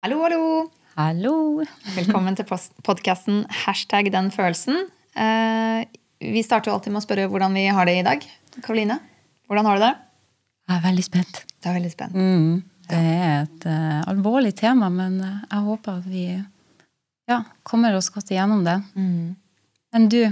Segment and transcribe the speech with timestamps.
[0.00, 0.44] Hallo, hallo!
[0.96, 1.32] Hallo!
[1.92, 4.86] Velkommen til podkasten Hashtag den følelsen.
[5.12, 5.82] Eh,
[6.24, 8.24] vi starter alltid med å spørre hvordan vi har det i dag.
[8.64, 8.96] Karoline,
[9.44, 9.92] hvordan har du det?
[10.64, 11.42] Jeg er veldig spent.
[11.52, 12.16] Det er veldig spent.
[12.16, 18.00] Mm, det er et uh, alvorlig tema, men uh, jeg håper at vi ja, kommer
[18.00, 18.80] oss godt igjennom det.
[18.96, 19.36] Mm.
[20.00, 20.22] Enn du?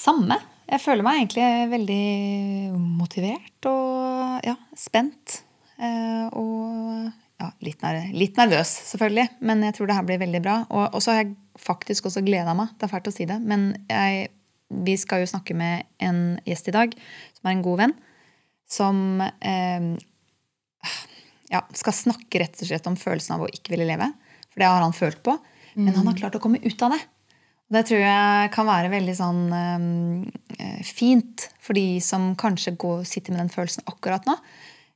[0.00, 0.40] Samme.
[0.72, 2.04] Jeg føler meg egentlig veldig
[2.80, 4.56] motivert og ja,
[4.88, 5.42] spent.
[5.76, 7.10] Eh, og
[7.40, 10.56] ja, litt, nervøs, selvfølgelig, men jeg tror det her blir veldig bra.
[10.68, 12.74] Og, så har jeg faktisk også gleda meg.
[12.76, 14.28] Det er fælt å si det, men jeg,
[14.84, 16.96] vi skal jo snakke med en gjest i dag
[17.38, 17.94] som er en god venn.
[18.70, 19.86] Som eh,
[21.50, 24.10] ja, skal snakke rett og slett om følelsen av å ikke ville leve.
[24.50, 25.38] For det har han følt på.
[25.78, 27.00] Men han har klart å komme ut av det.
[27.70, 33.32] Det tror jeg kan være veldig sånn eh, fint for de som kanskje går, sitter
[33.32, 34.34] med den følelsen akkurat nå.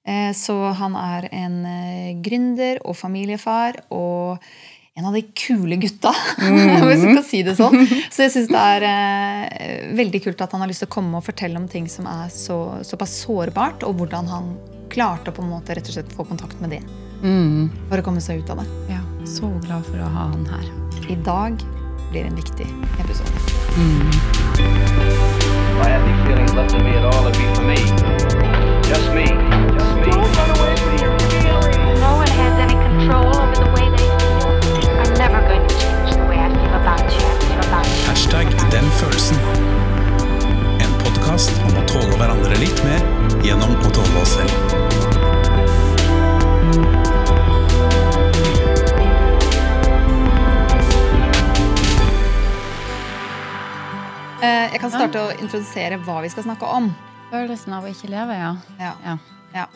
[0.05, 4.43] Eh, så han er en eh, gründer og familiefar og
[4.95, 6.85] en av de kule gutta, mm.
[6.87, 7.81] hvis du kan si det sånn.
[8.13, 11.19] Så jeg syns det er eh, veldig kult at han har lyst til å komme
[11.19, 14.53] og fortelle om ting som er så, såpass sårbart, og hvordan han
[14.93, 16.83] klarte å på en måte rett og slett få kontakt med det.
[17.25, 17.73] Mm.
[17.89, 18.69] For å komme seg ut av det.
[18.93, 20.69] Ja, Så glad for å ha han her.
[21.11, 21.59] I dag
[22.13, 22.69] blir en viktig
[23.03, 23.35] episode.
[23.75, 24.13] Mm.
[25.75, 27.81] I have these feelings left in me at all, it'd be for me.
[28.87, 29.44] Just me.
[42.45, 43.01] Hverandre litt mer
[43.45, 44.53] gjennom å tåle oss selv.
[54.43, 56.91] Eh, jeg kan starte å introdusere hva vi skal snakke om.
[57.33, 58.53] Følelsen av å ikke leve, ja.
[58.81, 58.93] ja.
[59.07, 59.19] ja.
[59.55, 59.67] ja.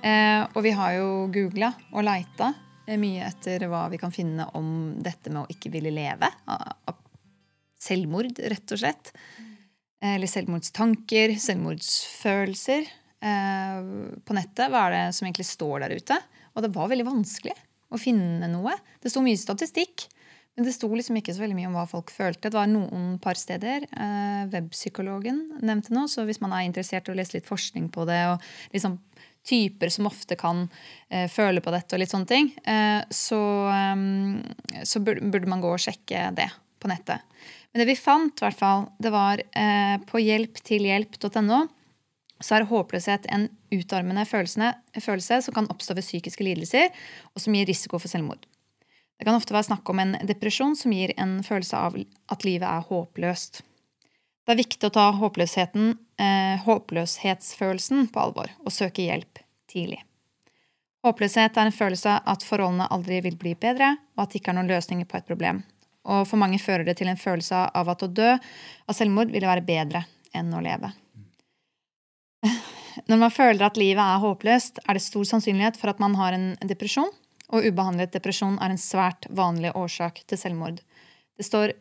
[0.00, 2.54] Eh, og vi har jo googla og leita
[2.86, 6.32] eh, mye etter hva vi kan finne om dette med å ikke ville leve.
[7.84, 9.12] Selvmord, rett og slett.
[10.04, 12.90] Eh, eller selvmordstanker, selvmordsfølelser.
[13.24, 13.78] Eh,
[14.20, 16.18] på nettet, hva er det som egentlig står der ute?
[16.54, 17.54] Og det var veldig vanskelig
[17.94, 18.76] å finne noe.
[19.00, 20.08] Det sto mye statistikk.
[20.54, 22.46] Men det sto liksom ikke så veldig mye om hva folk følte.
[22.46, 23.88] Det var noen par steder.
[23.90, 28.06] Eh, webpsykologen nevnte noe, så hvis man er interessert i å lese litt forskning på
[28.06, 29.00] det, og liksom
[29.44, 30.68] typer som ofte kan
[31.10, 33.40] eh, føle på dette, og litt sånne ting, eh, så,
[33.96, 34.38] um,
[34.86, 36.48] så burde, man gå og sjekke det
[36.80, 37.26] på nettet.
[37.74, 41.64] Men det vi fant, hvert fall, det var eh, på hjelptilhjelp.no
[42.44, 46.90] så er håpløshet en utarmende følelse som kan oppstå ved psykiske lidelser,
[47.34, 48.42] og som gir risiko for selvmord.
[49.18, 52.66] Det kan ofte være snakk om en depresjon som gir en følelse av at livet
[52.68, 53.62] er håpløst.
[54.44, 60.02] Det er viktig å ta eh, håpløshetsfølelsen på alvor og søke hjelp tidlig.
[61.04, 64.58] Håpløshet er en følelse at forholdene aldri vil bli bedre, og at det ikke er
[64.58, 65.62] noen løsninger på et problem.
[66.04, 69.48] Og for mange fører det til en følelse av at å dø av selvmord ville
[69.48, 70.04] være bedre
[70.36, 70.92] enn å leve.
[73.08, 76.36] Når man føler at livet er håpløst, er det stor sannsynlighet for at man har
[76.36, 77.10] en depresjon
[77.52, 80.80] og ubehandlet depresjon er en svært vanlig årsak til selvmord.
[81.36, 81.74] Det står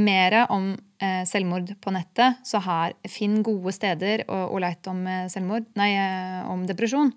[0.00, 5.02] mer om eh, selvmord på nettet, så her finn gode steder å, å leite om
[5.10, 7.10] eh, selvmord Nei, eh, om depresjon.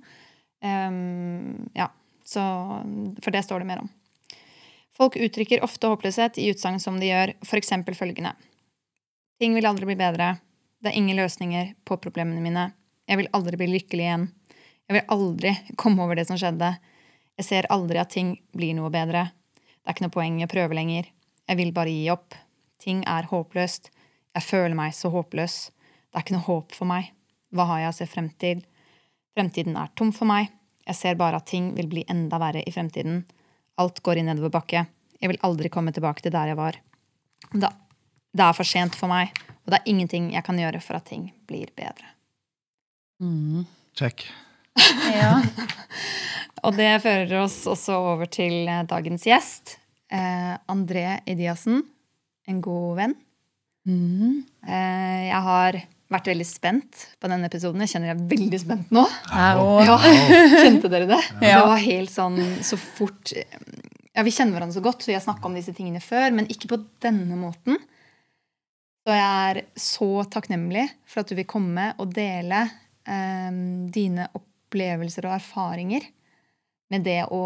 [0.63, 1.89] Um, ja,
[2.25, 2.41] så,
[3.21, 3.91] for det står det mer om.
[4.97, 7.71] Folk uttrykker ofte håpløshet i utsagn som de gjør f.eks.
[7.97, 8.35] følgende
[9.41, 10.35] Ting vil aldri bli bedre.
[10.79, 12.69] Det er ingen løsninger på problemene mine.
[13.09, 14.27] Jeg vil aldri bli lykkelig igjen.
[14.87, 16.69] Jeg vil aldri komme over det som skjedde.
[17.39, 19.25] Jeg ser aldri at ting blir noe bedre.
[19.57, 21.09] Det er ikke noe poeng i å prøve lenger.
[21.49, 22.37] Jeg vil bare gi opp.
[22.83, 23.89] Ting er håpløst.
[24.37, 25.57] Jeg føler meg så håpløs.
[25.73, 27.09] Det er ikke noe håp for meg.
[27.53, 28.61] Hva har jeg å se frem til?
[29.33, 30.53] Fremtiden er tom for meg.
[30.85, 33.23] Jeg ser bare at ting vil bli enda verre i fremtiden.
[33.81, 34.85] Alt går i nedoverbakke.
[35.21, 36.79] Jeg vil aldri komme tilbake til der jeg var.
[37.53, 39.31] Det er for sent for meg,
[39.63, 42.09] og det er ingenting jeg kan gjøre for at ting blir bedre.
[43.23, 43.65] Mm.
[43.95, 44.25] Check.
[45.21, 45.37] ja.
[46.63, 49.77] Og det fører oss også over til eh, dagens gjest.
[50.11, 51.81] Eh, André Idiassen.
[52.47, 53.15] En god venn.
[53.87, 54.43] Mm.
[54.63, 55.79] Eh, jeg har
[56.13, 57.81] vært veldig spent på denne episoden.
[57.83, 59.03] Jeg kjenner jeg er veldig spent nå.
[59.31, 59.97] Ja,
[60.63, 61.21] Kjente dere det?
[61.41, 61.59] Ja.
[61.59, 65.25] Det var helt sånn så fort Ja, Vi kjenner hverandre så godt, så vi har
[65.25, 67.79] snakka om disse tingene før, men ikke på denne måten.
[69.03, 72.61] Så jeg er så takknemlig for at du vil komme og dele
[73.09, 73.49] eh,
[73.91, 76.05] dine opplevelser og erfaringer
[76.93, 77.43] med det å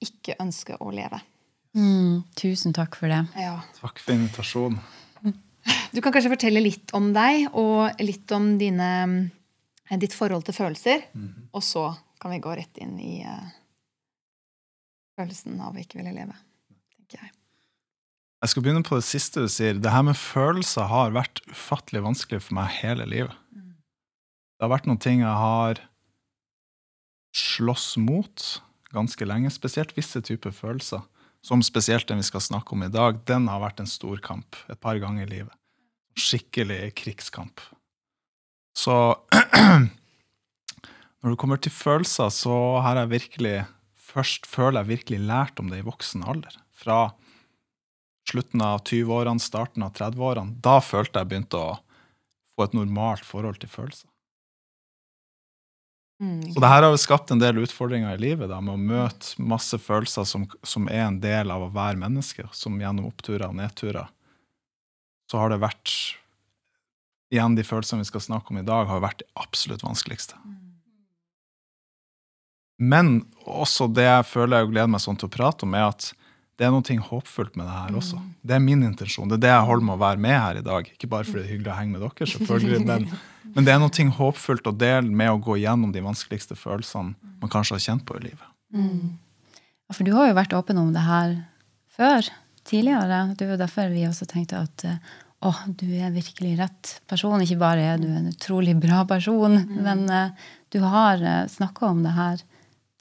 [0.00, 1.18] ikke ønske å leve.
[1.76, 3.24] Mm, tusen takk for det.
[3.38, 3.58] Ja.
[3.80, 4.78] Takk for invitasjonen.
[5.94, 8.90] Du kan kanskje fortelle litt om deg og litt om dine,
[9.90, 11.02] eh, ditt forhold til følelser.
[11.14, 11.50] Mm.
[11.50, 11.88] Og så
[12.22, 13.48] kan vi gå rett inn i uh,
[15.18, 16.36] følelsen av å ikke ville leve.
[16.94, 17.32] tenker jeg.
[18.40, 19.80] Jeg skal begynne på det siste du sier.
[19.80, 23.36] Det her med følelser har vært ufattelig vanskelig for meg hele livet.
[23.50, 25.80] Det har vært noen ting jeg har
[27.36, 28.46] slåss mot
[28.92, 31.04] ganske lenge, spesielt visse typer følelser.
[31.46, 34.58] Som spesielt den vi skal snakke om i dag, den har vært en stor kamp
[34.68, 35.54] et par ganger i livet.
[36.18, 37.62] Skikkelig krigskamp.
[38.76, 38.94] Så
[41.20, 43.58] når det kommer til følelser, så har jeg virkelig
[44.10, 46.56] Først føler jeg virkelig lært om det i voksen alder.
[46.74, 47.12] Fra
[48.26, 50.56] slutten av 20-årene, starten av 30-årene.
[50.58, 51.76] Da følte jeg begynte å
[52.56, 54.09] få et normalt forhold til følelser.
[56.20, 59.40] Mm, Så det her har skapt en del utfordringer i livet, da, med å møte
[59.40, 63.56] masse følelser som, som er en del av å være menneske, som gjennom oppturer og
[63.56, 64.10] nedturer.
[65.30, 65.94] Så har det vært
[67.30, 70.34] Igjen, de følelsene vi skal snakke om i dag, har vært det absolutt vanskeligste.
[72.80, 76.08] Men også det jeg føler jeg gleder meg sånn til å prate om, er at
[76.60, 78.18] det er noe håpfullt med det her også.
[78.44, 79.30] Det er min intensjon.
[79.30, 80.90] Det er det jeg holder med å være med her i dag.
[80.92, 83.06] Ikke bare fordi det er hyggelig å henge med dere, selvfølgelig, men,
[83.54, 87.52] men det er noe håpfullt å dele med å gå gjennom de vanskeligste følelsene man
[87.52, 88.44] kanskje har kjent på i livet.
[88.76, 91.32] Ja, For du har jo vært åpen om det her
[91.96, 92.28] før,
[92.68, 93.22] tidligere.
[93.32, 95.00] Det er jo derfor vi også tenkte at eh,
[95.40, 97.40] å, du er virkelig rett person.
[97.40, 102.04] Ikke bare er du en utrolig bra person, men eh, du har uh, snakka om
[102.04, 102.44] det her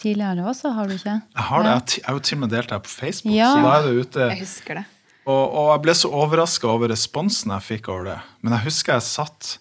[0.02, 1.16] tidligere også, har du ikke?
[1.36, 3.54] Jeg har det, jeg har jo til og med delt det på Facebook, Ja.
[3.54, 4.28] så da er det ute.
[4.34, 4.86] Jeg husker det.
[5.30, 8.20] Og, og jeg ble så overraska over responsen jeg fikk over det.
[8.42, 9.58] Men jeg husker jeg satt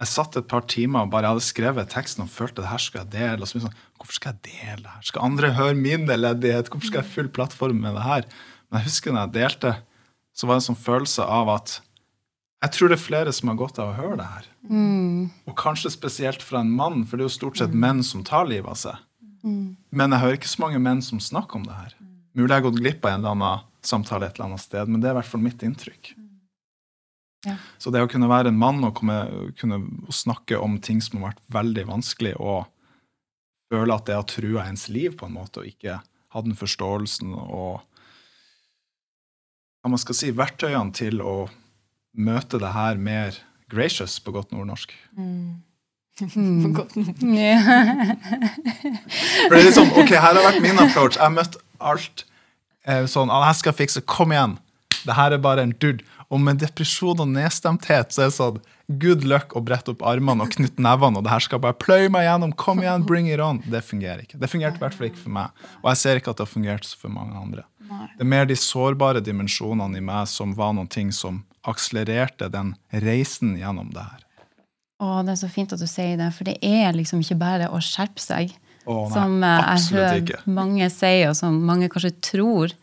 [0.00, 3.02] jeg satt et par timer og bare hadde skrevet teksten og følte det her skal
[3.02, 3.42] jeg dele.
[3.44, 5.02] Og så sånn, Hvorfor skal jeg dele det her?
[5.04, 6.70] Skal andre høre min elendighet?
[6.72, 8.24] Hvorfor skal jeg fylle plattformen med det her?
[8.70, 9.72] Men jeg husker når jeg delte,
[10.32, 11.74] så var det en sånn følelse av at
[12.64, 14.48] jeg tror det er flere som har godt av å høre det her.
[15.48, 18.48] Og kanskje spesielt fra en mann, for det er jo stort sett menn som tar
[18.48, 18.96] livet av seg.
[19.42, 21.94] Men jeg hører ikke så mange menn som snakker om det her.
[22.36, 25.00] Mulig jeg har gått glipp av en eller annen samtale et eller annet sted, men
[25.00, 26.12] det er i hvert fall mitt inntrykk.
[27.48, 27.54] Ja.
[27.80, 29.16] Så det å kunne være en mann og komme,
[29.56, 29.80] kunne
[30.12, 32.68] snakke om ting som har vært veldig vanskelig, og
[33.72, 37.32] føle at det har trua ens liv på en måte, og ikke ha den forståelsen
[37.38, 37.80] og
[39.80, 41.48] hva man skal si, verktøyene til å
[42.20, 43.38] møte det her mer
[43.72, 44.92] gracious på godt nordnorsk.
[45.16, 45.69] For
[46.76, 46.92] godt.
[49.48, 51.16] For det er sånn, ok, her har vært min approach.
[51.16, 52.24] Jeg har møtt alt
[52.86, 54.58] eh, sånn, ah, jeg skal fikse, kom igjen.
[55.06, 56.04] Det her er bare en dude.
[56.30, 58.60] Og med depresjon og nedstemthet så er det sånn,
[59.02, 62.10] good luck å brette opp armene og knytte nevene, og det her skal bare pløye
[62.12, 63.58] meg gjennom, kom igjen, bring it on.
[63.70, 64.38] Det fungerer ikke.
[64.38, 65.66] Det fungerte i hvert fall ikke for meg.
[65.82, 67.66] Og jeg ser ikke at det har fungert for mange andre.
[67.90, 68.06] Nei.
[68.14, 72.74] Det er mer de sårbare dimensjonene i meg som var noen ting som akselererte den
[73.02, 74.26] reisen gjennom det her.
[75.00, 77.70] Å, det er så fint at du sier det, for det er liksom ikke bare
[77.72, 78.52] å skjerpe seg.
[78.84, 80.40] Oh, nei, som eh, jeg hører ikke.
[80.56, 82.74] mange sier, og som mange kanskje tror.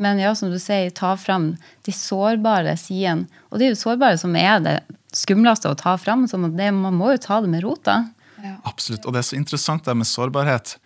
[0.00, 1.50] Men ja, som du sier, ta fram
[1.84, 3.28] de sårbare sidene.
[3.50, 4.76] Og det er jo sårbare som er det
[5.16, 6.26] skumleste å ta fram.
[6.28, 8.02] Så det, man må jo ta det med rota.
[8.44, 8.58] Ja.
[8.68, 9.08] Absolutt.
[9.08, 10.76] Og det er så interessant det med sårbarhet.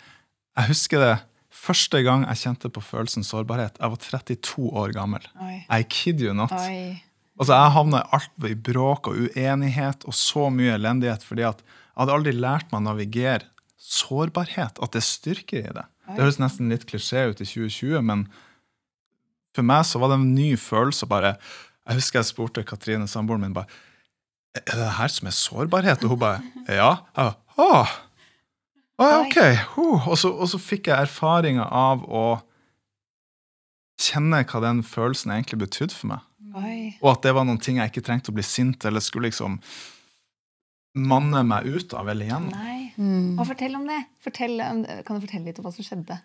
[0.59, 1.15] Jeg husker det
[1.61, 3.79] første gang jeg kjente på følelsen sårbarhet.
[3.79, 5.27] Jeg var 32 år gammel.
[5.43, 5.57] Oi.
[5.67, 6.55] I kid you not.
[6.55, 7.01] Oi.
[7.41, 11.63] Altså, jeg havna i alt i bråk og uenighet og så mye elendighet fordi at
[11.65, 13.49] jeg hadde aldri lært meg å navigere
[13.81, 14.77] sårbarhet.
[14.81, 15.87] At det er styrke i det.
[16.11, 18.27] Det høres nesten litt klisjé ut i 2020, men
[19.57, 21.09] for meg så var det en ny følelse.
[21.09, 21.37] bare,
[21.89, 23.67] Jeg husker jeg spurte Katrine, samboeren min, bare
[24.55, 26.05] Er det her som er sårbarhet?
[26.05, 26.97] Og hun bare Ja.
[27.17, 27.91] Jeg bare, Åh.
[29.01, 29.37] Å, ok.
[29.81, 32.41] Og, så, og så fikk jeg erfaringer av å
[34.01, 36.27] kjenne hva den følelsen egentlig betydde for meg.
[36.57, 36.97] Oi.
[37.01, 39.61] Og at det var noen ting jeg ikke trengte å bli sint eller skulle liksom
[40.99, 42.51] manne meg ut av eller igjennom.
[42.57, 42.91] Nei.
[42.99, 43.39] Mm.
[43.39, 44.01] Og fortell om det.
[44.25, 44.59] Fortell,
[45.07, 46.19] kan du fortelle litt om hva som skjedde?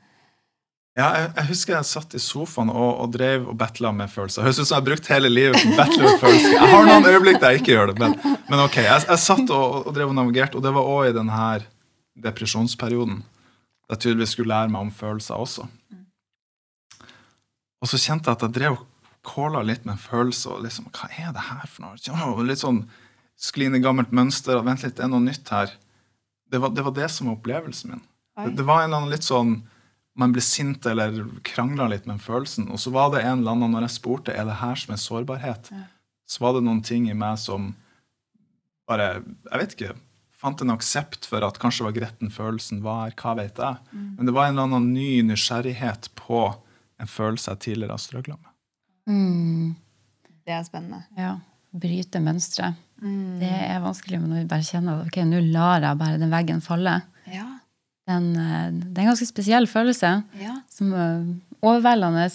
[0.95, 4.45] Ja, jeg, jeg husker jeg satt i sofaen og, og drev og battla med følelser.
[4.45, 6.53] Høres ut som jeg har brukt hele livet på å battle med følelser.
[6.55, 8.15] Jeg har noen øyeblikk der jeg ikke gjør det, men,
[8.47, 8.77] men ok.
[8.79, 11.49] Jeg, jeg satt og, og drev og navigerte, og det var òg i denne
[12.23, 13.19] depresjonsperioden.
[13.85, 15.67] Der jeg tydeligvis skulle lære meg om følelser også.
[17.83, 18.87] Og så kjente jeg at jeg drev og
[19.25, 21.99] kåla litt med en følelse, og liksom, hva er det her for noe?
[22.05, 22.85] Ja, litt sånn
[23.35, 25.73] skli inn i gammelt mønster, og vent litt, det er noe nytt her.
[26.51, 28.03] Det var det, var det som var opplevelsen min.
[28.35, 29.57] Det, det var en eller annen litt sånn
[30.15, 32.69] man ble sint eller krangla litt med følelsen.
[32.71, 35.01] Og så var det en eller annen, når jeg spurte er det her som er
[35.01, 35.71] sårbarhet,
[36.25, 37.73] så var det noen ting i meg som
[38.87, 39.93] bare Jeg vet ikke.
[40.35, 43.11] Fant en aksept for at kanskje var gretten følelsen var.
[43.17, 43.81] Hva vet jeg.
[44.15, 46.41] Men det var en eller annen ny nysgjerrighet på
[47.01, 48.51] en følelse jeg tidligere har strøgla med.
[49.09, 49.75] Mm.
[50.45, 51.03] Det er spennende.
[51.17, 51.35] Ja.
[51.75, 52.73] Bryte mønstre.
[53.01, 53.39] Mm.
[53.41, 56.61] Det er vanskelig når vi bare kjenner at ok, nå lar jeg bare den veggen
[56.63, 56.99] falle.
[57.31, 57.45] Ja.
[58.05, 60.11] den, eh, det er en ganske spesiell følelse.
[60.39, 60.59] Ja.
[60.69, 61.23] Som er
[61.65, 62.27] overveldende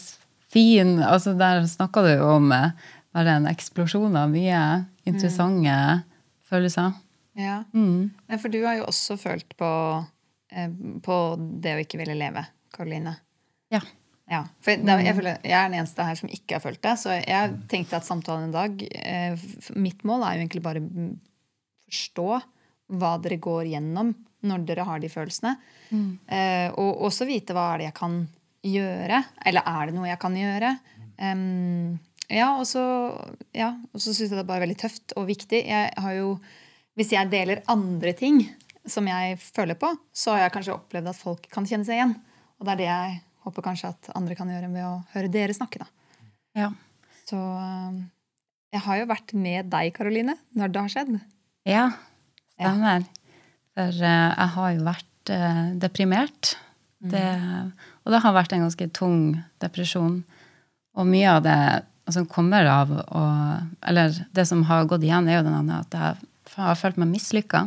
[0.51, 0.99] fin.
[0.99, 2.73] Altså, der snakka du jo om eh,
[3.15, 4.63] bare en eksplosjon av mye
[5.07, 6.03] interessante
[6.51, 6.93] følelser.
[7.39, 7.63] ja.
[7.73, 8.11] Mm.
[8.39, 9.71] For du har jo også følt på,
[10.51, 10.71] eh,
[11.03, 11.17] på
[11.63, 13.17] det å ikke ville leve, Karoline.
[13.71, 13.81] Ja.
[14.31, 16.95] Ja, for jeg, føler, jeg er den eneste her som ikke har følt det.
[17.03, 21.09] Så jeg tenkte at samtalen i dag eh, Mitt mål er jo egentlig bare å
[21.91, 22.29] forstå
[23.01, 24.13] hva dere går gjennom
[24.47, 25.57] når dere har de følelsene.
[26.31, 28.21] Eh, og også vite hva er det jeg kan
[28.67, 29.19] gjøre.
[29.51, 30.73] Eller er det noe jeg kan gjøre?
[31.21, 31.99] Um,
[32.31, 32.83] ja, og så
[33.57, 35.65] ja, så syns jeg det er bare veldig tøft og viktig.
[35.67, 36.37] Jeg har jo,
[36.99, 38.45] hvis jeg deler andre ting
[38.89, 42.15] som jeg føler på, så har jeg kanskje opplevd at folk kan kjenne seg igjen.
[42.61, 43.19] Og det er det jeg
[43.51, 45.83] håper kanskje at andre kan gjøre ved å høre dere snakke.
[45.83, 45.91] da.
[46.57, 46.71] Ja.
[47.29, 48.01] Så um,
[48.75, 51.13] jeg har jo vært med deg, Karoline, når det har skjedd.
[51.69, 51.85] Ja,
[52.57, 53.07] stemmer.
[53.77, 56.57] For uh, jeg har jo vært uh, deprimert.
[57.01, 57.29] Det,
[58.05, 59.21] og det har vært en ganske tung
[59.63, 60.19] depresjon.
[61.01, 61.61] Og mye av det
[62.13, 63.23] som kommer av å
[63.89, 67.09] Eller det som har gått igjen, er jo den andre at jeg har følt meg
[67.15, 67.63] mislykka.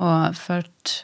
[0.00, 0.94] Og følt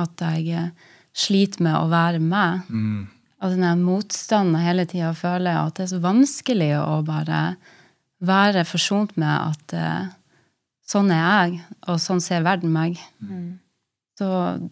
[0.00, 0.70] at jeg
[1.14, 2.64] sliter med å være meg.
[2.70, 3.04] Mm.
[3.44, 7.40] Og den der motstanden jeg hele tida føler at det er så vanskelig å bare
[8.24, 10.06] være forsont med at uh,
[10.88, 11.58] sånn er jeg,
[11.92, 12.96] og sånn ser verden meg.
[14.16, 14.28] Så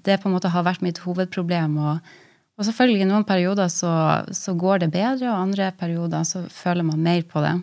[0.06, 1.76] det på en måte har vært mitt hovedproblem.
[1.82, 2.14] Og,
[2.56, 3.92] og selvfølgelig i noen perioder så,
[4.32, 7.58] så går det bedre, og andre perioder så føler man mer på det.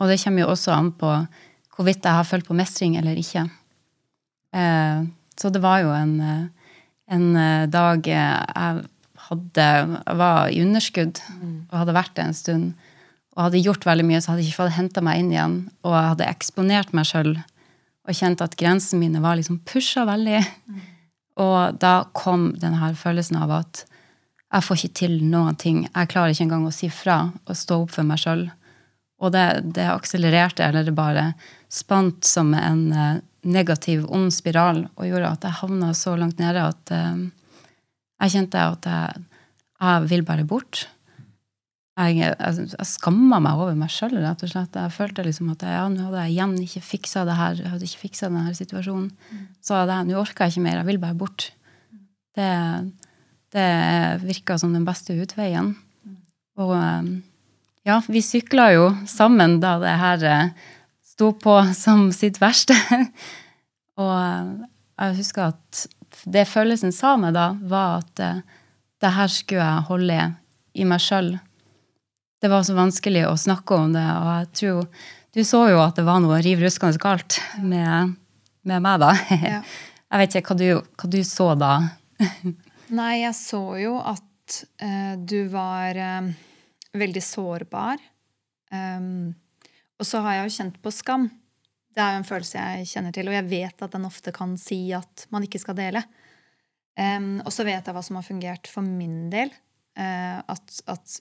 [0.00, 1.14] Og det kommer jo også an på
[1.76, 3.46] hvorvidt jeg har følt på mestring eller ikke.
[4.50, 5.06] Uh,
[5.38, 6.70] så det var jo en, eh,
[7.14, 7.26] en
[7.70, 8.86] dag jeg
[9.28, 9.66] hadde,
[10.18, 11.20] var i underskudd
[11.68, 12.68] og hadde vært det en stund.
[13.36, 15.58] Og hadde gjort veldig mye, så hadde jeg ikke fått henta meg inn igjen.
[15.86, 20.40] Og jeg hadde eksponert meg sjøl og kjent at grensene mine var liksom pusha veldig.
[21.38, 23.84] Og da kom denne her følelsen av at
[24.48, 25.82] jeg får ikke til noen ting.
[25.86, 28.46] Jeg klarer ikke engang å si fra og stå opp for meg sjøl.
[29.20, 29.44] Og det,
[29.76, 31.32] det akselererte, eller det bare
[31.68, 33.18] spant som en eh,
[33.48, 37.26] negativ, ond spiral og gjorde at jeg havna så langt nede at eh,
[38.18, 39.26] jeg kjente at jeg,
[39.78, 40.86] jeg vil bare bort.
[41.98, 44.76] Jeg, jeg, jeg skamma meg over meg sjøl, rett og slett.
[44.78, 47.58] Jeg følte liksom at jeg, ja, nå hadde jeg igjen ikke fiksa det her.
[47.58, 49.08] Jeg hadde ikke fiksa denne situasjonen.
[49.64, 50.80] Så hadde jeg, nå orker jeg ikke mer.
[50.80, 51.48] Jeg vil bare bort.
[52.38, 52.52] Det,
[53.54, 53.68] det
[54.22, 55.74] virka som den beste utveien.
[56.58, 57.10] Og eh,
[57.88, 60.72] ja, vi sykla jo sammen da det her eh,
[61.06, 62.78] sto på som sitt verste.
[63.98, 64.50] Og eh,
[64.98, 65.86] jeg husker at
[66.24, 68.40] det følelsen sa meg da, var at uh,
[69.02, 70.22] det her skulle jeg holde
[70.78, 71.34] i meg sjøl.
[72.38, 75.98] Det var så vanskelig å snakke om det, og jeg tror Du så jo at
[75.98, 78.14] det var noe riv ruskende galt med,
[78.66, 79.12] med meg, da.
[79.54, 79.62] Ja.
[80.08, 81.72] Jeg vet ikke hva du, hva du så da.
[82.98, 86.30] Nei, jeg så jo at uh, du var uh,
[86.96, 88.00] veldig sårbar.
[88.72, 89.36] Um,
[90.00, 91.28] og så har jeg jo kjent på skam.
[91.98, 94.52] Det er jo en følelse jeg kjenner til, og jeg vet at den ofte kan
[94.60, 96.04] si at man ikke skal dele.
[96.94, 99.50] Um, og så vet jeg hva som har fungert for min del.
[99.98, 101.16] Uh, at, at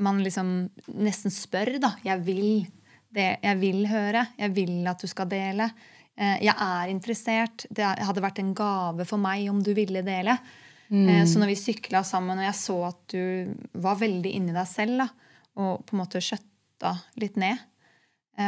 [0.00, 0.54] man liksom
[0.96, 1.90] nesten spør, da.
[2.04, 2.64] Jeg vil
[3.12, 3.28] det.
[3.44, 4.24] Jeg vil høre.
[4.40, 5.68] Jeg vil at du skal dele.
[6.16, 7.66] Uh, jeg er interessert.
[7.68, 10.38] Det hadde vært en gave for meg om du ville dele.
[10.86, 14.68] Eh, Så når vi sykla sammen, og jeg så at du var veldig inni deg
[14.70, 15.08] selv, da,
[15.58, 17.58] og på en måte skjøtta litt ned,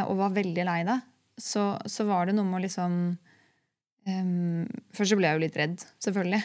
[0.05, 1.01] og var veldig lei deg,
[1.38, 2.99] så, så var det noe med å liksom
[4.09, 6.42] um, Først så ble jeg jo litt redd, selvfølgelig.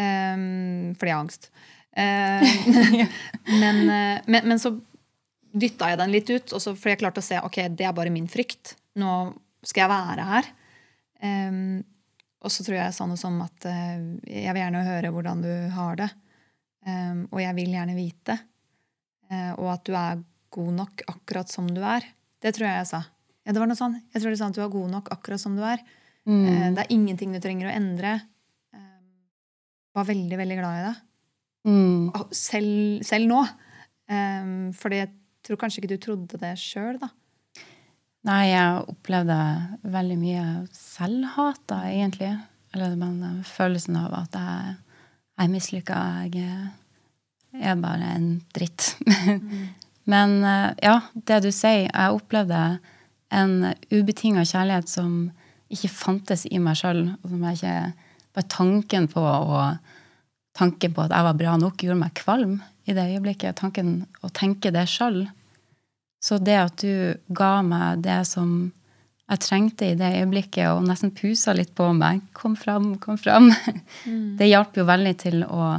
[0.00, 1.50] um, fordi jeg har angst.
[1.94, 2.42] Eh,
[3.60, 4.72] men, eh, men, men så
[5.54, 7.94] dytta jeg den litt ut, og så, fordi jeg klarte å se ok, det er
[7.94, 8.72] bare min frykt.
[8.98, 9.12] Nå
[9.62, 10.48] skal jeg være her.
[12.42, 15.52] Og så tror jeg sa noe som at uh, jeg vil gjerne høre hvordan du
[15.76, 16.10] har det.
[17.30, 18.40] Og jeg vil gjerne vite.
[19.30, 20.26] Uh, og at du er
[20.58, 22.10] god nok akkurat som du er.
[22.42, 23.04] Det tror jeg jeg sa.
[23.44, 23.98] Ja, det var noe sånn.
[24.14, 25.82] Jeg tror du sa at du er god nok akkurat som du er.
[26.24, 26.72] Mm.
[26.72, 28.14] det er ingenting du trenger å endre.
[28.72, 29.02] Em,
[29.94, 31.02] var veldig, veldig glad i deg.
[31.68, 32.30] Mm.
[32.32, 33.42] Selv, selv nå.
[34.08, 35.10] Um, fordi jeg
[35.44, 37.10] tror kanskje ikke du trodde det sjøl, da.
[38.24, 39.36] Nei, jeg opplevde
[39.92, 42.30] veldig mye selvhat, da, egentlig.
[42.72, 44.72] Eller eh, følelsen av at jeg,
[45.36, 45.98] jeg er mislykka.
[46.32, 46.72] Jeg er-
[47.68, 48.94] er bare en dritt.
[50.10, 52.62] Men eh, ja, det du sier, jeg opplevde
[53.34, 55.16] en ubetinga kjærlighet som
[55.72, 57.06] ikke fantes i meg sjøl.
[57.24, 59.24] Bare tanken på
[60.54, 63.58] tanken på at jeg var bra nok, gjorde meg kvalm i det øyeblikket.
[63.58, 65.24] Tanken å tenke det sjøl.
[66.24, 68.72] Så det at du ga meg det som
[69.24, 72.20] jeg trengte i det øyeblikket, og nesten pusa litt på meg.
[72.36, 73.50] Kom fram, kom fram.
[74.38, 75.78] Det hjalp jo veldig til å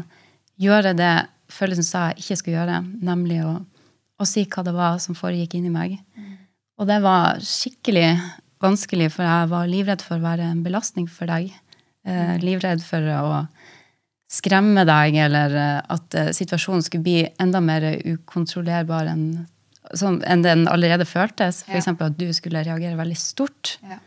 [0.61, 1.13] gjøre det
[1.51, 3.53] følelsen sa jeg ikke skulle gjøre, nemlig å,
[4.17, 5.99] å si hva det var som foregikk inni meg.
[6.79, 8.09] Og det var skikkelig
[8.63, 11.53] vanskelig, for jeg var livredd for å være en belastning for deg.
[12.05, 13.41] Eh, livredd for å
[14.31, 19.25] skremme deg, eller eh, at eh, situasjonen skulle bli enda mer ukontrollerbar enn
[19.93, 21.61] som, enn den allerede føltes.
[21.67, 21.77] Ja.
[21.77, 21.91] F.eks.
[21.93, 23.99] at du skulle reagere veldig stort, Ja.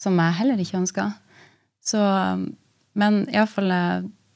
[0.00, 1.08] som jeg heller ikke ønska.
[1.82, 1.98] Så,
[2.94, 3.72] men iallfall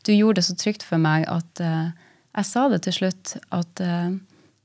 [0.02, 1.92] Du gjorde det så trygt for meg at eh,
[2.34, 3.36] jeg sa det til slutt.
[3.54, 4.16] At eh,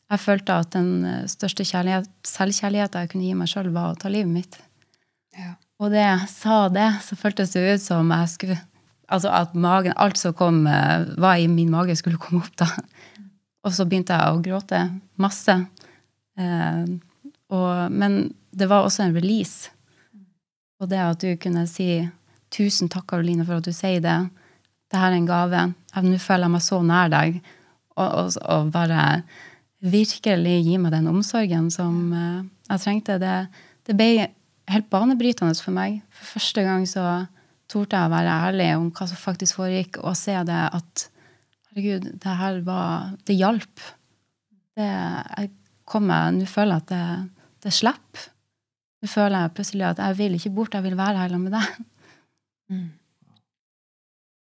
[0.08, 4.12] jeg følte at den eh, største selvkjærligheten jeg kunne gi meg sjøl, var å ta
[4.12, 4.60] livet mitt.
[5.36, 5.56] Ja.
[5.78, 8.60] Og det jeg sa det, så føltes det ut som jeg skulle
[9.08, 12.66] Altså at magen, alt som kom, eh, var i min mage, skulle komme opp da.
[13.64, 14.82] Og så begynte jeg å gråte
[15.16, 15.54] masse.
[16.36, 16.90] Eh,
[17.56, 18.18] og, men
[18.52, 19.72] det var også en release.
[20.84, 22.04] Og det at du kunne si
[22.52, 24.28] 'tusen takk, Karoline, for at du sier det'.
[24.92, 25.64] Dette er en gave.
[26.04, 27.42] Nå føler jeg meg så nær deg.
[27.96, 29.24] Og, og, og bare
[29.84, 33.18] virkelig gi meg den omsorgen som eh, jeg trengte.
[33.22, 33.36] Det,
[33.88, 34.10] det ble
[34.68, 36.02] helt banebrytende for meg.
[36.16, 37.04] For første gang så
[37.72, 41.08] torde jeg å være ærlig om hva som faktisk foregikk, og se det at
[41.70, 43.86] herregud, det her var Det hjalp.
[44.78, 45.52] Det, jeg
[45.86, 48.30] kom meg, Nå føler jeg at det, det slipper.
[49.02, 51.60] Nå føler jeg plutselig at jeg vil ikke bort, jeg vil være her sammen med
[51.60, 51.84] deg.
[52.68, 52.88] Mm.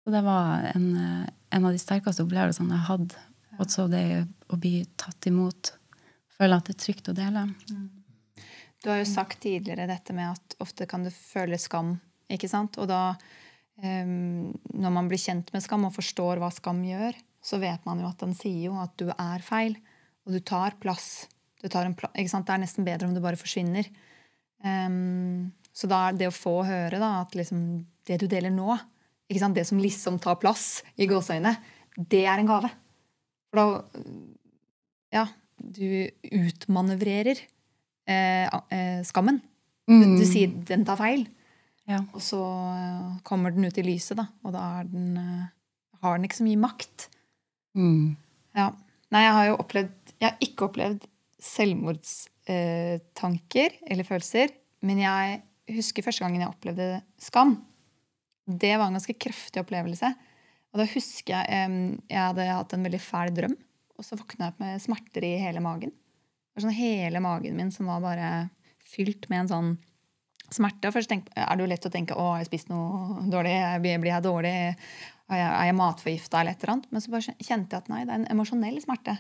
[0.08, 3.27] Og det var en, eh, en av de sterkeste opplevelsene jeg hadde.
[3.59, 4.05] Også det
[4.53, 5.73] å bli tatt imot.
[6.38, 7.49] Føle at det er trygt å dele.
[8.79, 11.97] Du har jo sagt tidligere dette med at ofte kan du føle skam.
[12.31, 12.79] ikke sant?
[12.79, 13.17] Og da,
[13.83, 18.03] um, når man blir kjent med skam og forstår hva skam gjør, så vet man
[18.03, 19.75] jo at den sier jo at du er feil,
[20.27, 21.27] og du tar plass.
[21.59, 22.12] Du tar pla?
[22.15, 23.88] Det er nesten bedre om du bare forsvinner.
[24.62, 27.65] Um, så da er det å få høre da, at liksom,
[28.07, 28.77] det du deler nå,
[29.29, 31.59] det som liksom tar plass i gåseøynene,
[31.99, 32.71] det er en gave.
[33.50, 33.64] For da
[35.14, 35.25] Ja,
[35.59, 37.38] du utmanøvrerer
[38.09, 39.41] eh, eh, skammen.
[39.89, 41.26] Du, du sier 'den tar feil',
[41.89, 42.02] Ja.
[42.13, 42.37] og så
[42.76, 44.26] eh, kommer den ut i lyset, da.
[44.45, 45.49] Og da den, eh,
[46.02, 47.08] har den ikke så mye makt.
[47.75, 48.17] Mm.
[48.54, 48.71] Ja.
[49.11, 51.06] Nei, jeg har jo opplevd Jeg har ikke opplevd
[51.41, 54.49] selvmordstanker eh, eller følelser.
[54.82, 55.43] Men jeg
[55.76, 57.65] husker første gangen jeg opplevde skam.
[58.49, 60.15] Det var en ganske kraftig opplevelse.
[60.73, 61.73] Og da husker jeg
[62.11, 63.57] jeg hadde hatt en veldig fæl drøm.
[63.99, 65.91] Og så våkna jeg opp med smerter i hele magen.
[65.91, 68.28] Det var sånn hele magen min som var bare
[68.89, 69.71] fylt med en sånn
[70.54, 70.89] smerte.
[70.89, 73.57] Og først tenk, er det jo lett å tenke å, har jeg spist noe dårlig?
[73.83, 74.54] Blir jeg dårlig?
[75.28, 76.93] Er jeg, jeg matforgifta eller et eller annet?
[76.93, 79.19] Men så bare kjente jeg at nei, det er en emosjonell smerte.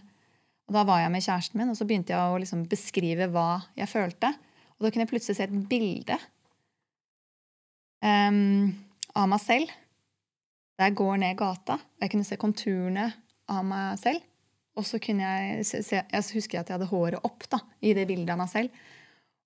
[0.68, 3.48] Og da var jeg med kjæresten min, og så begynte jeg å liksom beskrive hva
[3.76, 4.32] jeg følte.
[4.78, 6.18] Og da kunne jeg plutselig se et bilde
[8.04, 8.68] um,
[9.16, 9.72] av meg selv
[10.78, 11.78] der jeg går ned gata.
[11.78, 13.08] Og jeg kunne se konturene
[13.50, 14.22] av meg selv.
[14.78, 17.94] Og så kunne jeg se, se Jeg husker at jeg hadde håret opp da, i
[17.96, 18.84] det bildet av meg selv.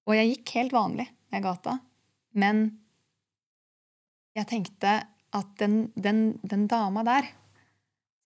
[0.09, 1.79] Og jeg gikk helt vanlig ned gata.
[2.37, 2.65] Men
[4.37, 4.99] jeg tenkte
[5.33, 7.29] at den, den, den dama der,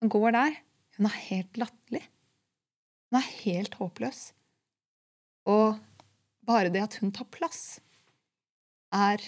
[0.01, 0.59] som går der,
[0.99, 2.03] hun er helt latterlig.
[3.07, 4.23] Hun er helt håpløs.
[5.47, 5.79] Og
[6.47, 7.79] bare det at hun tar plass,
[8.95, 9.23] er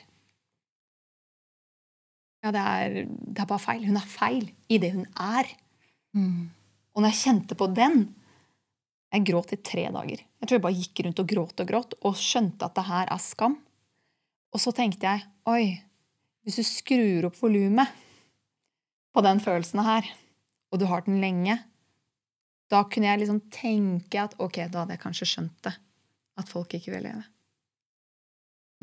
[2.44, 3.82] Ja, det er, det er bare feil.
[3.88, 5.48] Hun er feil i det hun er.
[6.16, 6.48] Mm.
[6.94, 8.06] Og når jeg kjente på den
[9.08, 10.20] Jeg gråt i tre dager.
[10.20, 13.08] Jeg tror jeg bare gikk rundt og gråt og gråt og skjønte at det her
[13.08, 13.54] er skam.
[14.52, 15.78] Og så tenkte jeg oi,
[16.44, 17.88] hvis du skrur opp volumet
[19.16, 20.04] på den følelsen her,
[20.68, 21.56] og du har den lenge,
[22.68, 25.74] da kunne jeg liksom tenke at ok, da hadde jeg kanskje skjønt det.
[26.36, 27.24] At folk ikke vil leve.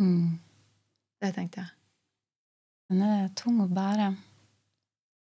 [0.02, 0.40] Mm.
[1.22, 1.75] Det tenkte jeg.
[2.90, 4.12] Den er tung å bære.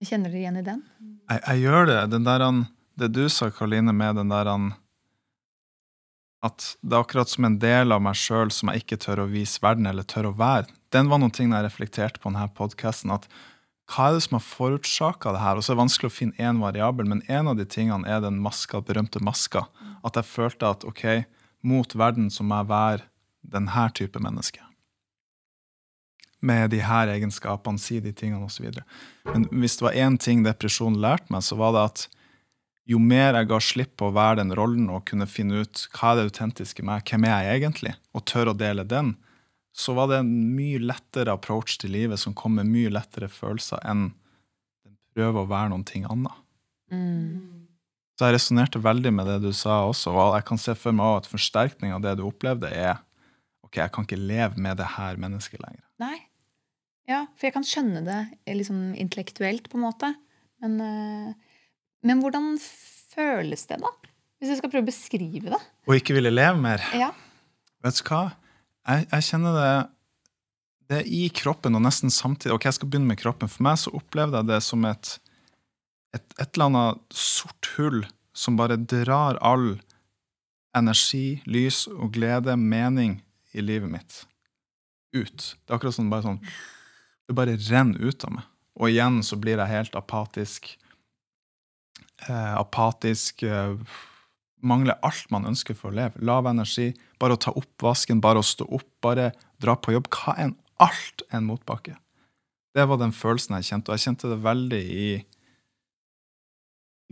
[0.02, 0.80] Kjenner du igjen i den?
[1.30, 1.98] Jeg, jeg gjør det.
[2.10, 2.66] Den der, han-
[2.98, 4.74] det du sa, Karoline, med den der han-
[6.42, 9.30] At det er akkurat som en del av meg sjøl som jeg ikke tør å
[9.30, 10.66] vise verden, eller tør å være.
[10.90, 13.10] Den var noen ting jeg reflekterte på denne podkasten.
[13.86, 15.54] Hva er det som har forårsaka det her?
[15.56, 18.20] Og så er det vanskelig å finne én variabel, men en av de tingene er
[18.20, 19.68] den maska, berømte maska.
[20.04, 21.24] At jeg følte at ok,
[21.62, 23.02] mot verden så må jeg være
[23.48, 24.58] denne type menneske.
[26.42, 28.66] Med de her egenskapene, si de tingene osv.
[29.28, 32.06] Men hvis det var én ting depresjon lærte meg, så var det at
[32.90, 36.12] jo mer jeg ga slipp på å være den rollen og kunne finne ut hva
[36.12, 39.14] er det autentiske med hvem er jeg egentlig, og tør å dele den,
[39.72, 43.80] så var det en mye lettere approach til livet som kom med mye lettere følelser
[43.88, 44.10] enn
[44.84, 46.34] den prøver å være noen ting annet.
[48.18, 51.22] Så jeg resonnerte veldig med det du sa også, og jeg kan se for meg
[51.22, 53.00] at forsterkning av det du opplevde, er
[53.64, 55.86] ok, jeg kan ikke leve med det her mennesket lenger.
[56.02, 56.18] Nei.
[57.10, 60.12] Ja, for jeg kan skjønne det eh, liksom intellektuelt, på en måte.
[60.62, 61.56] Men, eh,
[62.06, 62.54] men hvordan
[63.12, 63.90] føles det, da?
[64.38, 65.60] Hvis jeg skal prøve å beskrive det.
[65.86, 66.82] Og ikke ville leve mer.
[66.98, 67.12] Ja.
[67.82, 68.22] Vet du hva?
[68.82, 69.74] Jeg, jeg kjenner det
[70.90, 72.56] Det er i kroppen og nesten samtidig.
[72.56, 73.50] Ok, jeg skal begynne med kroppen.
[73.50, 75.12] For meg så opplevde jeg det som et,
[76.12, 78.02] et, et eller annet sort hull
[78.36, 79.78] som bare drar all
[80.76, 83.20] energi, lys og glede, mening,
[83.52, 84.22] i livet mitt
[85.12, 85.38] ut.
[85.38, 86.40] Det er akkurat sånn bare sånn
[87.28, 88.48] Det bare renner ut av meg.
[88.80, 90.72] Og igjen så blir jeg helt apatisk.
[92.28, 93.76] Eh, apatisk eh,
[94.62, 96.20] Mangler alt man ønsker for å leve.
[96.22, 96.92] Lav energi.
[97.18, 100.06] Bare å ta opp vasken, bare å stå opp, bare dra på jobb.
[100.14, 101.96] Hva enn alt en motbakke.
[102.72, 105.08] Det var den følelsen jeg kjente, og jeg kjente det veldig i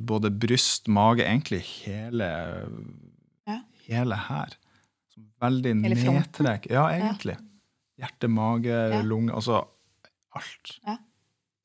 [0.01, 2.31] både bryst, mage, egentlig hele,
[3.51, 3.59] Ja.
[3.89, 4.55] hele her.
[5.43, 6.71] Veldig nedtrekk.
[6.71, 7.37] Ja, egentlig.
[7.99, 9.03] Hjerte, mage, Ja.
[9.03, 9.67] lunge, altså
[10.37, 10.75] alt.
[10.87, 10.99] Ja.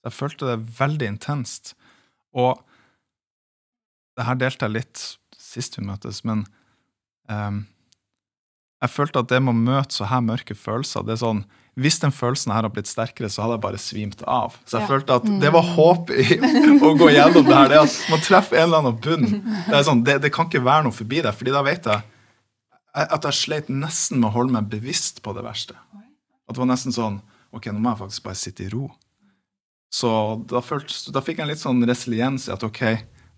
[0.06, 1.74] Jeg følte det veldig intenst.
[2.36, 2.60] Og
[4.18, 5.04] det her delte jeg litt
[5.40, 6.46] sist vi møttes, men
[7.30, 7.64] um,
[8.84, 11.98] jeg følte at det med å møte så her mørke følelser det er sånn, Hvis
[12.00, 14.54] den følelsen her har blitt sterkere, så hadde jeg bare svimt av.
[14.64, 14.88] Så jeg Ja.
[14.94, 17.68] følte at det var håp i å gå gjennom det her.
[17.74, 19.26] Det at man treffer en eller annen bunn.
[19.68, 22.02] Det, er sånn, det, det kan ikke være noe forbi det, fordi da vet jeg
[22.96, 25.76] at jeg sleit nesten med å holde meg bevisst på det verste.
[26.48, 27.18] At det var nesten sånn
[27.56, 28.90] Ok, nå må jeg faktisk bare sitte i ro.
[29.96, 30.10] Så
[30.52, 32.82] da, følte, da fikk jeg en litt sånn resiliens i at ok,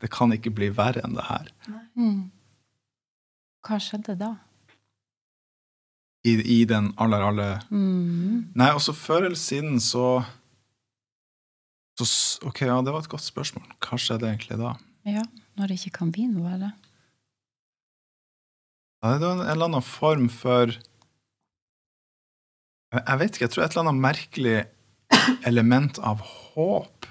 [0.01, 1.51] det kan ikke bli verre enn det her.
[1.97, 2.31] Mm.
[3.67, 4.31] Hva skjedde da?
[6.27, 8.49] I, i den aller, aller Mm.
[8.57, 10.23] Nei, også før eller siden så,
[11.99, 12.07] så
[12.47, 13.69] Ok, ja, det var et godt spørsmål.
[13.83, 14.73] Hva skjedde egentlig da?
[15.07, 15.23] Ja,
[15.55, 16.73] når det ikke kan bli noe verre.
[19.05, 20.73] Ja, det en eller annen form for
[22.95, 24.57] Jeg vet ikke, jeg tror et eller annet merkelig
[25.49, 27.07] element av håp.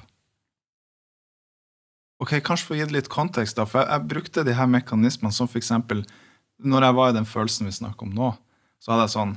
[2.23, 4.71] Ok, Kanskje for å gi det litt kontekst, da, for jeg, jeg brukte de her
[4.73, 6.01] mekanismene som eksempel
[6.65, 8.31] Når jeg var i den følelsen vi snakker om nå,
[8.81, 9.35] så hadde jeg sånn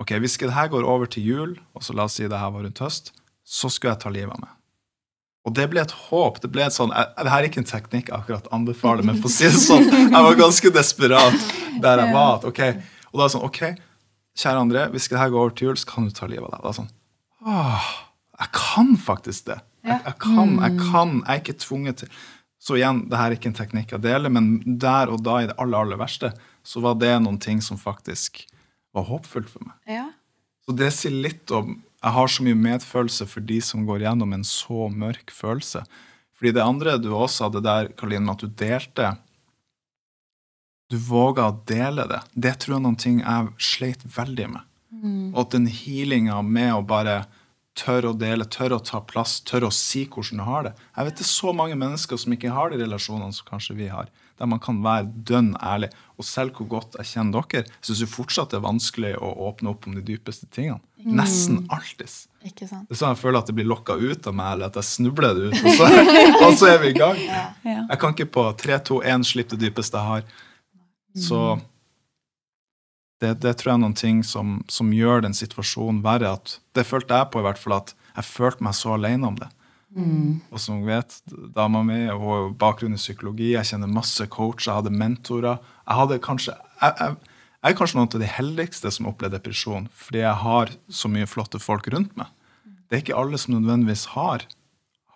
[0.00, 2.54] Ok, hvis det her går over til jul, og så la oss si det her
[2.54, 3.12] var rundt høst,
[3.44, 4.54] så skulle jeg ta livet av meg.
[5.44, 6.38] Og det ble et håp.
[6.42, 9.20] Det ble et sånn, jeg, det her er ikke en teknikk jeg akkurat anbefaler, men
[9.20, 11.46] for å si det sånn, jeg var ganske desperat
[11.84, 12.48] der jeg var.
[12.48, 12.60] ok,
[13.12, 13.62] Og da er det sånn, ok,
[14.38, 16.54] kjære André, hvis det her går over til jul, så kan du ta livet av
[16.54, 16.62] deg.
[16.62, 16.92] Da er sånn,
[17.42, 17.90] åh,
[18.42, 19.58] jeg kan faktisk det.
[19.82, 22.16] Jeg, jeg kan, jeg kan, jeg er ikke tvunget til.
[22.62, 25.48] Så igjen, det her er ikke en teknikk jeg deler, men der og da, i
[25.50, 26.30] det aller, aller verste,
[26.62, 28.44] så var det noen ting som faktisk
[28.94, 29.74] var håpfullt for meg.
[29.90, 30.06] Ja.
[30.62, 34.32] Så det sier litt om Jeg har så mye medfølelse for de som går gjennom
[34.34, 35.84] en så mørk følelse.
[36.34, 39.12] Fordi det andre du også hadde der, Karoline, at du delte
[40.92, 42.20] Du våger å dele det.
[42.34, 44.66] Det tror jeg er noen ting jeg sleit veldig med.
[45.32, 47.22] Og at den healinga med å bare
[47.78, 50.72] tørre å dele, tørre å ta plass, tørre å si hvordan du har det.
[50.92, 53.88] Jeg vet det er så mange mennesker som ikke har de relasjonene som kanskje vi
[53.88, 55.88] har, der man kan være dønn ærlig.
[56.20, 59.72] Og selv hvor godt jeg kjenner dere, syns jeg fortsatt det er vanskelig å åpne
[59.72, 60.82] opp om de dypeste tingene.
[61.00, 62.12] Nesten alltid.
[62.44, 62.84] Ikke sant?
[62.90, 64.90] Det er sånn jeg føler at det blir lokka ut av meg, eller at jeg
[64.92, 65.90] snubler det ut, og så,
[66.44, 67.18] og så er vi i gang.
[67.24, 67.48] Ja.
[67.64, 70.48] Jeg kan ikke på 3, 2, 1 slippe det dypeste jeg har.
[71.18, 71.40] Så
[73.22, 76.34] det, det tror jeg er noen ting som, som gjør den situasjonen verre.
[76.38, 79.36] At, det følte jeg på, i hvert fall, at jeg følte meg så alene om
[79.40, 79.50] det.
[80.48, 81.18] Og som dere vet,
[81.52, 85.60] dama mi hun har bakgrunn i psykologi, jeg kjenner masse coacher, jeg hadde mentorer.
[85.84, 87.16] Jeg hadde kanskje jeg, jeg,
[87.62, 91.28] jeg er kanskje noen av de heldigste som opplever depresjon, fordi jeg har så mye
[91.30, 92.32] flotte folk rundt meg.
[92.88, 94.48] Det er ikke alle som nødvendigvis har,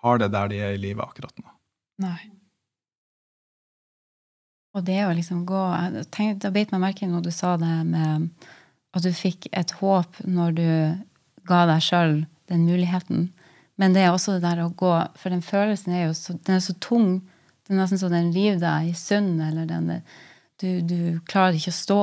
[0.04, 1.50] har det der de er i livet akkurat nå.
[2.04, 2.35] Nei.
[4.76, 5.62] Og det å liksom gå
[6.12, 8.28] tenk, Da beit meg merke i når du sa det med
[8.96, 10.68] at du fikk et håp når du
[11.48, 12.14] ga deg sjøl
[12.50, 13.30] den muligheten.
[13.76, 16.58] Men det er også det der å gå For den følelsen er jo så, den
[16.58, 17.20] er så tung.
[17.66, 19.90] Det er nesten så den river deg i sund, eller den
[20.60, 22.00] du, du klarer ikke å stå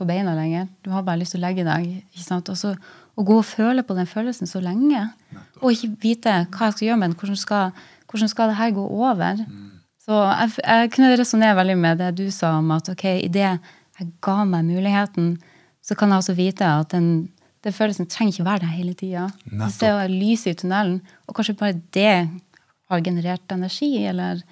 [0.00, 0.70] på beina lenger.
[0.80, 1.88] Du har bare lyst til å legge deg.
[2.08, 2.48] ikke sant?
[2.48, 2.72] Og så
[3.20, 5.10] å gå og føle på den følelsen så lenge,
[5.60, 7.74] og ikke vite hva jeg skal gjøre med den, hvordan skal,
[8.08, 9.42] hvordan skal det her gå over?
[10.10, 13.44] Så jeg, jeg kunne resonnere veldig med det du sa om at ok, idet
[14.00, 15.36] jeg ga meg muligheten,
[15.84, 17.28] så kan jeg også vite at den,
[17.62, 19.28] den følelsen trenger ikke være der hele tida.
[19.46, 19.76] Nettopp.
[19.76, 20.96] Se lyset i tunnelen,
[21.28, 22.16] og kanskje bare det
[22.90, 24.42] har generert energi, eller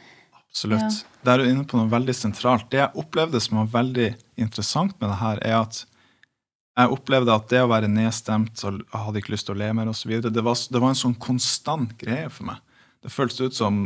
[0.48, 1.00] Absolutt.
[1.26, 2.68] Der er du inne på noe veldig sentralt.
[2.72, 4.06] Det jeg opplevde som var veldig
[4.40, 5.82] interessant med det her, er at
[6.78, 9.90] jeg opplevde at det å være nedstemt og hadde ikke lyst til å le mer
[9.90, 12.62] osv., det, var- det var en sånn konstant greie for meg.
[13.02, 13.78] Det føltes ut som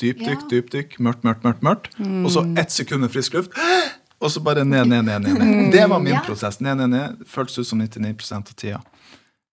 [0.00, 0.48] dypdykk, Ja.
[0.50, 1.90] dypdykk, mørkt, mørkt, mørkt, mørkt.
[2.24, 3.52] Og så ett sekund med frisk luft.
[4.22, 5.20] og så bare ned, ned, ned.
[5.26, 5.72] ned, ned.
[5.72, 6.22] Det var min Ja.
[6.24, 6.60] prosess.
[6.60, 7.26] Ned, ned, ned.
[7.28, 8.82] Føltes ut som 99% av tida.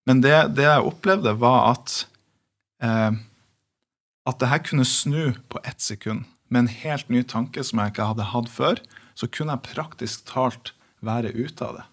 [0.07, 2.05] Men det, det jeg opplevde, var at
[2.83, 3.11] eh,
[4.25, 6.23] at det her kunne snu på ett sekund.
[6.49, 8.79] Med en helt ny tanke som jeg ikke hadde hatt før,
[9.15, 10.71] så kunne jeg praktisk talt
[11.03, 11.83] være ute av det.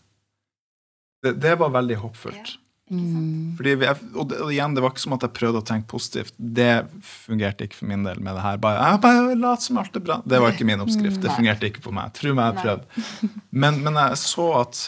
[1.24, 2.52] Det, det var veldig håpfullt.
[2.54, 2.60] Mm.
[2.90, 5.86] Fordi jeg, og, det, og igjen, det var ikke som at jeg prøvde å tenke
[5.92, 6.34] positivt.
[6.36, 6.72] Det
[7.06, 8.58] fungerte ikke for min del med det her.
[8.62, 10.16] Bare, jeg bare lat som alt er bra.
[10.26, 11.20] Det var ikke min oppskrift.
[11.22, 12.10] Det fungerte ikke på meg.
[12.18, 13.36] Tro meg, jeg har prøvd.
[13.54, 14.82] Men, men jeg så at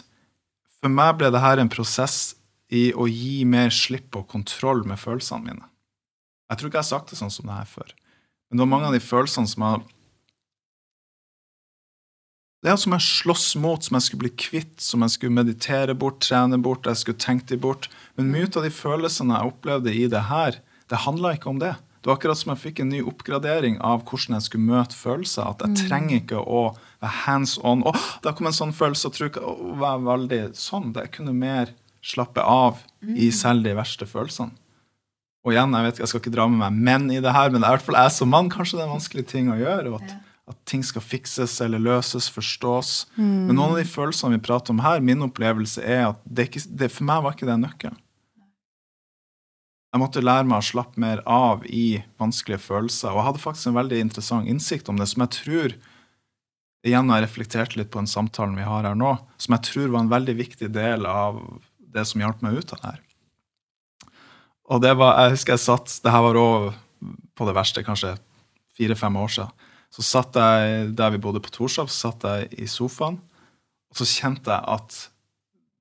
[0.83, 2.35] for meg ble det her en prosess
[2.73, 5.69] i å gi mer slipp og kontroll med følelsene mine.
[6.51, 7.95] Jeg tror ikke jeg har sagt det sånn som det her før.
[8.51, 9.87] Men det var mange av de følelsene som jeg
[12.63, 15.97] det er som jeg slåss mot, som jeg skulle bli kvitt, som jeg skulle meditere
[15.99, 17.89] bort, trene bort, jeg skulle tenke de bort.
[18.15, 20.61] Men mye av de følelsene jeg opplevde i det her,
[20.93, 21.75] det handla ikke om det.
[22.03, 25.47] Det var akkurat som jeg fikk en ny oppgradering av hvordan jeg skulle møte følelser.
[25.47, 26.63] At jeg trenger ikke å
[27.03, 27.85] være hands on.
[27.87, 30.91] Å, da kom en sånn følelse, og tror ikke å være veldig sånn.
[30.99, 34.55] Jeg kunne mer slappe av i selv de verste følelsene.
[35.43, 37.51] Og igjen, jeg vet ikke, jeg skal ikke dra med meg menn i det her,
[37.51, 39.51] men det er i hvert fall jeg som mann kanskje det er en vanskelig ting
[39.51, 39.91] å gjøre.
[39.91, 40.13] og at,
[40.51, 42.95] at ting skal fikses eller løses, forstås.
[43.47, 46.65] Men noen av de følelsene vi prater om her, min opplevelse er at det ikke,
[46.81, 48.01] det, for meg var ikke det nøkkelen.
[49.93, 53.13] Jeg måtte lære meg å slappe mer av i vanskelige følelser.
[53.13, 55.75] Og jeg hadde faktisk en veldig interessant innsikt om det, som jeg tror
[56.83, 59.93] igjen har jeg reflektert litt på den samtalen vi har her nå, som jeg tror
[59.93, 61.39] var en veldig viktig del av
[61.93, 63.03] det som hjalp meg ut av det her.
[64.73, 68.17] Og det var, jeg husker jeg satt, det her var også på det verste, kanskje
[68.79, 69.62] fire-fem år siden.
[69.93, 73.19] Så satt jeg der vi bodde på Torshov, så satt jeg i sofaen,
[73.93, 75.01] og så kjente jeg at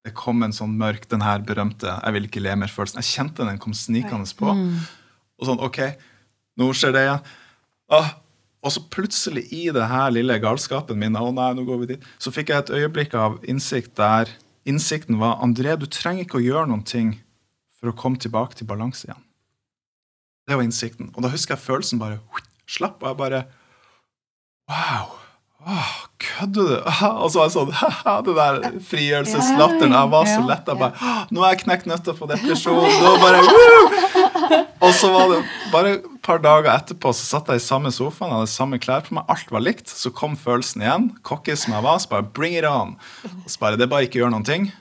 [0.04, 3.00] det kom en sånn mørk, den her berømte 'jeg vil ikke le mer'-følelsen.
[3.00, 4.50] Jeg kjente den kom snikende på.
[5.40, 5.80] Og sånn, OK,
[6.58, 7.22] nå skjer det igjen.
[7.90, 8.10] Ah,
[8.62, 12.04] og så plutselig, i det her lille galskapen min, å nei, nå går vi dit,
[12.20, 14.30] så fikk jeg et øyeblikk av innsikt der
[14.66, 17.16] innsikten var André, du trenger ikke å gjøre noen ting
[17.80, 19.24] for å komme tilbake til balanse igjen.
[20.48, 21.10] Det var innsikten.
[21.16, 22.20] Og da husker jeg følelsen bare
[22.70, 23.42] slapp, og jeg bare
[24.72, 25.18] Wow!
[25.62, 26.78] Oh, kødder du?
[27.36, 28.56] Var jeg sånn haha, Det der
[28.88, 29.94] frigjørelseslatteren.
[29.94, 30.72] Jeg var så Ja, lett.
[30.72, 32.80] Jeg bare Nå er jeg knekt nøtter på depresjon.
[32.82, 34.62] Nå bare, Woo!
[34.82, 35.42] Og så var det
[35.74, 39.14] bare et par dager etterpå så satt jeg i samme sofaen, hadde samme klær på
[39.18, 39.90] meg, alt var likt.
[39.94, 41.12] Så kom følelsen igjen.
[41.26, 42.96] Cocky som jeg var, så bare bring it on.
[43.46, 44.72] Så bare, Det er bare ikke gjøre noen ting.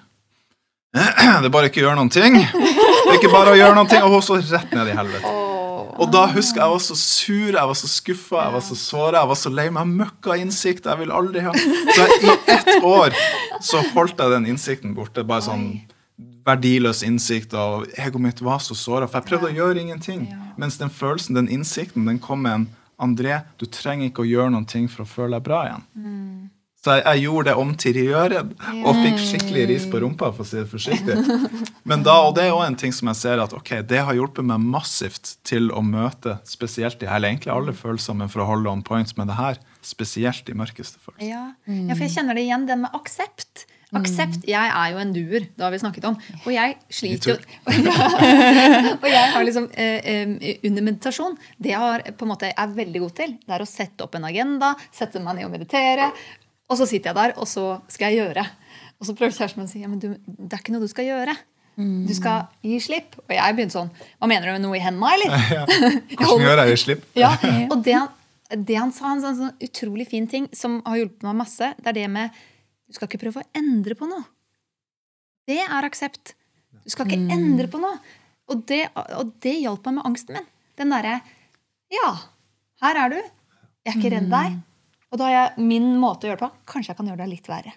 [0.96, 2.40] Det er bare ikke gjøre noen ting.
[2.40, 4.02] Det er ikke bare å gjøre noen ting.
[4.08, 5.49] Og så rett ned i helvete.
[6.00, 9.20] Og da husker jeg var så sur, jeg var så skuffa, jeg var så såra,
[9.22, 9.94] jeg var så lei meg.
[10.00, 10.88] Møkka innsikt.
[10.90, 13.16] Jeg vil aldri ha Så i ett år
[13.60, 15.24] så holdt jeg den innsikten borte.
[15.26, 15.66] Bare sånn
[16.46, 19.08] verdiløs innsikt, og egoet mitt var så såra.
[19.08, 20.28] For jeg prøvde å gjøre ingenting.
[20.60, 22.68] Mens den følelsen, den innsikten, den kom med en
[23.00, 25.84] André, du trenger ikke å gjøre noen ting for å føle deg bra igjen.
[26.80, 28.52] Så jeg, jeg gjorde det om til gjøren,
[28.88, 31.16] og fikk skikkelig ris på rumpa, for å si det forsiktig.
[31.90, 34.16] Men da, og det er òg en ting som jeg ser at ok, det har
[34.16, 38.48] hjulpet meg massivt til å møte spesielt de eller egentlig alle følelser, men for å
[38.54, 41.28] holde on points med det her, spesielt de mørkeste følelsene.
[41.28, 41.44] Ja.
[41.68, 43.66] ja, for jeg kjenner det igjen, det med aksept.
[44.00, 44.44] Aksept.
[44.46, 46.18] Jeg er jo en doer, det har vi snakket om.
[46.44, 47.38] Og jeg sliter jo
[49.02, 52.76] Og jeg har liksom eh, eh, under meditasjon Det jeg har, på en måte er
[52.76, 56.12] veldig god til, det er å sette opp en agenda, sette meg ned og meditere.
[56.70, 58.44] Og så sitter jeg der, og så skal jeg gjøre.
[59.00, 60.90] Og så prøver kjæresten min å si ja, men du, det er ikke noe du
[60.92, 61.34] skal gjøre.
[61.80, 63.16] Du skal gi slipp.
[63.24, 65.36] Og jeg begynte sånn Hva mener du med noe i hendene, eller?
[66.18, 67.06] Hvordan gjør jeg gi slipp?
[67.18, 67.32] Ja,
[67.70, 68.10] og det han,
[68.68, 71.92] det han sa, en sånn, sånn utrolig fin ting som har hjulpet meg masse, det
[71.92, 72.36] er det med
[72.90, 74.26] Du skal ikke prøve å endre på noe.
[75.48, 76.34] Det er aksept.
[76.84, 77.98] Du skal ikke endre på noe.
[78.50, 80.48] Og det, og det hjalp meg med angsten min.
[80.78, 81.20] Den derre
[81.94, 82.10] Ja,
[82.84, 83.20] her er du.
[83.86, 84.58] Jeg er ikke redd deg.
[85.10, 86.50] Og da har jeg min måte å gjøre det på.
[86.70, 87.72] Kanskje jeg kan gjøre det litt verre.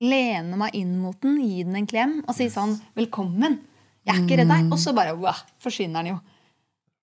[0.00, 3.58] Lene meg inn mot den, gi den en klem og si sånn 'Velkommen'.
[4.06, 4.72] Jeg er ikke redd deg.
[4.72, 6.20] Og så bare wow, forsvinner den jo.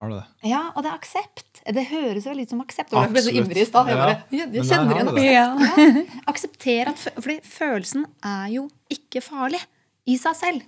[0.01, 0.25] Har du det?
[0.49, 1.61] Ja, og det er aksept.
[1.65, 2.93] Det høres veldig ut som aksept.
[2.93, 3.87] Og jeg ble så ivrig i stad.
[3.87, 5.31] Jeg, bare, jeg, jeg kjenner igjen aksept.
[5.31, 6.21] Ja.
[6.31, 9.61] Aksepter at fø- Fordi følelsen er jo ikke farlig
[10.07, 10.59] i seg selv.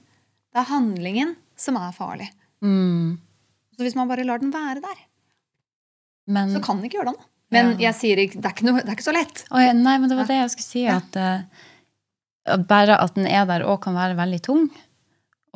[0.53, 2.29] Det er handlingen som er farlig.
[2.61, 3.17] Mm.
[3.77, 4.95] Så hvis man bare lar den være der,
[6.27, 7.25] Men, så kan den ikke gjøre det noe.
[7.51, 7.87] Men Ja.
[7.87, 9.45] jeg sier ikke, det, ikke noe, det er ikke så lett.
[9.51, 10.83] Oh, ja, nei, men det var det jeg skulle si.
[10.91, 14.67] At uh, bare at den er der òg kan være veldig tung.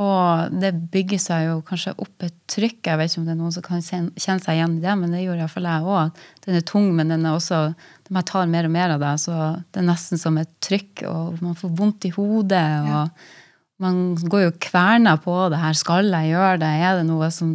[0.01, 2.79] Og det bygger seg jo kanskje opp et trykk.
[2.87, 5.11] Jeg vet ikke om det er noen som kan kjenne seg igjen i det, men
[5.13, 6.23] det gjorde iallfall jeg òg.
[6.47, 9.11] Den er tung, men den er også når man tar mer og mer av det,
[9.21, 9.35] så
[9.69, 12.63] det er nesten som et trykk, og man får vondt i hodet.
[12.87, 15.77] og Man går jo kverna på det her.
[15.77, 16.71] Skal jeg gjøre det?
[16.87, 17.53] Er det noe som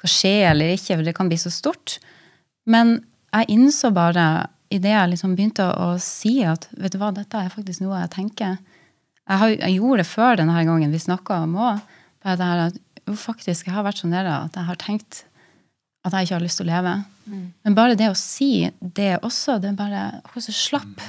[0.00, 0.96] skal skje eller ikke?
[0.96, 1.98] For det kan bli så stort.
[2.66, 2.96] Men
[3.34, 7.38] jeg innså bare idet jeg liksom begynte å, å si at vet du hva, dette
[7.38, 11.42] er faktisk noe jeg tenker Jeg, har, jeg gjorde det før denne gangen vi snakka
[11.46, 11.78] om òg.
[12.24, 15.24] Bare det her at jo, faktisk, jeg har vært så nede at jeg har tenkt
[16.04, 16.94] at jeg ikke har lyst til å leve.
[17.64, 20.02] Men bare det å si det også, det er bare
[20.36, 21.00] så slapp.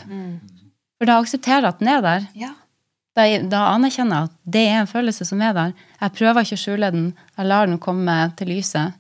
[0.96, 2.30] For da aksepterer jeg at den er der.
[2.40, 2.54] Ja.
[3.16, 5.76] Da, da anerkjenner jeg at det er en følelse som er der.
[6.00, 7.10] Jeg prøver ikke å skjule den.
[7.36, 8.96] Jeg lar den komme til lyset.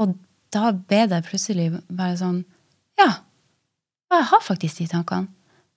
[0.00, 0.12] Og
[0.52, 2.42] da ble det plutselig bare sånn
[3.02, 5.28] Ja, jeg har faktisk de tankene.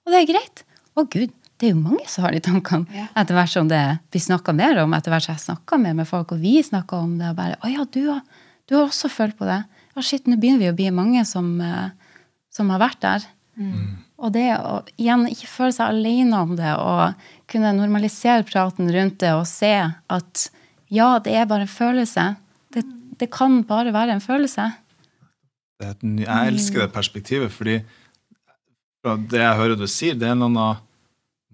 [0.06, 0.64] Og det er greit.
[0.96, 2.86] Å gud, det er jo mange som har de tankene.
[2.94, 3.08] Ja.
[3.18, 3.82] Etter hvert som det
[4.14, 7.06] blir snakka mer om, etter hvert som jeg snakker mer med folk, og vi snakker
[7.08, 8.22] om det, og bare Å ja, du har,
[8.70, 9.62] du har også følt på det.
[9.96, 11.90] Ja, shit, nå begynner vi å bli mange som, eh,
[12.54, 13.30] som har vært der.
[14.20, 17.16] Og det å igjen ikke føle seg alene om det, og
[17.52, 20.48] kunne normalisere praten rundt det og se at
[20.94, 22.36] ja, det er bare en følelse.
[22.76, 22.84] Det,
[23.20, 24.70] det kan bare være en følelse.
[24.70, 27.80] Det er et ny, jeg elsker det perspektivet, fordi
[29.30, 30.38] det jeg hører du sier, det er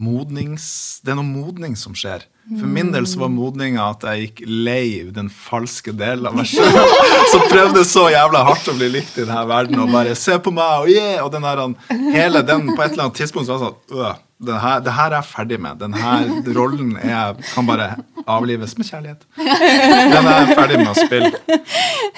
[0.02, 2.26] modnings, det er noe modning som skjer.
[2.60, 6.50] For min del så var modninga at jeg gikk lei den falske delen av meg
[6.52, 6.80] sjøl.
[7.32, 10.52] Som prøvde så jævla hardt å bli likt i denne verden og bare 'se på
[10.52, 11.24] meg', og yeah!
[11.24, 11.64] Og den der,
[12.12, 14.94] hele den på et eller annet tidspunkt så var jeg sånn øh, det her, det
[14.98, 15.78] her er jeg ferdig med.
[15.80, 16.24] Den her
[16.58, 17.92] rollen er, kan bare
[18.26, 19.28] avlives med kjærlighet.
[19.38, 21.32] Den er jeg ferdig med å spille.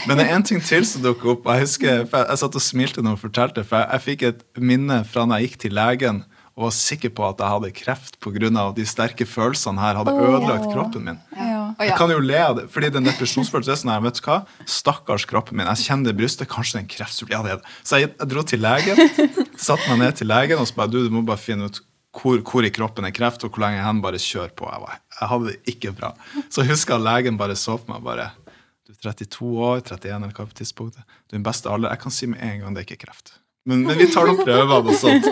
[0.08, 1.50] Men det er en ting til som dukker opp.
[1.52, 4.46] Jeg husker, jeg, jeg satt og smilte når hun fortalte, for jeg, jeg fikk et
[4.56, 8.20] minne fra da jeg gikk til legen og var sikker på at jeg hadde kreft
[8.22, 8.66] pga.
[8.78, 11.20] de sterke følelsene her hadde ødelagt kroppen min.
[11.34, 11.64] Ja.
[11.80, 14.36] Jeg kan jo le av det, fordi den depresjonsfølelsen er sånn her, vet du hva?
[14.70, 15.70] Stakkars kroppen min.
[15.72, 16.50] Jeg kjenner det i brystet.
[16.52, 17.24] Kanskje det er en kreft.
[17.32, 17.74] Ja, det er det.
[17.82, 19.02] Så jeg, jeg dro til legen,
[19.58, 21.82] satte meg ned til legen og så bare du, du må bare finne ut
[22.14, 24.02] hvor, hvor i kroppen er kreft, og hvor lenge hen.
[24.06, 24.70] Bare kjør på.
[24.70, 26.14] Jeg, var, jeg hadde det ikke bra.
[26.46, 28.30] Så jeg husker at legen bare så på meg bare
[28.86, 31.02] Du er 32 år, 31 eller hva på tidspunktet.
[31.26, 31.96] Du er den beste alder.
[31.96, 33.40] Jeg kan si med en gang det er ikke kreft.
[33.66, 35.28] Men, men vi tar noen prøver og sånt.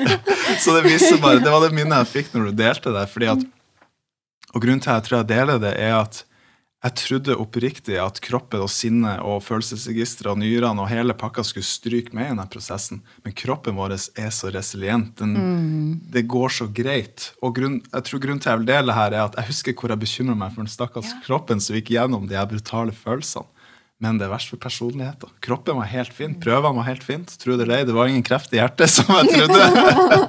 [0.64, 3.08] Så det viser bare, det var det minnet jeg fikk når du delte det.
[3.12, 3.48] fordi at
[4.52, 6.26] og grunnen til at jeg tror jeg deler det, er at
[6.82, 11.68] jeg trodde oppriktig at kroppen og sinnet og følelsesregisteret og nyrene og hele pakka skulle
[11.68, 13.04] stryke med i denne prosessen.
[13.22, 15.14] Men kroppen vår er så resilient.
[15.22, 17.36] Den, Det går så greit.
[17.40, 19.94] Og grunn, jeg tror grunnen til jeg vil dele her, er at jeg husker hvor
[19.94, 23.46] jeg bekymra meg for den stakkars kroppen som gikk gjennom de brutale følelsene.
[24.02, 25.30] Men det er verst for personligheten.
[25.46, 26.34] Kroppen var helt fin.
[26.42, 27.36] Prøvene var helt fint.
[27.38, 29.62] Tro det eller det var ingen kreft i hjertet, som jeg trodde.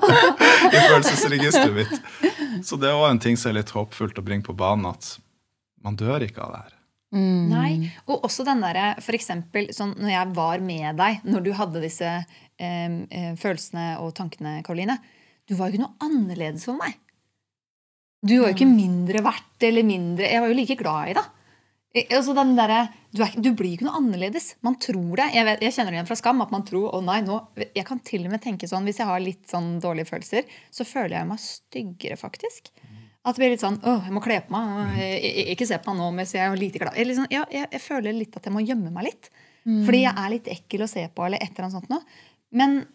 [0.72, 2.60] I følelsesregisteret mitt.
[2.68, 5.14] Så det er òg en ting som er litt håpfullt å bringe på banen, at
[5.82, 6.78] man dør ikke av det her.
[7.12, 7.90] Nei.
[8.08, 11.82] Og også den derre for eksempel sånn når jeg var med deg, når du hadde
[11.84, 14.96] disse eh, eh, følelsene og tankene, Karoline.
[15.48, 16.96] Du var jo ikke noe annerledes for meg.
[18.22, 21.38] Du var jo ikke mindre verdt eller mindre Jeg var jo like glad i deg.
[21.92, 24.54] Altså den der, du, er, du blir ikke noe annerledes.
[24.64, 25.26] Man tror det.
[25.34, 26.40] Jeg, vet, jeg kjenner det igjen fra Skam.
[26.40, 27.36] at man tror, å nei, nå,
[27.76, 30.86] Jeg kan til og med tenke sånn, Hvis jeg har litt sånn dårlige følelser, så
[30.88, 32.70] føler jeg meg styggere, faktisk.
[33.24, 34.96] At det blir litt sånn åh, jeg må kle på meg.
[34.98, 36.96] jeg- Ikke se på meg nå mens jeg er lite glad.
[36.96, 39.28] Jeg, liksom, ja, jeg, jeg føler litt at jeg må gjemme meg litt.
[39.86, 42.02] Fordi jeg er litt ekkel å se på, eller et eller annet sånt noe.
[42.50, 42.86] Men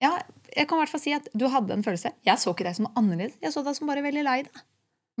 [0.00, 0.12] ja,
[0.54, 2.12] jeg kan i hvert fall si at du hadde en følelse.
[2.24, 3.40] Jeg så ikke deg som noe annerledes.
[3.42, 4.52] Jeg så deg som bare veldig lei deg.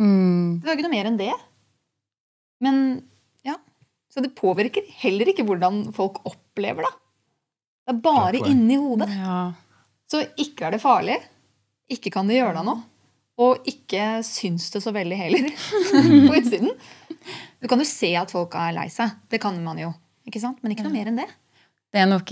[0.00, 0.60] Mm.
[0.60, 1.32] Det var ikke noe mer enn det.
[2.64, 3.00] Men
[3.46, 3.56] ja.
[4.12, 6.92] Så det påvirker heller ikke hvordan folk opplever det.
[7.86, 9.10] Det er bare inni hodet.
[9.16, 9.40] Ja.
[10.10, 11.16] Så ikke er det farlig.
[11.90, 12.84] Ikke kan det gjøre deg noe.
[13.40, 15.46] Og ikke syns det så veldig heller
[16.28, 16.74] på utsiden.
[17.60, 19.14] Du kan jo se at folk er lei seg.
[19.32, 19.94] Det kan man jo.
[20.28, 20.60] Ikke sant?
[20.60, 21.28] Men ikke noe mer enn det.
[21.90, 22.30] Det er nok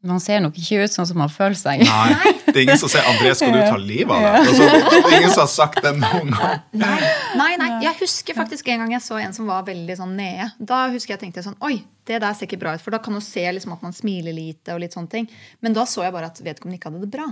[0.00, 1.82] Man ser nok ikke ut sånn som man føler seg.
[1.84, 5.00] Nei, det er ingen som sier 'André, skal du ta livet av deg?' Altså, det
[5.00, 6.62] er ingen som har sagt det noen gang.
[6.72, 7.00] Nei,
[7.36, 7.68] nei, nei.
[7.84, 10.48] Jeg husker faktisk en gang jeg så en som var veldig sånn nede.
[10.56, 12.80] Da husker jeg tenkte sånn Oi, det der ser ikke bra ut.
[12.80, 15.28] For da kan du se liksom at man smiler lite og litt sånne ting.
[15.60, 17.28] Men da så jeg bare at vedkommende ikke hadde det bra.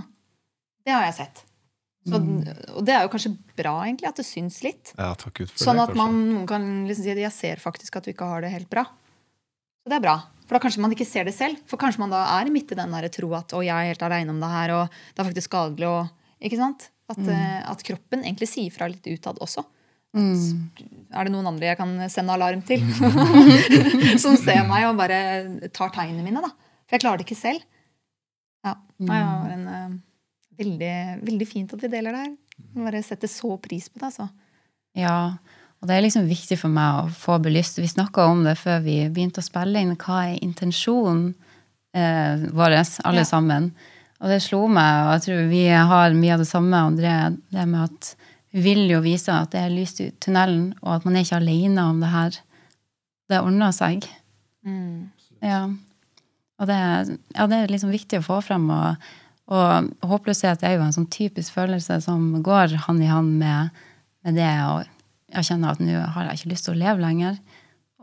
[0.85, 1.43] Det har jeg sett.
[2.07, 2.15] Så,
[2.77, 4.93] Og det er jo kanskje bra, egentlig, at det syns litt.
[4.97, 7.61] Ja, takk ut for Sånn det, at man, noen kan liksom si at jeg ser
[7.61, 8.85] faktisk at du ikke har det helt bra.
[9.83, 10.19] Så det er bra.
[10.49, 11.59] For da kanskje man ikke ser det selv.
[11.69, 14.05] For kanskje man da er midt i den der tro at å, jeg er helt
[14.07, 15.85] aleine om det her, og det er faktisk skadelig.
[15.85, 16.87] Og, ikke sant?
[17.09, 17.35] At, mm.
[17.69, 19.61] at kroppen egentlig sier fra litt utad også.
[20.17, 20.73] Mm.
[21.13, 22.81] Er det noen andre jeg kan sende alarm til?
[24.23, 26.49] Som ser meg og bare tar tegnene mine, da.
[26.89, 27.65] For jeg klarer det ikke selv.
[28.65, 28.73] Ja.
[29.05, 29.97] Nei, det var en, uh,
[30.59, 30.93] veldig,
[31.29, 32.35] veldig fint at vi deler det her.
[32.89, 34.31] Bare setter så pris på det, altså.
[34.97, 35.37] Ja,
[35.79, 37.79] og det er liksom viktig for meg å få belyst.
[37.79, 39.95] Vi snakka om det før vi begynte å spille inn.
[39.99, 41.29] Hva er intensjonen
[41.95, 42.75] eh, vår,
[43.07, 43.29] alle Ja.
[43.29, 43.71] sammen?
[44.19, 47.13] Og det slo meg, og jeg tror vi har mye av det samme, André,
[47.55, 48.15] det med at
[48.51, 51.37] vi vil jo vise at det er lyst i tunnelen, og at man er ikke
[51.39, 52.39] alene om det her.
[53.29, 54.03] Det ordner seg.
[54.65, 55.07] Mm.
[55.45, 55.61] Ja.
[56.59, 56.79] Og det,
[57.37, 58.65] ja, det er liksom viktig å få frem.
[58.73, 59.09] Og,
[59.53, 63.69] og håpløshet er jo en sånn typisk følelse som går hand i hand med,
[64.25, 64.81] med det å
[65.33, 67.39] jeg kjenner at nå har jeg ikke lyst til å leve lenger.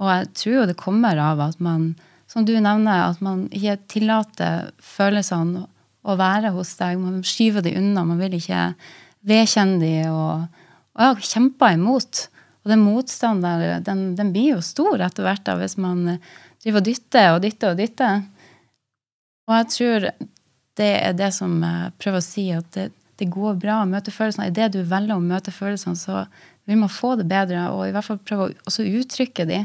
[0.00, 1.88] Og jeg tror jo det kommer av at man,
[2.30, 5.64] som du nevner, at man ikke tillater følelsene
[6.06, 7.00] å være hos deg.
[7.00, 8.04] Man skyver de unna.
[8.06, 8.70] Man vil ikke
[9.26, 10.46] vedkjenne de og,
[10.94, 12.26] og jeg har kjempa imot.
[12.66, 16.16] Og den motstanden den, den blir jo stor etter hvert da, hvis man
[16.62, 18.24] driver og dytter og dytter og dytter.
[19.46, 20.08] Og jeg tror
[20.76, 24.12] det er det som jeg prøver å si, at det, det går bra å møte
[24.12, 24.50] følelsene.
[24.50, 26.26] Idet du velger å møte følelsene, så
[26.66, 29.60] vil må få det bedre, og i hvert fall prøve å uttrykke de.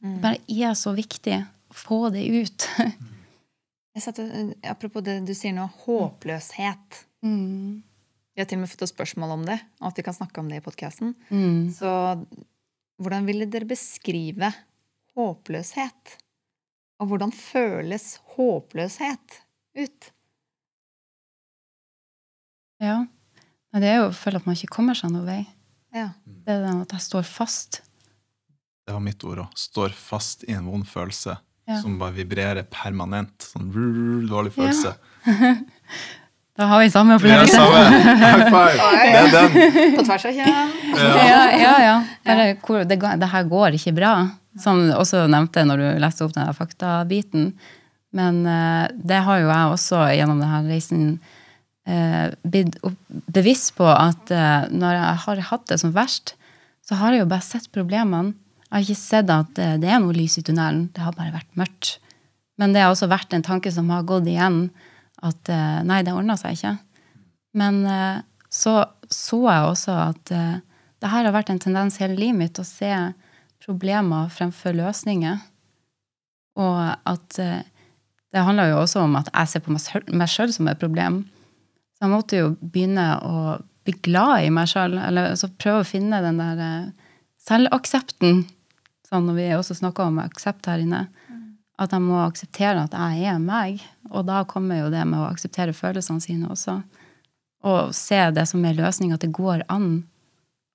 [0.00, 1.36] Det bare er så viktig
[1.70, 2.66] å få det ut.
[4.00, 4.24] Satte,
[4.64, 7.02] apropos det du sier nå, håpløshet.
[7.26, 7.82] Mm.
[8.32, 10.40] Vi har til og med fått et spørsmål om det, og at vi kan snakke
[10.40, 11.12] om det i podkasten.
[11.28, 11.68] Mm.
[11.76, 11.90] Så
[13.00, 14.52] hvordan ville dere beskrive
[15.18, 16.16] håpløshet?
[17.00, 19.40] Og hvordan føles håpløshet
[19.80, 20.10] ut?
[22.80, 23.02] Ja.
[23.76, 25.42] Det er jo å føle at man ikke kommer seg noen vei.
[25.94, 26.08] Ja.
[26.24, 27.80] Det er det at jeg står fast.
[28.86, 29.50] Det var mitt ord òg.
[29.58, 31.36] Står fast i en vond følelse
[31.68, 31.76] Ja.
[31.82, 33.44] som bare vibrerer permanent.
[33.52, 34.96] Sånn rrr, dårlig følelse.
[36.60, 37.56] Da har vi samme opplevelse.
[37.56, 38.88] High five!
[39.00, 39.94] Det er den.
[39.96, 40.72] På tvers av kjønn.
[40.98, 41.70] Ja, ja.
[41.80, 41.92] ja.
[42.26, 44.10] Bare, hvor, det, det her går ikke bra.
[44.60, 47.46] Som du også nevnte når du leste opp den faktabiten.
[48.12, 51.06] Men eh, det har jo jeg også gjennom denne reisen
[52.42, 52.76] blitt
[53.32, 56.34] bevisst på at eh, når jeg har hatt det som verst,
[56.86, 58.34] så har jeg jo bare sett problemene.
[58.68, 60.88] Jeg har ikke sett at eh, det er noe lys i tunnelen.
[60.94, 61.98] Det har bare vært mørkt.
[62.60, 64.68] Men det har også vært en tanke som har gått igjen.
[65.26, 66.76] At eh, nei, det ordna seg ikke.
[67.60, 70.60] Men eh, så så jeg også at eh,
[71.02, 72.92] det her har vært en tendens hele livet mitt å se
[73.64, 75.40] problemer fremfor løsninger.
[76.60, 76.78] Og
[77.10, 77.66] at eh,
[78.30, 81.24] det handler jo også om at jeg ser på meg sjøl som et problem.
[82.00, 85.88] Så jeg måtte jo begynne å bli glad i meg sjøl, eller altså prøve å
[85.88, 87.10] finne den der eh,
[87.44, 88.46] selvaksepten.
[89.04, 91.02] Sånn når vi også snakker om aksept her inne.
[91.76, 93.82] At jeg må akseptere at jeg er meg.
[94.08, 96.78] Og da kommer jo det med å akseptere følelsene sine også.
[97.68, 99.90] Og se det som er løsning, at det går an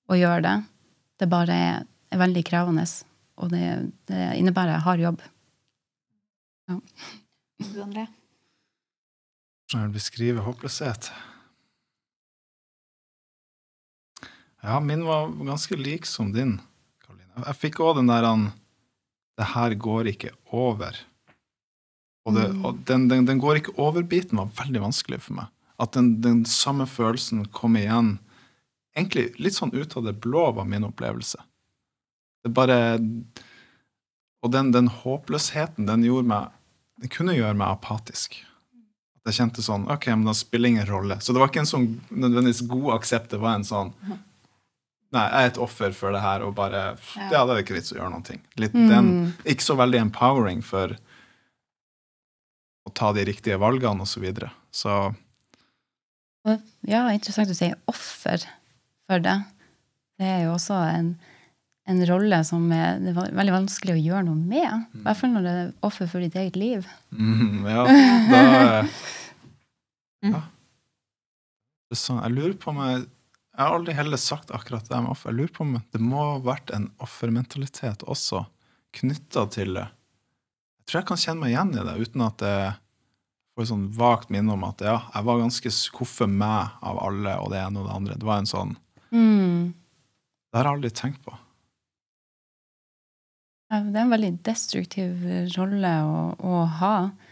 [0.06, 0.56] å gjøre det.
[1.22, 2.86] Det bare er, er veldig krevende.
[3.42, 3.64] Og det,
[4.12, 5.26] det innebærer hard jobb.
[6.70, 8.06] Du, André?
[9.66, 11.10] Hvordan vil beskrive håpløshet?
[14.66, 16.60] Ja, min var ganske lik som din,
[17.02, 17.44] Karoline.
[17.48, 18.52] Jeg fikk òg den der han
[19.36, 20.96] Det her går ikke over.
[22.26, 25.50] Og, det, og den, den, den går ikke over-biten var veldig vanskelig for meg.
[25.82, 28.16] At den, den samme følelsen kom igjen.
[28.96, 31.42] Egentlig litt sånn ut av det blå var min opplevelse.
[32.46, 32.78] Det bare
[34.46, 36.54] Og den, den håpløsheten, den gjorde meg
[37.02, 38.38] Den kunne gjøre meg apatisk.
[39.26, 41.18] Jeg kjente sånn Ok, men det spiller ingen rolle.
[41.22, 43.32] Så det var ikke en sånn nødvendigvis god aksept.
[43.34, 43.94] Det var en sånn
[45.16, 46.98] Nei, jeg er et offer for det her, og bare
[47.32, 47.46] Ja.
[47.46, 48.42] Det er ikke vits å gjøre ting.
[48.60, 50.98] Litt den, ikke så veldig empowering for
[52.86, 54.52] å ta de riktige valgene, og så videre.
[54.76, 55.16] Så
[56.86, 58.44] ja, interessant å si offer
[59.08, 59.38] for det.
[60.20, 61.16] Det er jo også en,
[61.86, 64.86] en rolle som er, det er veldig vanskelig å gjøre noe med.
[64.98, 66.88] I hvert fall når det er offer for ditt eget liv.
[67.14, 67.84] mm, ja,
[68.34, 68.42] da
[70.26, 70.40] Ja.
[71.86, 73.04] Det er sånn, jeg lurer på om jeg
[73.56, 75.30] Jeg har aldri heller sagt akkurat det med offer.
[75.32, 78.42] Jeg lurer på om det må ha vært en offermentalitet også
[78.98, 79.86] knytta til det.
[80.82, 82.58] Jeg tror jeg kan kjenne meg igjen i det, uten at det
[83.56, 87.38] får et sånn vagt minne om at ja, jeg var ganske skuffet meg av alle
[87.46, 88.18] og det ene og det andre.
[88.20, 88.76] Det var en sånn
[89.16, 89.72] Mm.
[90.52, 91.32] Det har jeg aldri tenkt på.
[93.66, 95.24] Det er en veldig destruktiv
[95.56, 96.98] rolle å, å ha.
[97.06, 97.26] Og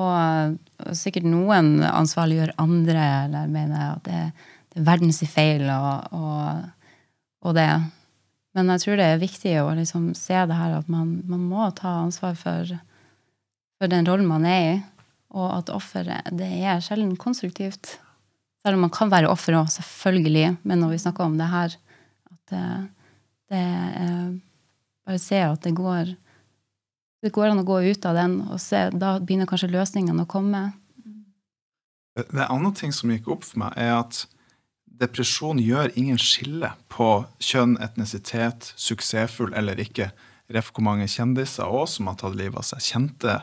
[0.00, 0.58] og,
[0.96, 4.20] sikkert noen ansvarliggjør andre, eller mener at det,
[4.70, 6.68] det er verdens feil og, og,
[7.46, 7.70] og det.
[8.56, 11.68] Men jeg tror det er viktig å liksom se det her at man, man må
[11.78, 12.70] ta ansvar for,
[13.78, 14.78] for den rollen man er i.
[15.30, 17.98] Og at offeret det er sjelden konstruktivt.
[18.64, 20.56] Selv om man kan være offer òg, selvfølgelig.
[20.66, 21.76] Men når vi snakker om det her,
[22.32, 22.64] at det,
[23.52, 24.24] det er
[25.10, 26.14] bare se at det går
[27.20, 30.28] det går an å gå ut av den, og se, da begynner kanskje løsningene å
[30.30, 30.70] komme.
[32.16, 34.22] Det er annen ting som gikk opp for meg, er at
[35.00, 40.08] depresjon gjør ingen skille på kjønn, etnisitet, suksessfull eller ikke.
[40.50, 42.86] Ref hvor mange kjendiser også som har tatt livet av seg.
[42.88, 43.36] Kjente.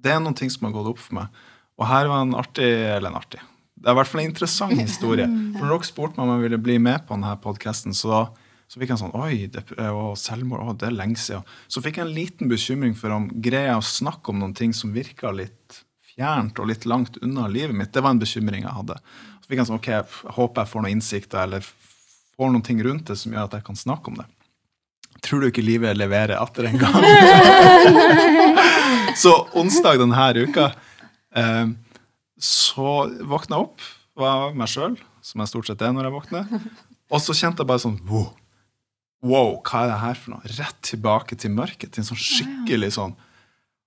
[0.00, 1.44] Det er noen ting som har gått opp for meg.
[1.76, 3.42] Og her var en artig Eller en artig.
[3.74, 5.28] Det er i hvert fall en interessant historie.
[5.54, 8.24] For når dere spurte meg om jeg ville bli med på denne podkasten, så
[8.68, 11.44] Så fikk jeg sånn Oi, det, og selvmord, å, det er lenge siden.
[11.68, 14.74] Så fikk jeg en liten bekymring for om greier jeg å snakke om noen ting
[14.76, 15.82] som virka litt
[16.14, 17.92] fjernt og litt langt unna livet mitt.
[17.94, 18.98] Det var en bekymring jeg hadde.
[19.42, 21.66] Så fikk jeg sånn, ok, jeg håper jeg får noen innsikter eller
[22.34, 24.28] får noen ting rundt det som gjør at jeg kan snakke om det.
[25.24, 26.96] Tror du ikke livet leverer atter en gang?
[29.22, 30.70] så onsdag denne uka
[31.36, 31.66] eh,
[32.44, 32.94] så
[33.24, 33.84] våkna jeg opp,
[34.18, 36.58] var meg sjøl, som jeg stort sett er når jeg våkner.
[37.14, 38.28] Og så kjente jeg bare sånn wow,
[39.24, 40.56] wow, hva er det her for noe?
[40.58, 41.94] Rett tilbake til mørket.
[41.94, 43.14] Til en sånn skikkelig sånn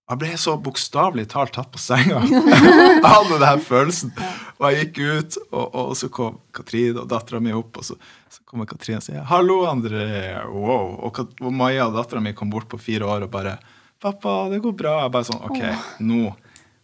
[0.07, 2.21] Jeg ble så bokstavelig talt tatt på senga.
[2.31, 4.13] jeg hadde den følelsen.
[4.57, 7.97] Og jeg gikk ut, og, og så kom Katrine og dattera mi opp, og så,
[8.31, 10.47] så kommer Katrine og sier 'Hallo, André'.
[10.47, 10.95] Wow.
[11.09, 13.57] Og, og Maja, dattera mi, kom bort på fire år og bare
[13.99, 15.63] 'Pappa, det går bra.' Jeg bare sånn OK,
[15.99, 16.35] nå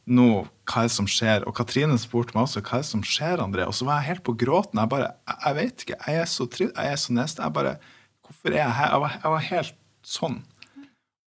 [0.03, 1.45] nå, hva er det som skjer?
[1.47, 3.67] Og Katrine spurte meg også hva er det som skjer, André.
[3.69, 4.81] Og så var jeg helt på gråten.
[4.81, 7.43] Jeg bare, jeg, jeg vet ikke, jeg er så trist, jeg er så neste.
[7.45, 7.77] Jeg bare,
[8.34, 8.89] hvorfor er jeg her?
[8.95, 10.41] Jeg var, jeg var helt sånn.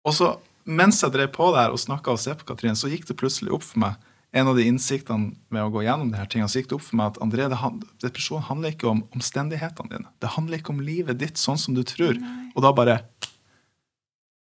[0.07, 0.29] Og så,
[0.69, 3.53] mens jeg drev på der og snakka og se på Katrin, så gikk det plutselig
[3.57, 3.99] opp for meg
[4.31, 6.85] en av de innsiktene med å gå gjennom de her tingene, så gikk det opp
[6.87, 10.07] for meg at André, det, han- depresjon handler ikke om omstendighetene dine.
[10.23, 12.15] Det handler ikke om livet ditt sånn som du tror.
[12.55, 13.01] Og da bare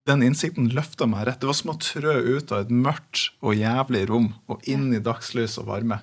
[0.06, 1.40] den innsikten løfta meg rett.
[1.42, 5.02] Det var som å trø ut av et mørkt og jævlig rom og inn i
[5.02, 6.00] dagslys og varme.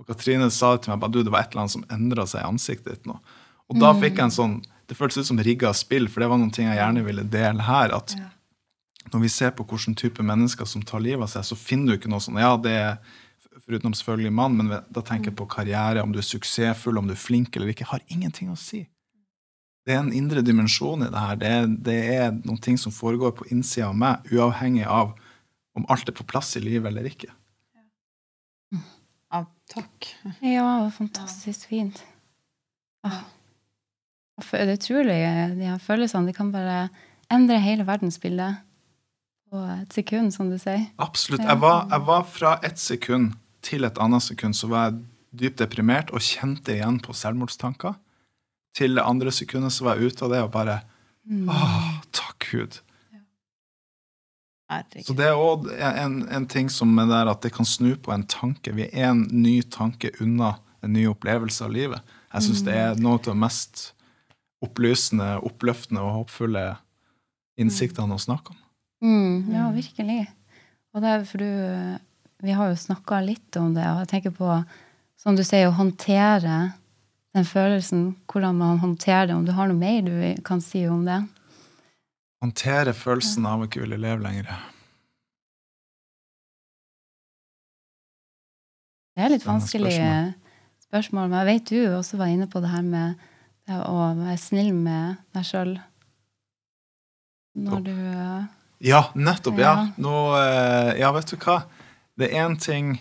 [0.00, 2.24] Og Katrine sa det til meg bare, du, det var et eller annet som endra
[2.28, 3.18] seg i ansiktet ditt nå.
[3.72, 4.54] Og da fikk jeg en sånn
[4.88, 7.66] Det føltes ut som rigga spill, for det var noen ting jeg gjerne ville dele
[7.66, 7.94] her.
[7.96, 8.16] at
[9.12, 11.98] når vi ser på hvilken type mennesker som tar livet av seg, så finner du
[11.98, 12.96] ikke noe sånn Ja, det er
[13.62, 17.12] Forutenom selvfølgelig mann, men da tenker jeg på karriere, om du er suksessfull, om du
[17.12, 18.80] er flink eller ikke, har ingenting å si.
[19.84, 21.36] Det er en indre dimensjon i det her.
[21.38, 25.12] Det er, det er noen ting som foregår på innsida av meg, uavhengig av
[25.78, 27.30] om alt er på plass i livet eller ikke.
[29.32, 30.10] Ja, takk.
[30.40, 30.66] Ja,
[30.96, 32.02] fantastisk fint.
[33.04, 33.24] Ah.
[34.42, 35.18] For Det er utrolig,
[35.58, 36.28] de her følelsene.
[36.28, 36.88] De kan bare
[37.32, 38.60] endre hele verdensbildet
[39.52, 40.88] på et sekund, som du sier.
[41.02, 41.44] Absolutt.
[41.44, 43.32] Jeg var, jeg var fra ett sekund
[43.62, 45.02] til et annet sekund så var jeg
[45.42, 47.94] dypt deprimert og kjente igjen på selvmordstanker.
[48.76, 50.80] Til det andre sekundet så var jeg ute av det og bare
[51.22, 52.80] Åh, takk Gud.
[55.04, 58.10] Så det er òg en, en ting som er der at det kan snu på
[58.14, 58.72] en tanke.
[58.74, 62.14] Vi er en ny tanke unna en ny opplevelse av livet.
[62.32, 63.91] Jeg syns det er noe av det mest
[64.62, 66.64] opplysende, oppløftende og håpfulle
[67.60, 68.60] innsiktene å snakke om.
[69.02, 70.20] Mm, ja, virkelig.
[70.92, 71.98] Og det er for du
[72.42, 74.50] Vi har jo snakka litt om det, og jeg tenker på,
[75.14, 76.72] som du sier, å håndtere
[77.36, 78.16] den følelsen.
[78.26, 79.36] Hvordan man håndterer det.
[79.36, 81.20] Om du har noe mer du kan si om det?
[82.42, 84.50] Håndtere følelsen av å ikke ville leve lenger.
[89.12, 90.32] Det er litt vanskelig spørsmål.
[90.88, 93.28] spørsmål, men jeg vet du også var inne på det her med
[93.86, 95.72] å være snill med deg sjøl.
[97.58, 98.42] Når du eh,
[98.82, 99.58] Ja, nettopp.
[99.60, 99.72] Ja.
[100.00, 101.62] Nå, eh, ja, vet du hva?
[102.18, 103.00] Det er én ting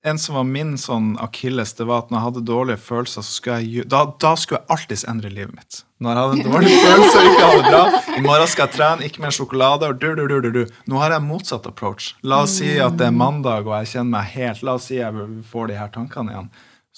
[0.00, 3.34] En som var min sånn akilles, det var at når jeg hadde dårlige følelser, så
[3.34, 5.82] skulle jeg, da, da skulle jeg alltids endre livet mitt.
[6.00, 7.82] Når jeg hadde dårlige følelser, og ikke hadde det bra.
[8.16, 9.90] I morgen skal jeg trene, ikke mer sjokolade.
[9.92, 10.78] og du, du, du, du, du.
[10.88, 12.14] Nå har jeg motsatt approach.
[12.24, 14.96] La oss si at det er mandag, og jeg kjenner meg helt La oss si
[15.02, 16.48] jeg får de her tankene igjen.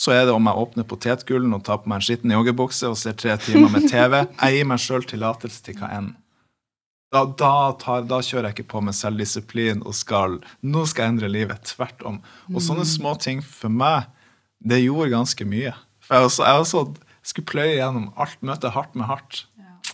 [0.03, 2.98] Så er det om jeg åpner potetgullen og tar på meg en skitten joggebukse og
[2.98, 4.24] ser tre timer med TV.
[4.24, 6.09] Jeg gir meg sjøl tillatelse til hva enn.
[7.12, 11.12] Da, da, tar, da kjører jeg ikke på med selvdisiplin og skal Nå skal jeg
[11.12, 11.61] endre livet.
[11.74, 12.18] Tvert om.
[12.50, 14.09] Og sånne små ting for meg,
[14.64, 15.74] det gjorde ganske mye.
[16.03, 16.84] For jeg, også, jeg også
[17.22, 19.44] skulle pløye gjennom alt, møte hardt med hardt.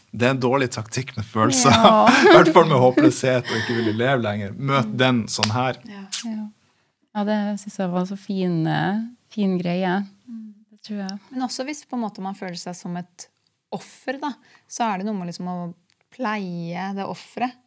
[0.09, 1.75] Det er en dårlig taktikk med følelser.
[1.75, 2.07] Ja.
[2.31, 4.55] I hvert fall med håpløshet og ikke ville leve lenger.
[4.57, 5.83] Møt den sånn her.
[5.91, 6.07] Ja,
[7.19, 9.03] ja det syns jeg var så fin, eh,
[9.33, 9.95] fin greie.
[10.71, 11.19] Det tror jeg.
[11.33, 13.29] Men også hvis måte man føler seg som et
[13.75, 14.33] offer, da,
[14.71, 15.59] så er det noe med liksom å
[16.15, 17.59] pleie det offeret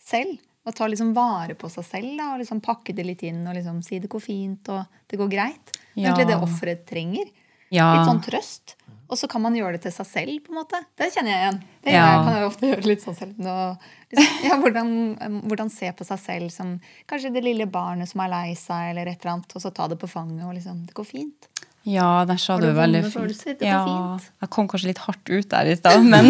[0.00, 0.38] selv.
[0.68, 3.56] Og ta liksom vare på seg selv da, og liksom pakke det litt inn og
[3.56, 5.72] liksom si det går fint og det går greit.
[5.72, 7.30] Det er egentlig det offeret trenger.
[7.72, 7.86] Ja.
[7.94, 8.74] Litt sånn trøst.
[9.10, 10.36] Og så kan man gjøre det til seg selv.
[10.46, 10.78] på en måte.
[10.96, 11.56] Det kjenner jeg igjen.
[11.82, 12.04] Det Ja.
[12.22, 13.38] kan jeg ofte gjøre litt sånn selv.
[13.42, 13.54] Nå,
[14.12, 14.92] liksom, ja, hvordan,
[15.50, 16.76] hvordan se på seg selv som
[17.10, 19.88] kanskje det lille barnet som er lei seg, eller et eller annet, og så ta
[19.90, 21.50] det på fanget og liksom Det går fint.
[21.88, 23.44] Ja, der sa du veldig fint.
[23.58, 24.30] Det ja, fint.
[24.44, 26.28] Jeg kom kanskje litt hardt ut der i stad, men,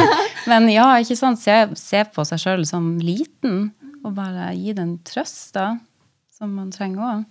[0.50, 1.40] men ja, ikke sant.
[1.42, 3.72] Se, se på seg sjøl som liten,
[4.06, 5.72] og bare gi den trøst, da,
[6.32, 7.24] som man trenger òg.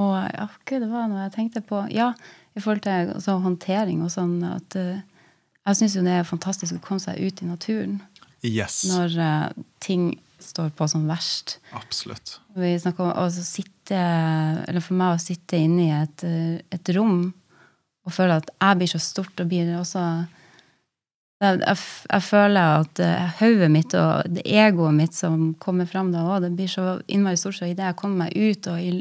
[0.00, 1.82] Og ja, gud, det var noe jeg tenkte på.
[1.92, 2.12] Ja,
[2.60, 5.00] i forhold til altså, håndtering og sånn, at uh,
[5.66, 8.00] jeg syns jo det er fantastisk å komme seg ut i naturen
[8.40, 8.82] Yes.
[8.88, 11.58] når uh, ting står på som verst.
[11.76, 12.38] Absolutt.
[12.56, 13.98] Vi snakker om å sitte,
[14.64, 17.26] eller for meg å sitte inne i et, eh, et rom
[18.08, 20.04] og føle at jeg blir så stort og blir også
[21.40, 21.76] Jeg, jeg,
[22.12, 23.00] jeg føler at
[23.38, 27.38] hodet mitt og det egoet mitt som kommer fram da òg, det blir så innmari
[27.40, 27.56] stort.
[27.56, 28.98] Så idet jeg kommer meg ut og i,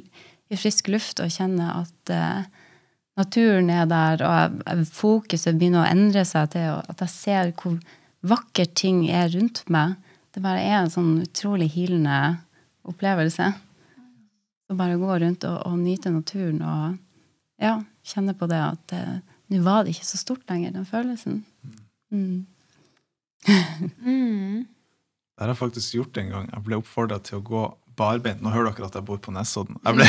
[0.48, 2.48] i frisk luft og kjenner at eh,
[3.20, 7.78] naturen er der, og fokuset begynner å endre seg til at jeg ser hvor
[8.26, 9.98] vakkert ting er rundt meg,
[10.36, 12.38] det bare er en sånn utrolig hilende
[12.88, 13.50] opplevelse.
[14.70, 16.98] Så bare gå rundt og, og nyte naturen og
[17.60, 19.16] ja, kjenne på det at eh,
[19.50, 21.42] nå var det ikke så stort lenger, den følelsen.
[22.14, 22.46] Mm.
[24.04, 24.68] Mm.
[24.68, 26.48] Det har jeg faktisk gjort en gang.
[26.52, 27.62] Jeg ble oppfordra til å gå
[28.00, 28.42] barbeint.
[28.44, 29.78] Nå hører dere at jeg bor på Nesodden.
[29.84, 30.08] Jeg ble,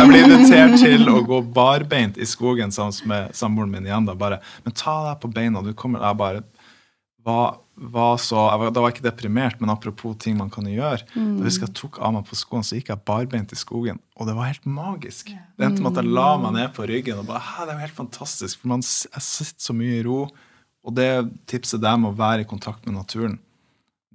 [0.00, 4.08] jeg ble invitert til å gå barbeint i skogen sammen med samboeren min igjen.
[4.08, 6.44] Da bare, Men ta deg på beina, du kommer Jeg bare
[7.28, 10.68] var, var så, jeg var, Da var jeg ikke deprimert, men apropos ting man kan
[10.70, 11.04] gjøre.
[11.14, 14.00] Da husker jeg tok av meg på skoene, så gikk jeg barbeint i skogen.
[14.16, 15.32] Og det var helt magisk.
[15.58, 17.86] Det endte med at jeg la meg ned på ryggen og bare det er jo
[17.86, 18.62] helt fantastisk.
[18.62, 20.22] For man, jeg sitter så mye i ro.
[20.86, 21.10] Og det
[21.50, 23.36] tipset der med å være i kontakt med naturen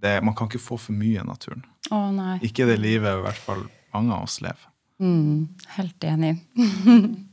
[0.04, 1.64] det, Man kan ikke få for mye i naturen.
[1.92, 2.38] Å nei.
[2.46, 4.70] Ikke det livet i hvert fall mange av oss lever.
[5.04, 5.48] Mm,
[5.78, 6.36] helt enig.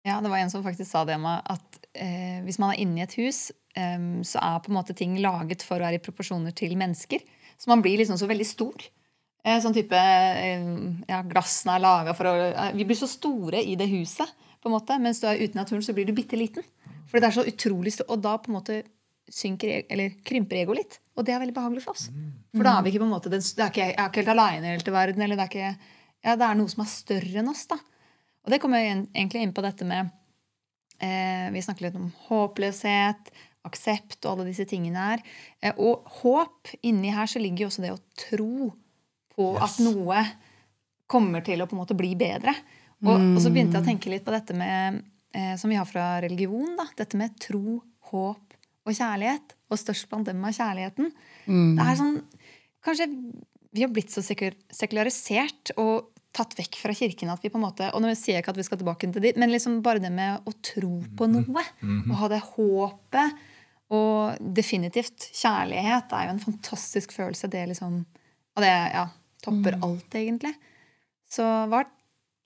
[0.00, 3.02] Ja, det var en som faktisk sa det med at eh, hvis man er inne
[3.02, 6.02] i et hus, eh, så er på en måte ting laget for å være i
[6.02, 7.20] proporsjoner til mennesker.
[7.60, 8.86] Så man blir liksom så veldig stor.
[9.44, 10.64] Eh, sånn type eh,
[11.08, 14.28] ja, Glassene er laga for å eh, Vi blir så store i det huset,
[14.60, 14.96] på en måte.
[15.00, 16.64] Mens du er ute i naturen, så blir du bitte liten.
[17.08, 18.10] For det er så utrolig stort.
[18.12, 18.80] Og da på en måte
[19.30, 20.98] synker, e- eller krymper egoet litt.
[21.16, 22.08] Og det er veldig behagelig for oss.
[22.56, 24.32] For da er vi ikke på en måte det er ikke, Jeg er ikke helt
[24.34, 25.22] aleine i hele verden.
[25.22, 25.78] Eller det er ikke
[26.24, 27.76] Ja, det er noe som er større enn oss, da.
[28.44, 30.10] Og det kommer jeg egentlig inn på dette med
[31.00, 33.30] eh, Vi snakker litt om håpløshet,
[33.68, 35.22] aksept og alle disse tingene her.
[35.62, 38.70] Eh, og håp inni her så ligger jo også det å tro
[39.36, 39.62] på Yes.
[39.64, 40.24] at noe
[41.10, 42.52] kommer til å på en måte bli bedre.
[43.04, 45.00] Og, og så begynte jeg å tenke litt på dette med
[45.32, 46.74] eh, som vi har fra religion.
[46.76, 47.78] da, Dette med tro,
[48.12, 48.49] håp
[48.86, 49.54] og kjærlighet.
[49.70, 51.10] Og størst blant dem er kjærligheten.
[51.46, 52.20] Det er sånn,
[52.80, 53.10] Kanskje
[53.76, 57.88] vi har blitt så sekularisert og tatt vekk fra kirken at vi på en måte
[57.92, 60.12] Og nå sier jeg ikke at vi skal tilbake til dit, men liksom bare det
[60.14, 61.64] med å tro på noe.
[62.08, 63.38] og ha det håpet.
[63.90, 67.50] Og definitivt kjærlighet er jo en fantastisk følelse.
[67.50, 68.04] Det liksom
[68.56, 69.06] Og det ja,
[69.42, 70.54] topper alt, egentlig.
[71.30, 71.84] Så hva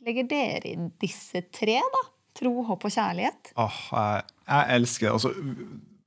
[0.05, 2.03] legger dere i disse tre, da?
[2.35, 3.53] Tro, håp og kjærlighet?
[3.57, 5.12] Åh, jeg, jeg elsker.
[5.14, 5.30] Altså,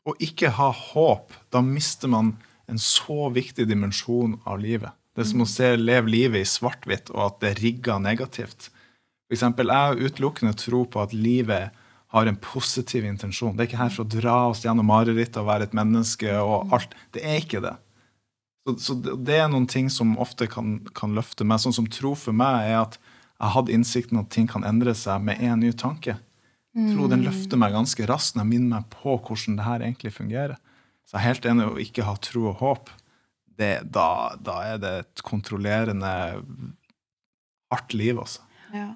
[0.07, 2.35] å ikke ha håp, da mister man
[2.67, 4.95] en så viktig dimensjon av livet.
[5.15, 8.69] Det er som å se, leve livet i svart-hvitt, og at det er rigga negativt.
[9.27, 11.73] For eksempel, jeg har utelukkende tro på at livet
[12.15, 13.55] har en positiv intensjon.
[13.57, 16.71] Det er ikke her for å dra oss gjennom marerittet og være et menneske og
[16.75, 16.95] alt.
[17.15, 17.73] Det er ikke det.
[18.67, 21.59] Så, så det er noen ting som ofte kan, kan løfte meg.
[21.63, 22.99] Sånn som tro for meg er at
[23.37, 26.17] jeg hatt innsikten at ting kan endre seg med én ny tanke.
[26.77, 30.13] Tro den løfter meg ganske raskt når jeg minner meg på hvordan det her egentlig
[30.13, 30.59] fungerer.
[31.07, 32.91] Så jeg er helt enig i å ikke ha tro og håp.
[33.57, 36.11] Det, da, da er det et kontrollerende,
[37.73, 38.45] hardt liv, altså.
[38.75, 38.91] Ja.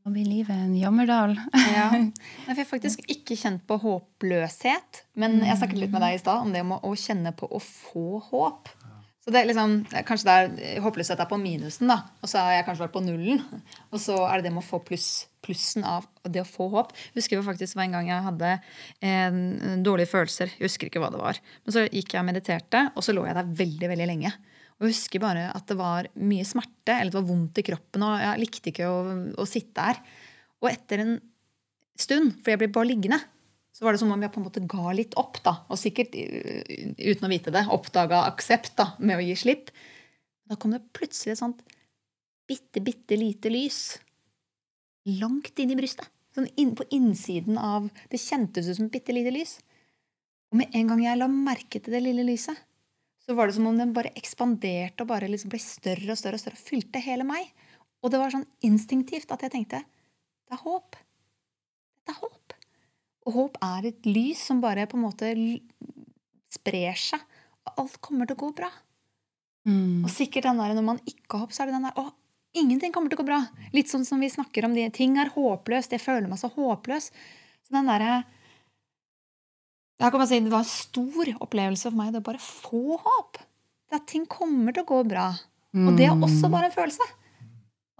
[0.00, 1.36] Nå blir livet en jammerdal.
[1.70, 1.90] Ja.
[1.94, 5.04] Jeg har faktisk ikke kjent på håpløshet.
[5.20, 7.60] Men jeg snakket litt med deg i stad om det med å kjenne på å
[7.62, 8.72] få håp.
[9.30, 9.74] Så det er liksom,
[10.08, 13.02] Kanskje det er håpløshet er på minusen, da, og så har jeg kanskje vært på
[13.04, 13.44] nullen.
[13.94, 16.90] Og så er det det med å få pluss, plussen av det å få håp.
[17.12, 18.50] Jeg husker jo faktisk det var en gang jeg hadde
[19.06, 20.50] en dårlige følelser.
[20.56, 21.38] Jeg husker ikke hva det var.
[21.62, 24.34] Men så gikk jeg og mediterte, og så lå jeg der veldig veldig lenge.
[24.80, 28.08] Og jeg husker bare at det var mye smerte, eller det var vondt i kroppen,
[28.10, 29.00] og jeg likte ikke å,
[29.38, 30.02] å sitte her.
[30.58, 31.20] Og etter en
[31.94, 33.22] stund, for jeg ble bare liggende,
[33.80, 35.38] så var det som om jeg på en måte ga litt opp.
[35.40, 39.72] da, Og sikkert uh, uten å vite det oppdaga aksept da, med å gi slipp.
[40.44, 41.62] Da kom det plutselig et sånt
[42.50, 43.80] bitte, bitte lite lys
[45.08, 46.10] langt inn i brystet.
[46.36, 49.56] Sånn inn, på innsiden av Det kjentes ut som et bitte lite lys.
[50.52, 52.58] Og med en gang jeg la merke til det lille lyset,
[53.24, 56.36] så var det som om den bare ekspanderte og bare liksom ble større og større
[56.36, 57.48] og større og fylte hele meg.
[58.04, 60.98] Og det var sånn instinktivt at jeg tenkte det er håp.
[62.04, 62.39] Det er håp.
[63.28, 65.32] Og håp er et lys som bare på en måte
[66.50, 67.20] sprer seg.
[67.68, 68.70] Og alt kommer til å gå bra.
[69.68, 70.06] Mm.
[70.06, 72.06] Og sikkert den der når man ikke har håp, så er det den der Å,
[72.56, 73.42] ingenting kommer til å gå bra.
[73.76, 75.92] Litt sånn som vi snakker om de ting er håpløst.
[75.92, 77.10] Jeg føler meg så håpløs.
[77.66, 78.22] Så den derre
[80.00, 82.96] jeg kan bare si, Det var en stor opplevelse for meg det å bare få
[83.04, 83.40] håp.
[83.90, 85.26] Det at ting kommer til å gå bra.
[85.76, 87.04] Og det er også bare en følelse.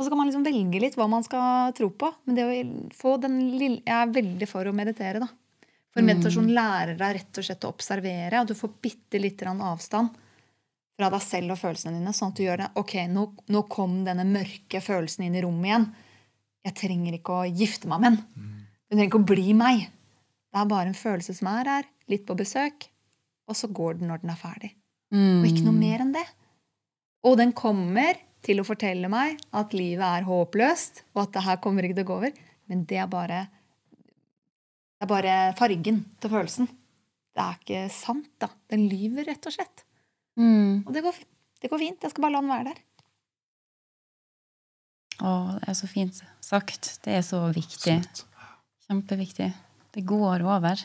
[0.01, 2.09] Og så kan man liksom velge litt hva man skal tro på.
[2.24, 2.55] Men det å
[2.96, 5.28] få den lille Jeg er veldig for å meditere, da.
[5.92, 10.14] For meditasjon lærer deg rett og slett å observere, og du får bitte litt avstand
[10.96, 12.14] fra deg selv og følelsene dine.
[12.16, 15.68] Sånn at du gjør det Ok, nå, nå kom denne mørke følelsen inn i rommet
[15.68, 15.86] igjen.
[16.70, 18.57] Jeg trenger ikke å gifte meg med den.
[18.88, 19.84] Den trenger ikke å bli meg.
[20.51, 22.88] Det er bare en følelse som er her, litt på besøk.
[23.51, 24.68] og så går den når den er ferdig.
[25.11, 25.40] Mm.
[25.42, 26.26] Og ikke noe mer enn det.
[27.26, 28.14] Og den kommer
[28.47, 32.07] til å fortelle meg at livet er håpløst, og at det her kommer ikke til
[32.07, 32.32] å gå over.
[32.70, 33.41] Men det er bare
[35.01, 36.66] Det er bare fargen til følelsen.
[37.32, 38.49] Det er ikke sant, da.
[38.68, 39.84] Den lyver, rett og slett.
[40.36, 40.82] Mm.
[40.86, 41.16] Og det går,
[41.62, 42.03] det går fint.
[42.05, 42.80] Jeg skal bare la den være der.
[45.20, 45.30] Å,
[45.61, 46.91] det er så fint sagt.
[47.05, 47.97] Det er så viktig.
[48.01, 48.26] Absolutt.
[48.91, 49.49] Kjempeviktig.
[49.95, 50.80] Det går over.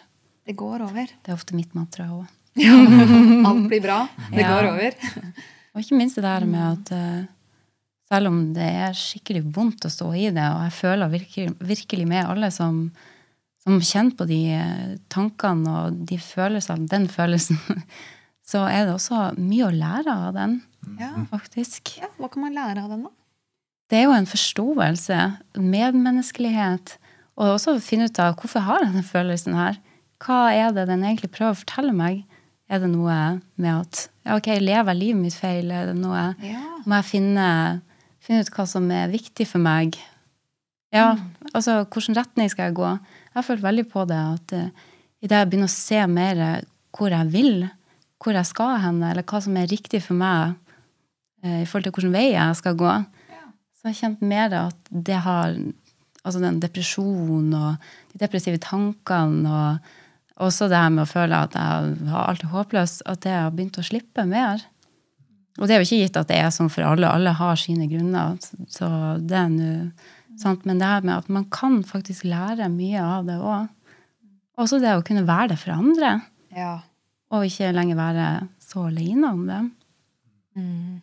[0.46, 1.12] Det går over.
[1.24, 2.26] Det er ofte mitt mantra òg.
[3.50, 4.02] Alt blir bra.
[4.32, 4.52] Det Ja.
[4.56, 5.00] går over.
[5.76, 7.26] Og ikke minst det der med at eh,
[8.12, 12.06] selv om det er skikkelig vondt å stå i det, og jeg føler virkelig, virkelig
[12.12, 12.84] med alle som,
[13.66, 17.58] som kjenner på de eh, tankene og de følelsene, den følelsen,
[18.52, 20.60] så er det også mye å lære av den,
[21.00, 21.10] Ja.
[21.32, 21.96] faktisk.
[21.98, 22.12] ja.
[22.22, 23.14] Hva kan man lære av den, da?
[23.90, 25.18] Det er jo en forståelse,
[25.90, 26.96] medmenneskelighet,
[27.36, 29.78] og også finne ut av hvorfor jeg har denne følelsen her.
[30.24, 32.22] Hva er det den egentlig prøver å fortelle meg?
[32.72, 33.16] Er det noe
[33.62, 35.70] med at ja, ok, lever jeg livet mitt feil?
[35.76, 36.62] Er det noe Ja.
[36.86, 37.48] Må jeg finne,
[38.26, 39.98] finne ut hva som er viktig for meg?
[40.96, 41.16] Ja,
[41.52, 42.92] altså hvilken retning skal jeg gå?
[43.32, 44.86] Jeg har følt veldig på det at uh,
[45.26, 46.44] idet jeg begynner å se mer
[46.96, 47.66] hvor jeg vil,
[48.24, 50.56] hvor jeg skal henne, eller hva som er riktig for meg
[51.44, 52.94] uh, i forhold til hvilken vei jeg skal gå,
[53.76, 55.58] så har jeg kjent mer at det har
[56.26, 59.92] Altså den depresjonen og de depressive tankene og
[60.42, 63.54] også det her med å føle at jeg har alt er håpløst, at det har
[63.54, 64.64] begynt å slippe mer.
[65.60, 67.08] Og det er jo ikke gitt at det er sånn for alle.
[67.08, 68.36] Alle har sine grunner.
[68.72, 68.88] Så
[69.24, 69.70] det er nu,
[70.40, 70.66] sant.
[70.68, 73.72] Men det her med at man kan faktisk lære mye av det òg.
[74.60, 76.20] Også det å kunne være det for andre.
[76.56, 76.76] ja.
[77.34, 78.26] Og ikke lenger være
[78.62, 79.58] så alene om det.
[80.56, 81.02] Mm.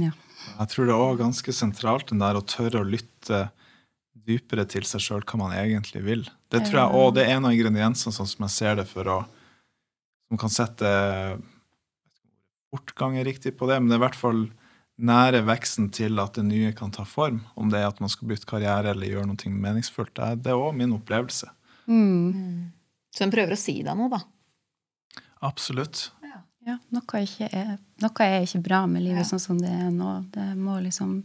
[0.00, 0.14] Ja.
[0.58, 3.42] Jeg tror det er også ganske sentralt den der å tørre å lytte
[4.28, 6.24] dypere til seg sjøl hva man egentlig vil.
[6.50, 9.12] Det tror jeg også, det er en av ingrediensene sånn som jeg ser det, for
[9.12, 9.18] å
[10.28, 10.88] Som kan sette
[12.72, 14.42] Bortgang er riktig på det, men det er i hvert fall
[14.98, 17.42] nære veksten til at det nye kan ta form.
[17.56, 20.14] Om det er at man skal bytte karriere eller gjøre noe meningsfullt.
[20.14, 21.48] Det er- Det òg min opplevelse.
[21.86, 22.72] Mm.
[23.14, 24.20] Så en prøver å si deg noe, da.
[25.42, 26.10] Absolutt.
[26.66, 29.24] ja noe, er ikke er, noe er ikke bra med livet Ja.
[29.24, 30.30] sånn som det er nå.
[30.30, 31.22] Det må liksom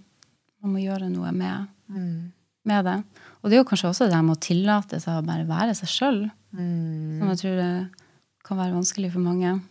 [0.63, 2.31] Man må gjøre noe med, Mm.
[2.65, 3.03] med det.
[3.43, 5.89] Og det er jo kanskje også det med å tillate seg å bare være seg
[5.89, 6.31] sjøl.
[6.55, 7.19] Mm.
[7.19, 7.91] Som jeg tror det
[8.45, 9.61] kan være vanskelig for mange.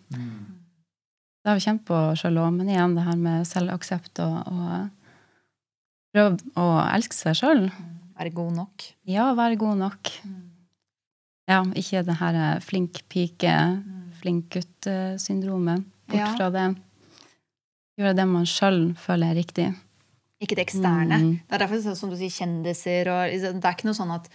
[1.43, 6.13] Det har vi kjent på sjøl òg, men igjen det her med selvaksept og, og
[6.15, 7.65] prøve å elske seg sjøl.
[8.19, 8.85] Være god nok.
[9.11, 10.13] Ja, være god nok.
[11.51, 13.57] Ja, ikke det her flink pike,
[14.21, 15.83] flink gutt-syndromet.
[16.13, 16.31] Bort Ja.
[16.37, 16.69] fra det.
[17.99, 19.67] Gjøre det man sjøl føler er riktig.
[20.43, 21.19] Ikke det eksterne.
[21.19, 21.33] Mm.
[21.49, 24.15] Det er derfor er som du sier, kjendiser og liksom, Det er ikke noe sånn
[24.15, 24.29] at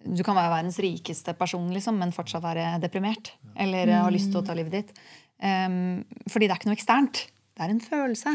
[0.00, 3.34] du kan være verdens rikeste person, liksom, men fortsatt være deprimert.
[3.56, 4.94] Eller eh, ha lyst til å ta livet ditt.
[5.40, 7.22] Um, fordi det er ikke noe eksternt.
[7.56, 8.34] Det er en følelse.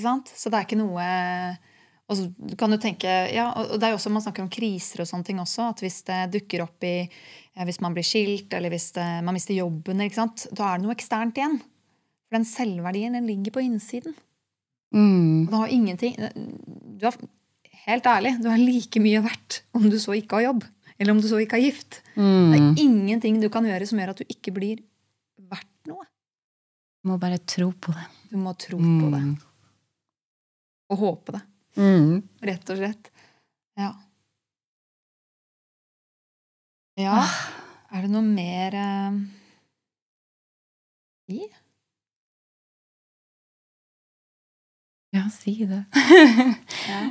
[0.00, 1.06] Så det er ikke noe
[2.10, 2.26] og så
[2.60, 5.24] kan du tenke, ja, og det er jo også Man snakker om kriser og sånne
[5.24, 5.70] ting også.
[5.72, 7.08] At hvis det dukker opp i
[7.64, 10.46] Hvis man blir skilt, eller hvis det, man mister jobben, ikke sant?
[10.52, 11.58] da er det noe eksternt igjen.
[12.28, 14.14] For den selvverdien den ligger på innsiden.
[14.92, 15.46] Mm.
[15.48, 16.16] Det har ingenting
[16.98, 17.16] du har,
[17.86, 20.64] Helt ærlig, du er like mye verdt om du så ikke har jobb.
[21.00, 22.02] Eller om du så ikke er gift.
[22.14, 22.52] Det Mm.
[22.52, 24.78] er ingenting du kan gjøre som gjør at du ikke blir.
[27.08, 28.04] Må bare tro på det.
[28.30, 29.22] Du må tro på det.
[29.24, 29.36] Mm.
[30.92, 31.40] Og håpe det.
[31.80, 32.20] Mm.
[32.46, 33.08] Rett og slett.
[33.80, 33.90] Ja.
[37.00, 37.22] Ja.
[37.92, 39.16] Er det noe mer eh,
[41.34, 41.40] i?
[45.12, 45.82] Ja, si det.
[46.88, 47.02] Ja.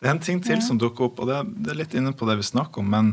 [0.00, 2.14] Det er en ting til som dukker opp, og det, er- det er litt inne
[2.16, 3.10] på det vi snakker om, men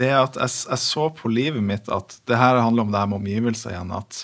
[0.00, 3.02] det er at jeg, jeg så på livet mitt at det her handler om det
[3.02, 4.22] her med omgivelser igjen, at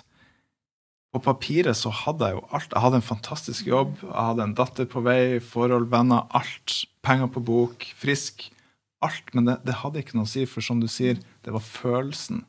[1.19, 2.71] på papiret så hadde jeg jo alt.
[2.73, 6.85] Jeg hadde en fantastisk jobb, jeg hadde en datter på vei, forhold, venner, alt.
[7.05, 8.47] Penger på bok, frisk.
[9.05, 9.35] Alt.
[9.35, 12.45] Men det, det hadde ikke noe å si, for som du sier, det var følelsen.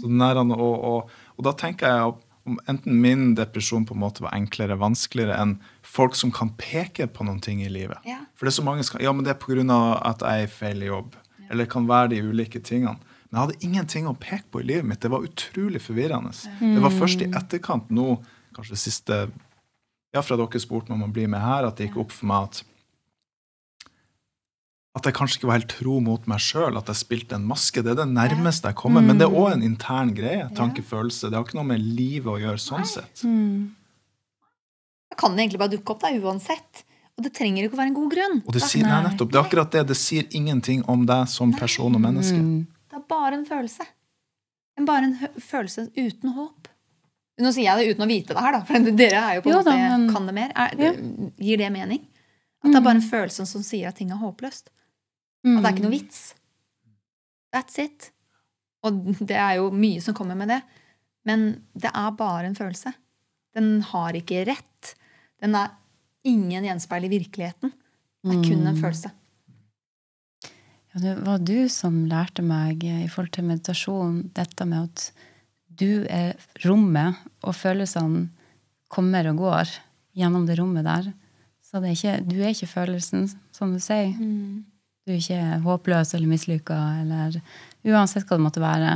[0.00, 2.16] Så den der, og, og, og da tenker jeg
[2.48, 7.08] om enten min depresjon på en måte var enklere, vanskeligere enn folk som kan peke
[7.12, 8.00] på noen ting i livet.
[8.08, 8.22] Ja.
[8.36, 9.80] For det er så mange som ja, men det er pga.
[10.08, 11.16] at jeg er i feil jobb.
[11.48, 12.98] Eller det kan være de ulike tingene.
[13.28, 15.02] Men jeg hadde ingenting å peke på i livet mitt.
[15.04, 16.32] Det var utrolig forvirrende.
[16.62, 18.16] Det var først i etterkant nå,
[18.56, 19.20] kanskje det siste
[20.16, 22.30] Ja, fra dere spurte meg om å bli med her, at det gikk opp for
[22.30, 22.62] meg at
[24.98, 27.82] at jeg kanskje ikke var helt tro mot meg sjøl, at jeg spilte en maske.
[27.84, 29.04] Det er det nærmeste jeg kommer.
[29.04, 30.48] Men det er òg en intern greie.
[30.58, 31.28] Tankefølelse.
[31.30, 33.22] Det har ikke noe med livet å gjøre sånn sett.
[33.22, 33.68] Mm.
[35.12, 36.82] Da kan det egentlig bare dukke opp da, uansett.
[37.18, 38.36] Og det trenger ikke å være en god grunn.
[38.46, 39.12] Og det sier, nei, Nei.
[39.12, 39.84] nettopp, det er akkurat det.
[39.92, 42.38] Det sier ingenting om deg som person og menneske.
[42.38, 42.66] Mm.
[42.98, 43.86] Det er bare en følelse.
[44.78, 46.68] Men bare en følelse uten håp.
[47.38, 49.52] Nå sier jeg det uten å vite det her, da, for dere er jo på
[49.52, 50.52] en da, men- kan det mer.
[50.58, 50.92] Er, ja.
[51.38, 52.02] Gir det mening?
[52.64, 54.70] At det er bare en følelse som sier at ting er håpløst?
[55.46, 56.22] At det er ikke noe vits?
[57.54, 58.08] That's it.
[58.82, 60.58] Og det er jo mye som kommer med det.
[61.26, 61.46] Men
[61.78, 62.92] det er bare en følelse.
[63.54, 64.94] Den har ikke rett.
[65.42, 65.70] Den er
[66.26, 67.70] ingen gjenspeil i virkeligheten.
[68.26, 69.12] Det er kun en følelse.
[70.98, 75.08] Det var du som lærte meg eh, i forhold til meditasjon dette med at
[75.78, 76.34] du er
[76.64, 77.14] rommet,
[77.46, 78.26] og følelsene
[78.90, 79.70] kommer og går
[80.18, 81.12] gjennom det rommet der.
[81.62, 84.14] Så det er ikke, du er ikke følelsen, som du sier.
[85.06, 87.36] Du er ikke håpløs eller mislykka, eller
[87.86, 88.94] uansett hva det måtte være.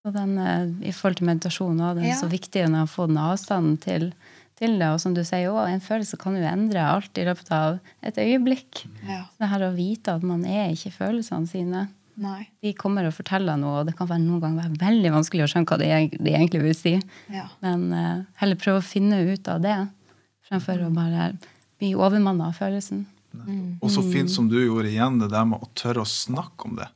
[0.00, 2.16] Så den, eh, I forhold til meditasjon er er Ja.
[2.20, 4.12] så viktig å få den avstanden til,
[4.60, 4.90] til det.
[4.94, 8.20] Og som du sier også, en følelse kan jo endre alt i løpet av et
[8.20, 8.84] øyeblikk.
[9.08, 9.24] Ja.
[9.40, 11.86] Det her å vite at man er ikke følelsene sine.
[12.20, 12.42] Nei.
[12.60, 15.48] De kommer og forteller noe, og det kan være noen ganger være veldig vanskelig å
[15.52, 15.88] skjønne hva de,
[16.20, 16.92] de egentlig vil si.
[17.32, 17.46] Ja.
[17.64, 19.78] Men uh, heller prøve å finne ut av det,
[20.50, 21.30] fremfor å bare
[21.80, 23.06] bli overmanna av følelsen.
[23.80, 26.76] Og så fint som du gjorde igjen, det der med å tørre å snakke om
[26.80, 26.90] det.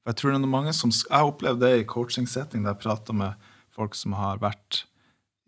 [0.00, 2.84] For Jeg tror det er mange som, jeg har opplevd det i coaching-setting, der jeg
[2.86, 4.84] prater med folk som har vært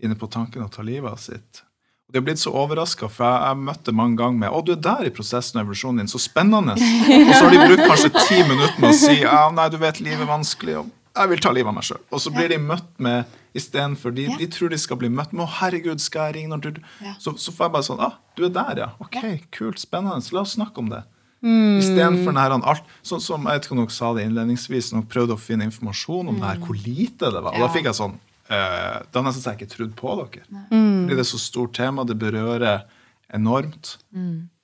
[0.03, 1.63] inne på tanken å ta livet av sitt.
[2.09, 4.73] Og De har blitt så overraska, for jeg jeg, møtte mange ganger med 'Å, du
[4.73, 6.09] er der i prosessen og evolusjonen din.
[6.09, 9.69] Så spennende!' Og så har de brukt kanskje ti minutter med å si 'Ja, nei,
[9.69, 12.03] du vet, livet er vanskelig', og 'jeg vil ta livet av meg sjøl'.
[12.13, 13.25] Og så blir de møtt med
[13.55, 14.37] Istedenfor de, Ja.
[14.39, 17.15] de tror de skal bli møtt med 'Å, herregud, skal jeg ringe når du Ja.
[17.21, 18.89] så, så får jeg bare sånn 'Ah, du er der, ja.
[19.01, 20.33] Ok, kult, spennende.
[20.33, 21.05] La oss snakke om det'.
[21.43, 25.11] Istedenfor den alt Sånn som jeg vet ikke om dere sa det innledningsvis, når dere
[25.15, 27.53] prøvde å finne informasjon om det her, hvor lite det var.
[27.57, 28.15] Og da fikk jeg sånn
[28.53, 30.47] eh, har nesten så jeg ikke trodd på dere.
[30.71, 32.85] Fordi det er så stort tema, det berører
[33.33, 33.97] enormt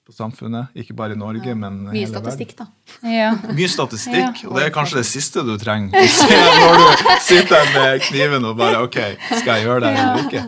[0.09, 0.71] på samfunnet.
[0.79, 2.33] Ikke bare i Norge, men Mye hele verden.
[2.33, 2.67] statistikk, da.
[3.05, 3.33] Ja.
[3.59, 4.49] Mye statistikk, Ja.
[4.49, 8.57] og det er kanskje det siste du trenger når du sitter der med kniven og
[8.57, 8.97] bare OK,
[9.35, 10.45] skal jeg gjøre det eller ikke?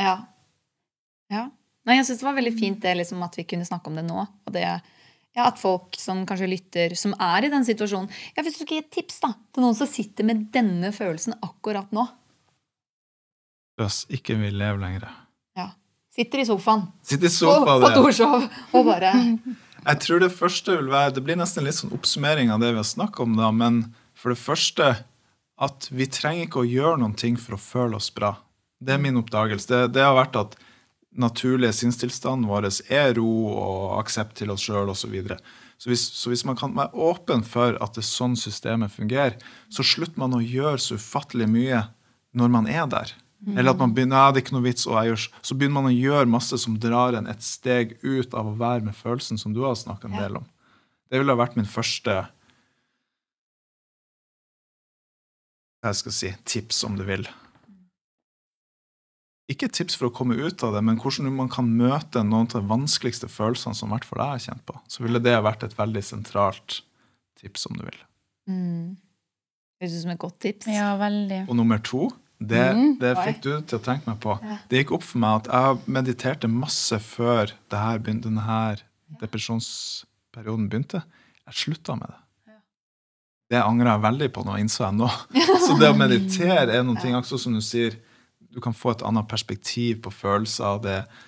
[0.00, 0.14] Ja.
[1.30, 1.44] ja.
[1.86, 4.04] Nei, jeg syns det var veldig fint det liksom, at vi kunne snakke om det
[4.08, 4.24] nå.
[4.46, 4.64] Og det,
[5.36, 8.76] ja, at folk som kanskje lytter, som er i den situasjonen ja, Hvis du skal
[8.76, 12.06] gi et tips da, til noen som sitter med denne følelsen akkurat nå
[13.80, 15.06] Løs, ikke vil leve lenger.
[15.56, 15.70] ja.
[16.14, 17.84] Sitter i sofaen Sitter i på, sofaen.
[17.84, 19.14] på Torshov og bare
[19.90, 22.82] Jeg tror det første vil være Det blir nesten litt sånn oppsummering av det vi
[22.82, 23.84] har snakket om, da, men
[24.18, 24.90] for det første
[25.60, 28.30] at vi trenger ikke å gjøre noen ting for å føle oss bra.
[28.80, 29.68] Det er min oppdagelse.
[29.68, 30.54] Det, det har vært at
[31.16, 35.00] naturlige sinnstilstanden vår er ro og aksept til oss sjøl osv.
[35.02, 35.38] Så, videre.
[35.78, 39.34] så, hvis, så hvis man kan være åpen for at det er sånn systemet fungerer,
[39.68, 41.82] så slutter man å gjøre så ufattelig mye
[42.36, 43.14] når man er der.
[43.56, 45.78] Eller at man begynner, ja, det er ikke noe vits, og jeg gjør, så begynner
[45.80, 49.40] man å gjøre masse som drar en et steg ut av å være med følelsen
[49.40, 50.26] som du har snakka en Ja.
[50.28, 50.44] del om.
[51.10, 52.28] Det ville ha vært min første
[55.80, 57.24] hva jeg skal si, tips, om du vil.
[59.50, 62.60] Ikke tips for å komme ut av det, men hvordan man kan møte noen av
[62.60, 64.76] de vanskeligste følelsene som i hvert fall jeg har kjent på.
[64.86, 66.80] Så ville det vært et veldig sentralt
[67.40, 67.98] tips, om du vil.
[68.48, 68.96] mm.
[69.80, 70.66] Høres ut som et godt tips.
[70.68, 71.48] ja, veldig.
[71.48, 72.98] Og nummer to, det, Mhm.
[73.00, 74.34] det fikk du til å tenke meg på.
[74.68, 78.82] Det gikk opp for meg at jeg mediterte masse før her denne her
[79.20, 81.02] depresjonsperioden begynte.
[81.46, 82.20] Jeg slutta med det.
[83.50, 85.08] Det angrer jeg veldig på nå, innså jeg nå.
[85.66, 87.96] Så det å meditere er noe, også som du sier,
[88.50, 90.80] du kan få et annet perspektiv på følelser.
[90.84, 91.26] Det er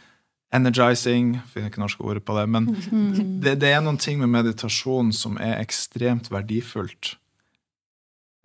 [0.53, 2.69] energizing, finner ikke norske ordet på det, men
[3.45, 7.15] det, det er noen ting med meditasjon som er ekstremt verdifullt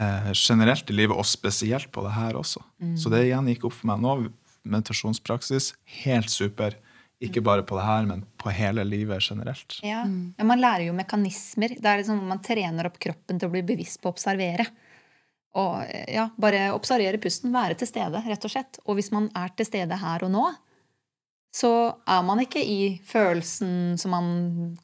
[0.01, 2.63] eh, generelt i livet, og spesielt på det her også.
[2.99, 4.17] Så det igjen gikk opp for meg nå.
[4.67, 5.73] Meditasjonspraksis,
[6.03, 6.75] helt super.
[7.23, 9.79] Ikke bare på det her, men på hele livet generelt.
[9.81, 10.03] Ja.
[10.05, 11.73] ja, Man lærer jo mekanismer.
[11.73, 14.67] Det er liksom Man trener opp kroppen til å bli bevisst på å observere.
[15.57, 18.79] Og ja, Bare observere pusten, være til stede, rett og slett.
[18.85, 20.45] Og hvis man er til stede her og nå,
[21.57, 21.71] så
[22.05, 24.27] er man ikke i følelsen som man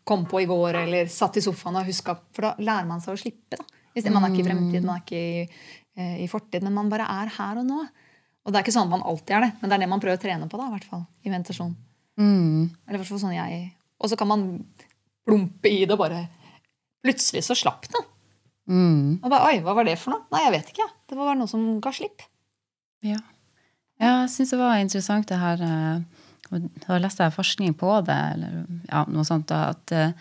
[0.07, 3.14] kom på i går, eller satt i sofaen og huska For da lærer man seg
[3.14, 3.59] å slippe.
[3.59, 3.66] da.
[3.93, 5.43] Hvis Man er ikke i fremtid, man er ikke i,
[5.97, 7.84] eh, i fortid, men man bare er her og nå.
[8.43, 10.01] Og det er ikke sånn at man alltid er det, men det er det man
[10.03, 11.76] prøver å trene på da, i hvert fall, i meditasjon.
[12.20, 12.72] Mm.
[12.88, 13.61] Eller i sånn jeg
[13.97, 14.41] Og så kan man
[15.26, 16.28] plumpe i det og bare
[17.03, 17.99] Plutselig så slapp det.
[18.70, 19.20] Mm.
[19.20, 20.24] Og bare, Oi, hva var det for noe?
[20.32, 20.88] Nei, jeg vet ikke.
[21.09, 22.24] Det var bare noe som ga slipp.
[23.03, 23.20] Ja.
[23.99, 27.89] ja jeg syns det var interessant det her eh, og Da leste jeg forskning på
[28.07, 28.51] det, eller
[28.88, 30.11] ja, noe sånt, da, at eh,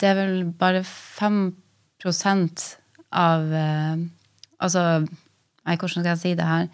[0.00, 2.68] det er vel bare 5%
[3.18, 3.96] av eh,
[4.58, 6.64] Altså, nei, hvordan skal jeg si det her?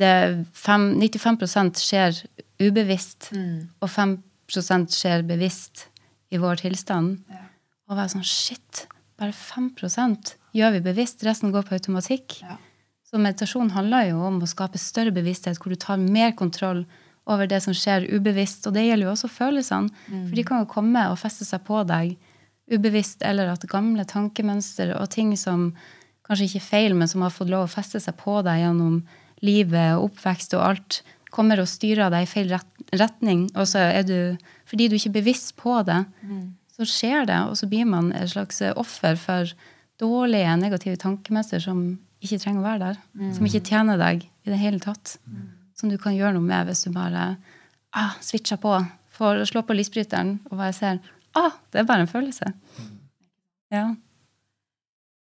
[0.00, 2.22] Det er fem, 95 skjer
[2.62, 3.28] ubevisst,
[3.82, 4.14] og 5
[4.48, 5.90] skjer bevisst
[6.32, 7.18] i vår tilstand.
[7.90, 8.86] Og være sånn Shit!
[9.18, 11.24] Bare 5% gjør vi bevisst.
[11.26, 12.38] Resten går på automatikk.
[12.44, 12.56] Ja.
[13.08, 16.84] Så meditasjon handler jo om å skape større bevissthet, hvor du tar mer kontroll
[17.28, 18.66] over det som skjer ubevisst.
[18.68, 19.92] Og det gjelder jo også følelsene.
[20.08, 22.16] For de kan jo komme og feste seg på deg
[22.68, 25.70] ubevisst, eller at gamle tankemønster og ting som
[26.28, 29.00] kanskje ikke er feil, men som har fått lov å feste seg på deg gjennom
[29.44, 31.00] livet og oppvekst og alt,
[31.32, 32.52] kommer og styrer deg i feil
[32.92, 33.46] retning.
[33.56, 34.36] Og så er du,
[34.68, 36.02] fordi du ikke er bevisst på det,
[36.78, 39.50] så skjer det, og så blir man et slags offer for
[39.98, 41.82] dårlige, negative tankemester som
[42.22, 43.00] ikke trenger å være der.
[43.34, 45.16] Som ikke tjener deg i det hele tatt.
[45.78, 47.32] Som du kan gjøre noe med hvis du bare
[47.94, 48.76] ah, switcher på.
[49.18, 51.00] Får slå på lysbryteren og bare ser
[51.38, 52.52] ah, det er bare en følelse.
[53.74, 53.88] Ja.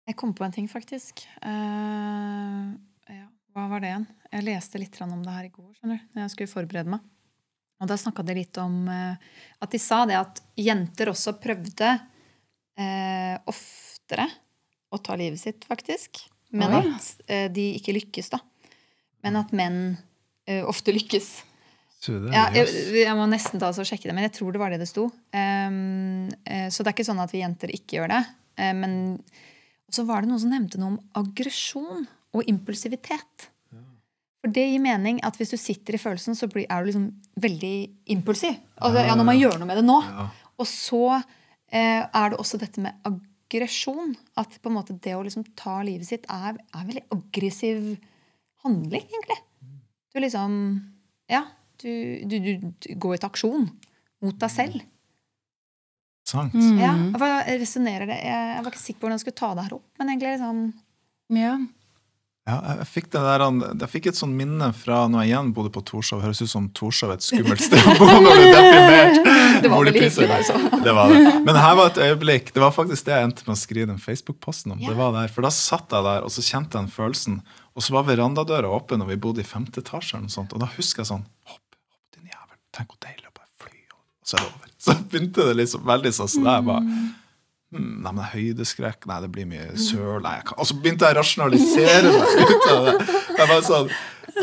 [0.07, 1.25] Jeg kom på en ting, faktisk.
[1.43, 2.77] Uh,
[3.11, 3.25] ja,
[3.57, 4.07] hva var det igjen?
[4.31, 7.03] Jeg leste litt om det her i går, skjønner du, når jeg skulle forberede meg.
[7.81, 11.91] Og da snakka de litt om eh, at de sa det at jenter også prøvde
[12.81, 14.29] eh, oftere
[14.93, 16.23] å ta livet sitt, faktisk.
[16.57, 16.85] Men Oi.
[16.95, 18.41] at eh, de ikke lykkes, da.
[19.27, 19.81] Men at menn
[20.49, 21.31] eh, ofte lykkes.
[22.07, 24.71] Det Ja, jeg, jeg må nesten ta og sjekke det, men jeg tror det var
[24.73, 25.09] det det sto.
[25.35, 26.29] Um,
[26.71, 28.21] så det er ikke sånn at vi jenter ikke gjør det.
[28.61, 29.19] Eh, men
[29.93, 32.07] så var det noen som nevnte noe om aggresjon
[32.37, 33.51] og impulsivitet.
[34.45, 37.07] For det gir mening at hvis du sitter i følelsen, så er du liksom
[37.43, 37.77] veldig
[38.15, 38.59] impulsiv.
[38.77, 39.97] Altså, ja, nå må jeg gjøre noe med det nå.
[40.07, 40.27] Ja.
[40.57, 44.15] Og så eh, er det også dette med aggresjon.
[44.39, 47.97] At på en måte det å liksom ta livet sitt er, er veldig aggressiv
[48.67, 49.41] handling, egentlig.
[50.13, 50.53] Du liksom
[51.31, 51.43] Ja,
[51.83, 51.91] du,
[52.25, 53.67] du, du, du går til aksjon
[54.25, 54.85] mot deg selv.
[56.27, 56.55] Sant.
[56.55, 56.79] Mm.
[56.81, 56.93] Ja,
[57.47, 58.17] jeg resonnerer det?
[58.19, 60.33] Jeg, jeg var ikke sikker på hvordan jeg skulle ta det her opp, men egentlig
[60.35, 60.63] liksom
[61.37, 61.53] ja.
[62.47, 63.43] Ja, jeg- jeg fikk, det der,
[63.81, 66.21] jeg fikk et sånn minne fra når jeg igjen bodde på Torshov.
[66.23, 69.19] Høres ut som Torshov er et skummelt sted å bo når du er deprimert.
[69.65, 70.83] Det var vel hyggelig der.
[70.85, 71.45] Det var det.
[71.47, 72.53] Men her var et øyeblikk.
[72.55, 74.79] Det var faktisk det jeg endte med å skrive den Facebook-posten om.
[74.85, 74.91] Ja.
[74.93, 77.41] Det var der, For da satt jeg der, og så kjente jeg den følelsen.
[77.75, 80.15] Og så var verandadøra åpen, og vi bodde i femte etasje.
[80.15, 82.57] eller noe sånt, Og da husker jeg sånn Hopp, hopp, din jævel.
[82.73, 83.75] Tenk hvor deilig å bare fly.
[83.91, 84.71] Og så er det over.
[84.79, 86.29] Så begynte det liksom veldig sånn.
[86.31, 86.85] Så der bare
[87.75, 90.21] Hmm, nei, men høydeskrekk Nei, det blir mye søl.
[90.23, 90.59] Nei, jeg kan.
[90.63, 92.93] Og så begynte jeg å rasjonalisere meg ut av det.
[93.41, 93.91] Jeg var sånn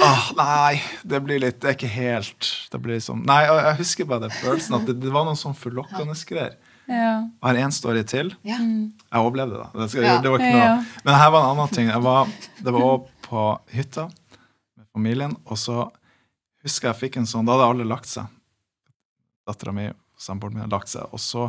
[0.04, 0.74] ah, Nei,
[1.08, 4.26] det blir litt Det er ikke helt det blir liksom, Nei, og jeg husker bare
[4.26, 6.58] den følelsen at det, det var noen sånn forlokkende greier.
[6.92, 7.14] ja.
[7.24, 8.34] Jeg har én story til.
[8.44, 8.58] Ja.
[8.60, 9.70] Jeg overlevde, da.
[9.80, 10.18] Det, skal, Ja.
[10.20, 10.68] det var ikke noe.
[10.68, 11.02] Ja.
[11.08, 11.88] Men her var en annen ting.
[11.94, 13.44] Jeg var, det var også på
[13.78, 15.86] hytta med familien, og så
[16.68, 18.28] husker jeg fikk en sånn Da hadde alle lagt seg.
[19.48, 21.08] Dattera mi og samboeren min hadde lagt seg.
[21.16, 21.48] Og så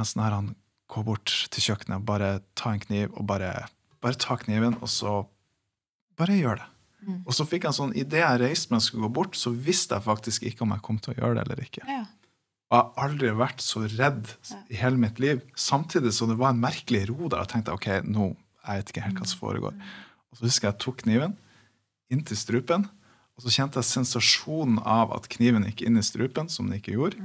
[0.00, 0.50] en når her han
[0.88, 3.52] går bort til kjøkkenet, bare ta en kniv og bare,
[4.02, 5.20] bare ta kniven, og så
[6.18, 6.68] bare gjør det.
[7.06, 7.18] Mm.
[7.22, 9.52] Og så fikk jeg en sånn Idet jeg reiste meg og skulle gå bort, så
[9.54, 11.84] visste jeg faktisk ikke om jeg kom til å gjøre det eller ikke.
[11.86, 12.04] Ja.
[12.68, 14.32] Og jeg har aldri vært så redd
[14.68, 15.40] i hele mitt liv.
[15.56, 17.44] Samtidig så det var en merkelig ro der.
[17.46, 19.78] Jeg tenkte ok, nå, jeg vet ikke helt hva som foregår.
[20.28, 21.36] Og så husker jeg jeg tok kniven
[22.12, 22.84] inn til strupen,
[23.38, 26.96] og så kjente jeg sensasjonen av at kniven gikk inn i strupen, som den ikke
[26.96, 27.22] gjorde.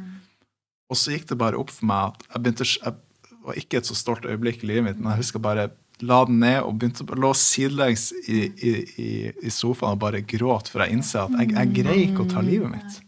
[0.93, 2.99] Og så gikk det bare opp for meg at jeg begynte jeg
[3.43, 5.71] var ikke et så stolt øyeblikk i livet mitt, men jeg husker bare
[6.03, 8.71] la den ned og begynte å lå sidelengs i, i,
[9.35, 12.43] i, sofaen og bare gråt, for jeg innser at jeg, jeg greier ikke å ta
[12.43, 13.01] livet mitt.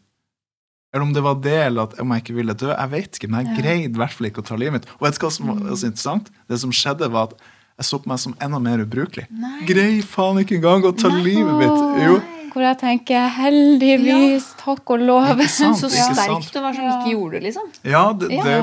[0.96, 2.70] Eller om det var det, eller at om jeg ikke ville dø.
[2.72, 4.88] Jeg vet ikke, men jeg greide i hvert fall ikke å ta livet mitt.
[4.96, 6.30] Og vet du hva som var så interessant?
[6.48, 9.26] Det som skjedde, var at jeg så på meg som enda mer ubrukelig.
[9.36, 9.58] Nei.
[9.68, 11.84] Grei faen ikke engang å ta livet mitt!
[12.06, 12.16] Jo,
[12.56, 15.26] Hvor jeg tenker heldigvis, takk og lov.
[15.36, 15.80] ikke sant?
[15.82, 16.20] Så ikke sant?
[16.22, 17.72] sterkt du var som ikke gjorde det, liksom.
[17.84, 18.60] Ja, det, Det,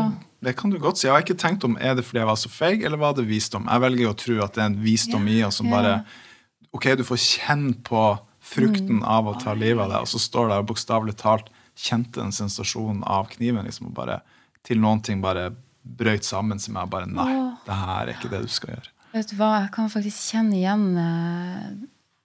[0.48, 1.06] det kan du godt si.
[1.06, 3.26] Jeg har ikke tenkt om er det fordi jeg var så feig, eller var det
[3.28, 3.68] visdom.
[3.68, 5.98] Jeg velger å tro at det er en visdom i oss som bare
[6.72, 8.02] Ok, du får kjenne på
[8.40, 12.20] frukten av å ta livet av deg, og så står det der bokstavelig talt kjente
[12.20, 14.22] den sensasjonen av kniven, liksom, og bare
[14.66, 15.50] til noen ting bare
[15.82, 17.28] brøyt sammen, som jeg bare Nei,
[17.66, 18.90] det her er ikke det du skal gjøre.
[19.12, 21.70] Vet du hva, jeg kan faktisk kjenne igjen eh,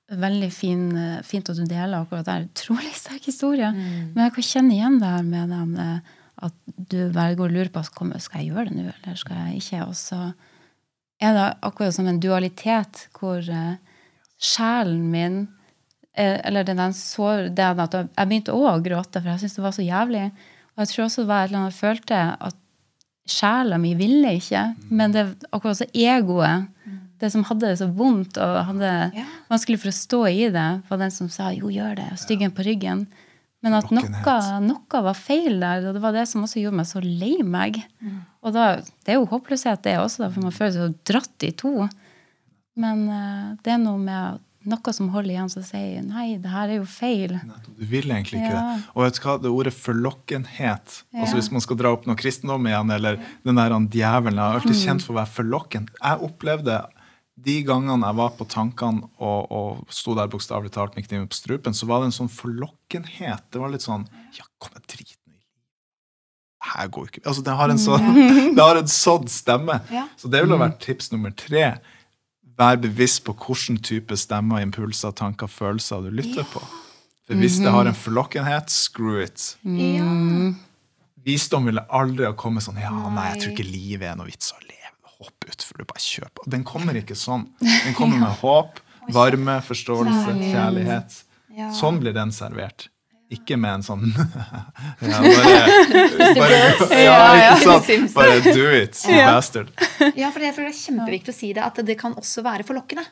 [0.08, 2.48] Veldig fin, eh, fint at du deler akkurat det.
[2.54, 3.72] Utrolig sterk historie.
[4.16, 6.14] Men jeg kan kjenne igjen det her med den eh,
[6.48, 9.88] at du går og lurer på skal jeg gjøre det nå, eller skal jeg ikke.
[9.88, 10.20] Og så
[11.20, 13.76] er det akkurat som en dualitet hvor eh,
[14.38, 15.48] sjelen min
[16.18, 19.64] Eller den, den sår, det at jeg begynte også å gråte, for jeg syntes det
[19.64, 20.24] var så jævlig.
[20.74, 22.56] Og jeg tror også det var et eller annet jeg følte at
[23.30, 24.64] sjela mi ville ikke.
[24.90, 26.66] Men det akkurat så egoet,
[27.20, 29.26] det som hadde det så vondt og hadde Ja.
[29.50, 32.52] vanskelig for å stå i det, var den som sa 'jo, gjør det', og styggen
[32.52, 33.08] på ryggen.
[33.64, 34.04] Men at noe,
[34.62, 37.84] noe var feil der, og det var det som også gjorde meg så lei meg.
[38.44, 41.44] Og da, det er jo håpløshet, det også, da, for man føler seg så dratt
[41.44, 41.90] i to.
[42.78, 46.68] Men uh, det er noe med noe som holder igjen, som sier nei, det her
[46.70, 47.40] er jo feil.
[47.78, 48.76] Du vil egentlig ikke Ja.
[48.76, 48.84] det.
[48.96, 51.22] Og vet du hva, det ordet forlokkenhet Ja.
[51.22, 54.60] altså Hvis man skal dra opp noe kristendom igjen, eller den der djevelen Jeg har
[54.60, 54.86] alltid Mm.
[54.86, 55.88] kjent for å være forlokken.
[56.04, 56.86] Jeg opplevde
[57.38, 61.38] de gangene jeg var på tankene og, og sto der bokstavelig talt med kniven på
[61.38, 63.46] strupen, så var det en sånn forlokkenhet.
[63.54, 64.08] Det var litt sånn
[64.38, 65.44] Ja, kom igjen, drit nå i
[66.72, 68.10] Her går ikke Altså, det har en sånn,
[68.58, 69.80] det har en sånn stemme.
[69.94, 70.08] Ja.
[70.18, 71.68] Så det ville vært tips nummer tre.
[72.58, 76.64] Vær bevisst på hvilken type stemmer, impulser, tanker, følelser du lytter på.
[77.28, 79.52] For hvis det har en forlokkenhet, screw it.
[79.68, 80.08] Ja.
[81.28, 84.54] Visdom ville aldri ha kommet sånn Ja, nei, jeg tror ikke livet er noe vits
[84.56, 84.77] å leve.
[85.18, 86.50] Hopp utfor, du bare kjøper.
[86.54, 87.48] Den kommer ikke sånn.
[87.62, 88.82] Den kommer med håp,
[89.16, 91.18] varme, forståelse, kjærlighet.
[91.74, 92.90] Sånn blir den servert.
[93.34, 94.06] Ikke med en sånn
[95.04, 95.56] ja, bare,
[96.38, 96.60] bare,
[96.96, 97.16] ja,
[97.58, 98.14] ikke sant?
[98.16, 99.74] Bare do it, you bastard.
[100.16, 103.04] Ja, for det er kjempeviktig å si det, at det kan også være forlokkende.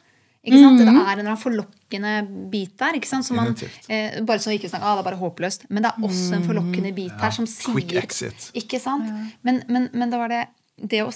[0.45, 0.79] Ikke sant?
[0.79, 2.13] Det er en forlokkende
[2.53, 2.95] bit der.
[2.99, 3.27] Ikke sant?
[3.27, 3.51] Som man,
[3.89, 5.65] eh, bare sånn ikke snakker, ah, det er bare håpløst.
[5.73, 8.51] Men det er også en forlokkende bit her som sier Quick exit.
[8.55, 9.09] Ikke sant?
[9.41, 10.45] Men, men, men det var det
[10.77, 11.11] det å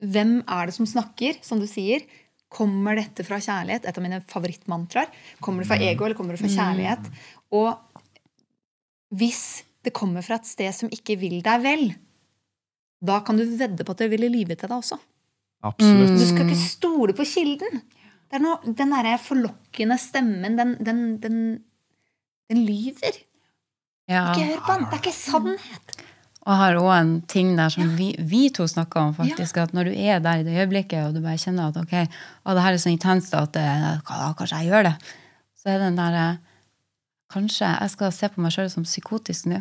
[0.00, 2.04] Hvem er det som snakker, som du sier?
[2.50, 3.86] Kommer dette fra kjærlighet?
[3.86, 5.10] Et av mine favorittmantraer.
[5.44, 7.10] Kommer det fra ego, eller kommer det fra kjærlighet?
[7.54, 7.76] Og
[9.20, 11.86] hvis det kommer fra et sted som ikke vil deg vel,
[13.00, 14.98] da kan du vedde på at det ville lyve til deg også.
[15.64, 16.16] Absolutt.
[16.16, 17.82] Du skal ikke stole på kilden.
[18.30, 21.40] Det er noe, den derre forlokkende stemmen, den, den, den,
[22.50, 23.18] den lyver.
[24.10, 24.30] Ja.
[24.30, 24.86] Ikke hør på den.
[24.86, 25.96] Det er ikke sannhet.
[26.40, 29.58] Og jeg har òg en ting der som vi, vi to snakka om, faktisk.
[29.60, 31.92] At når du er der i det øyeblikket, og du bare kjenner at ok,
[32.46, 34.94] å, det her er så intenst at det, ja, kanskje jeg gjør det,
[35.60, 36.38] så er den der eh,
[37.30, 39.60] Kanskje jeg skal se på meg sjøl som psykotisk nå.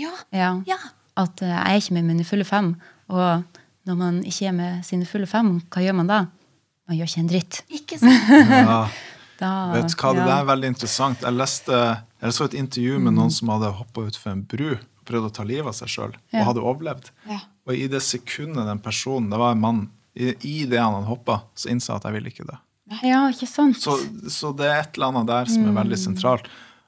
[0.00, 0.14] Ja.
[0.32, 0.54] Ja.
[0.64, 0.78] Ja.
[1.20, 2.70] At eh, jeg er ikke med mine fulle fem.
[3.12, 3.42] Og
[3.84, 6.22] når man ikke er med sine fulle fem, hva gjør man da?
[6.88, 7.60] Man gjør ikke en dritt.
[7.68, 8.32] Ikke sant?
[8.70, 8.80] Ja.
[9.36, 11.20] Da, Vet du hva, Det der er veldig interessant.
[11.26, 11.80] Jeg leste,
[12.24, 14.70] jeg så et intervju med noen som hadde hoppa utfor en bru
[15.08, 17.10] prøvd å ta livet av seg sjøl, og hadde overlevd.
[17.30, 17.40] Ja.
[17.66, 19.82] Og i det sekundet den personen, det var en mann,
[20.16, 22.56] i, i det han hoppa, så innså jeg at jeg ville ikke dø.
[23.02, 23.80] Ja, ikke sant?
[23.82, 23.96] Så,
[24.30, 26.46] så det er et eller annet der som er veldig sentralt.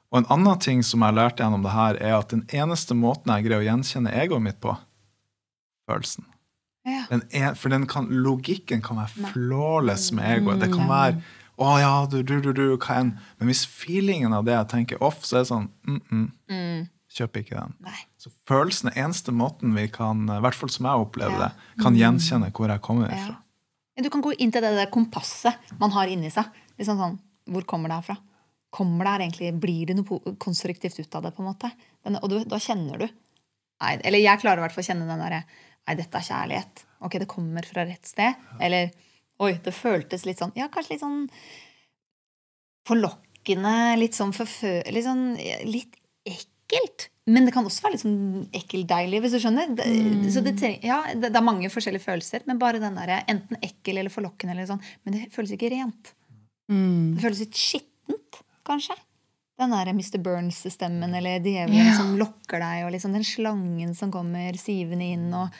[0.09, 3.33] Og en annen ting som jeg lærte gjennom det her, er at den eneste måten
[3.35, 4.73] jeg greier å gjenkjenne egoet mitt på,
[5.89, 6.25] følelsen.
[6.87, 7.03] Ja.
[7.11, 10.63] Den er, for den kan, logikken kan være flawless med egoet.
[10.63, 11.19] Det kan være
[11.59, 13.11] å ja, du, du, du, du, hva enn.
[13.37, 16.87] Men hvis feelingen av det jeg tenker off, så er det sånn mm, mm, Mm.
[17.09, 17.71] Kjøper ikke den.
[17.81, 17.97] Nei.
[18.21, 21.51] Så følelsen er eneste måten vi kan, i hvert fall som jeg opplever det,
[21.81, 23.15] kan gjenkjenne hvor jeg kommer Ja.
[23.17, 23.37] ifra.
[23.97, 26.45] Ja, Du kan gå inn til det der kompasset man har inni seg.
[26.77, 28.17] Liksom sånn, Hvor kommer det her fra?
[28.71, 31.31] Kommer det her egentlig, Blir det noe konstruktivt ut av det?
[31.35, 31.71] på en måte?
[32.05, 33.07] Den, og du, da kjenner du.
[33.81, 35.43] Nei, eller jeg klarer i hvert fall å kjenne den derre
[35.87, 36.83] Nei, dette er kjærlighet.
[37.01, 38.35] Ok, det kommer fra rett sted.
[38.61, 38.91] Eller
[39.39, 41.29] oi, det føltes litt sånn Ja, kanskje litt sånn
[42.87, 44.71] forlokkende, litt sånn forfø...
[44.93, 45.25] Litt sånn
[45.69, 45.95] litt
[46.69, 47.09] ekkelt.
[47.29, 49.73] Men det kan også være litt sånn ekkeldeilig, hvis du skjønner.
[49.77, 49.89] Det,
[50.33, 50.55] så det,
[50.85, 54.55] ja, det, det er mange forskjellige følelser, men bare den der, enten ekkel eller forlokkende.
[54.55, 56.13] Eller sånn, men det føles ikke rent.
[56.71, 57.17] Mm.
[57.17, 58.97] Det føles litt skittent, kanskje.
[59.59, 60.17] Den der Mr.
[60.23, 61.97] Burns-stemmen eller djevelen yeah.
[61.97, 65.51] som lokker deg, og liksom den slangen som kommer sivende inn og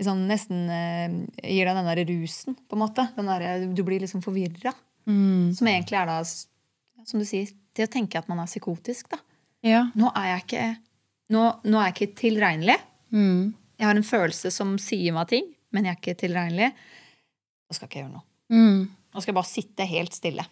[0.00, 3.04] liksom nesten uh, gir deg den der rusen, på en måte.
[3.18, 4.72] Den der, du blir liksom forvirra.
[5.06, 5.52] Mm.
[5.54, 9.20] Som egentlig er da, som du sier, til å tenke at man er psykotisk, da.
[9.64, 9.86] Ja.
[9.96, 10.64] Nå er ikke,
[11.32, 12.76] nå, nå er jeg ikke tilregnelig.
[13.14, 13.54] Mm.
[13.80, 16.68] Jeg har en følelse som sier meg ting, men jeg er ikke tilregnelig.
[17.64, 18.26] Nå skal ikke jeg gjøre noe.
[18.52, 18.82] Mm.
[19.14, 20.44] Nå skal jeg bare sitte helt stille.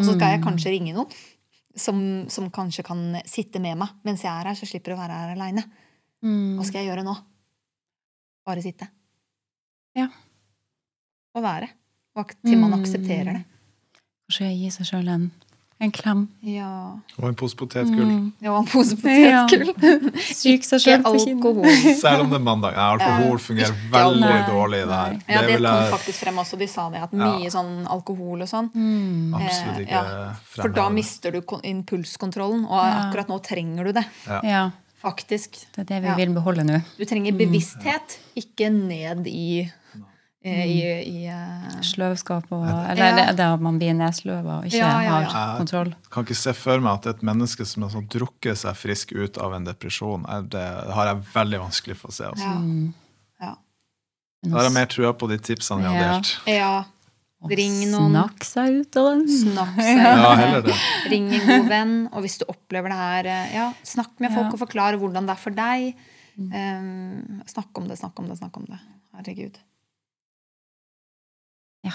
[0.00, 1.12] Og så skal jeg kanskje ringe noen
[1.78, 1.98] som,
[2.32, 5.18] som kanskje kan sitte med meg mens jeg er her, så slipper jeg å være
[5.20, 5.64] her aleine.
[6.24, 6.56] Mm.
[6.58, 7.14] Hva skal jeg gjøre nå?
[8.48, 8.88] Bare sitte.
[9.98, 10.08] Ja.
[11.36, 11.68] Og være.
[12.18, 12.80] Og til man Mm.
[12.82, 13.44] aksepterer det.
[14.26, 15.28] Kanskje gi seg sjøl en,
[15.80, 16.26] en klem.
[16.44, 16.68] Ja.
[17.18, 18.04] Og en pose potetgull.
[18.04, 18.32] Mm.
[18.44, 19.46] Ja, en pose Ja.
[19.48, 20.10] potetgull.
[20.20, 21.38] Stryk seg Ikke sjøl på kinnet.
[21.40, 21.96] alkohol.
[22.02, 22.76] Selv om det er mandag.
[22.76, 24.42] Nei, alkohol fungerer veldig Nei.
[24.50, 25.16] dårlig i det her.
[25.28, 26.58] Ja, det det kom jeg faktisk frem også.
[26.60, 28.68] De sa det, at mye sånn alkohol og sånn.
[28.74, 29.34] Mm.
[29.40, 30.34] absolutt Eh, ikke ja.
[30.44, 34.04] For da mister du impulskontrollen, og akkurat nå trenger du det.
[34.44, 34.70] Ja,
[35.02, 35.64] Faktisk.
[35.74, 36.14] det er det vi Ja.
[36.14, 36.82] vil beholde nå.
[36.98, 39.68] Du trenger bevissthet, ikke ned i, eh,
[40.42, 41.80] i, i uh...
[41.84, 42.76] Sløvskap og Ja.
[42.94, 45.28] Eller det, det at man blir nedsløva og ikke Ja, ja, ja.
[45.34, 45.90] har kontroll.
[45.92, 49.12] Jeg kan ikke se for meg at et menneske som har sånn drukket seg frisk
[49.12, 50.64] ut av en depresjon, er- det
[50.96, 52.24] har jeg veldig vanskelig for å se.
[52.30, 52.46] Altså.
[52.46, 52.54] ja.
[52.56, 52.94] Mm.
[53.44, 53.52] ja.
[54.48, 56.32] Da har jeg mer trua på de tipsene vi har delt.
[56.48, 56.72] ja.
[57.48, 58.12] Ring noen.
[58.12, 59.22] Snakk seg ut av den.
[59.32, 60.00] Snakk seg.
[60.60, 60.66] ut.
[60.68, 61.94] Ja, Ring en god venn.
[62.12, 64.52] Og hvis du opplever det her, eh, ja, snakk med folk Ja.
[64.52, 65.94] og forklar hvordan det er for deg.
[66.36, 68.76] Um, snakk om det, snakk om det, snakk om det.
[69.16, 69.56] Herregud.
[71.86, 71.94] Ja.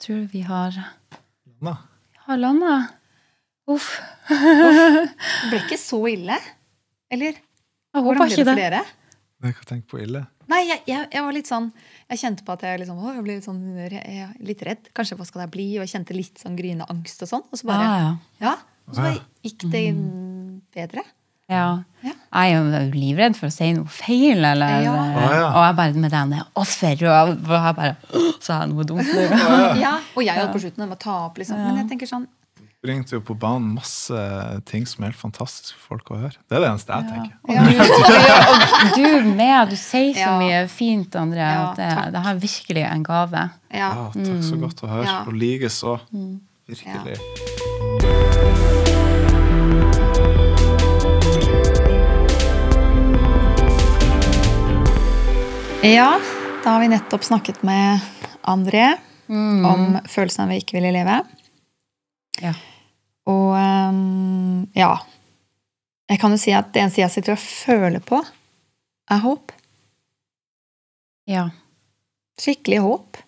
[0.00, 0.72] tror vi har,
[1.44, 1.76] Landa.
[2.26, 2.74] har landa.
[3.70, 4.00] Uff.
[4.28, 6.38] Det ble ikke så ille.
[7.12, 7.36] Eller?
[7.90, 8.80] Jeg håper ikke det Flere?
[9.40, 10.24] Jeg kan tenke på ille.
[10.50, 11.68] Nei, jeg, jeg, jeg var litt sånn
[12.10, 14.90] Jeg kjente på at jeg liksom, å, jeg ble litt, sånn, jeg, jeg, litt redd.
[14.96, 15.66] Kanskje hva skal det bli?
[15.78, 17.44] Og jeg kjente litt sånn gryende angst og sånn.
[17.48, 18.10] Og så bare, Ah, ja.
[18.48, 18.54] ja,
[18.88, 19.84] og så bare gikk det
[20.74, 21.04] bedre.
[21.50, 21.82] Ja.
[22.00, 22.14] Ja.
[22.32, 24.92] Jeg er jo livredd for å si noe feil, eller Ja.
[24.96, 25.46] Å, ja.
[25.50, 27.96] Og jeg bare med den offer, og jeg bare
[28.40, 29.24] Sa jeg noe dumt nå?
[29.82, 31.58] Ja, Og jeg holdt på slutten med å ta opp, liksom.
[31.60, 32.28] Men jeg tenker sånn
[32.80, 34.16] bringte jo på banen masse
[34.64, 36.38] ting som er helt fantastisk for folk å høre.
[36.48, 37.34] Det er det eneste jeg tenker.
[37.52, 37.60] ja,
[38.80, 40.38] Og du med, du sier så Ja.
[40.40, 41.44] mye fint, André.
[41.44, 43.50] Ja, at det, det er virkelig en gave.
[43.68, 43.90] ja.
[43.92, 45.04] Ja, takk så godt å høre.
[45.04, 45.20] Ja.
[45.28, 45.98] Og likeså.
[46.72, 47.20] Virkelig.
[55.82, 56.20] Ja,
[56.64, 58.00] da har vi nettopp snakket med
[58.42, 58.96] André
[59.28, 61.20] om følelsen av å ikke ville leve.
[62.40, 62.52] Ja.
[63.28, 64.94] Og um, ja
[66.08, 68.18] Jeg kan jo si at det eneste jeg sitter og føler på,
[69.10, 69.52] er håp.
[71.30, 71.44] Ja.
[72.40, 73.20] Skikkelig håp.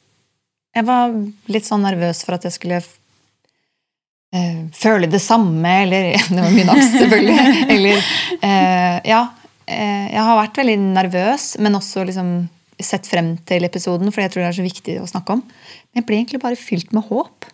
[0.75, 1.13] Jeg var
[1.53, 6.75] litt sånn nervøs for at jeg skulle uh, føle det samme, eller Det var mye
[6.75, 7.55] angst, selvfølgelig.
[7.77, 8.03] Eller
[8.43, 9.23] uh, Ja.
[9.67, 12.35] Eh, jeg har vært veldig nervøs, men også liksom
[12.83, 15.43] sett frem til episoden, for jeg tror det er så viktig å snakke om.
[15.45, 17.49] Men jeg ble egentlig bare fylt med håp.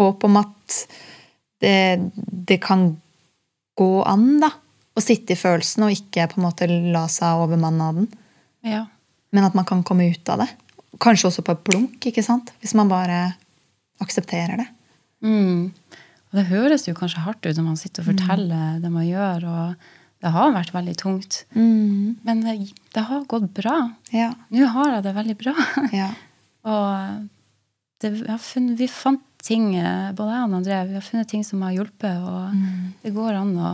[0.00, 0.80] Håp om at
[1.60, 2.10] det,
[2.50, 2.90] det kan
[3.80, 4.52] gå an, da.
[4.96, 8.10] Å sitte i følelsen og ikke på en måte la seg overmanne av den.
[8.66, 8.86] ja.
[9.30, 10.48] Men at man kan komme ut av det.
[10.98, 12.48] Kanskje også på et blunk, ikke sant?
[12.58, 13.36] Hvis man bare
[14.02, 14.66] aksepterer det.
[15.22, 15.68] Mm.
[16.30, 19.46] Og det høres jo kanskje hardt ut når man sitter og forteller det man gjør,
[19.46, 19.90] og
[20.20, 21.44] det har vært veldig tungt.
[21.56, 22.54] Men det,
[22.92, 23.76] det har gått bra.
[24.12, 24.30] Ja.
[24.52, 25.54] Nå har jeg det veldig bra.
[26.00, 26.10] ja.
[26.68, 27.28] Og
[28.04, 28.12] det,
[28.44, 29.70] funnet, vi fant ting,
[30.16, 32.52] både jeg og André, vi har funnet ting som har hjulpet, og
[33.00, 33.70] det går an å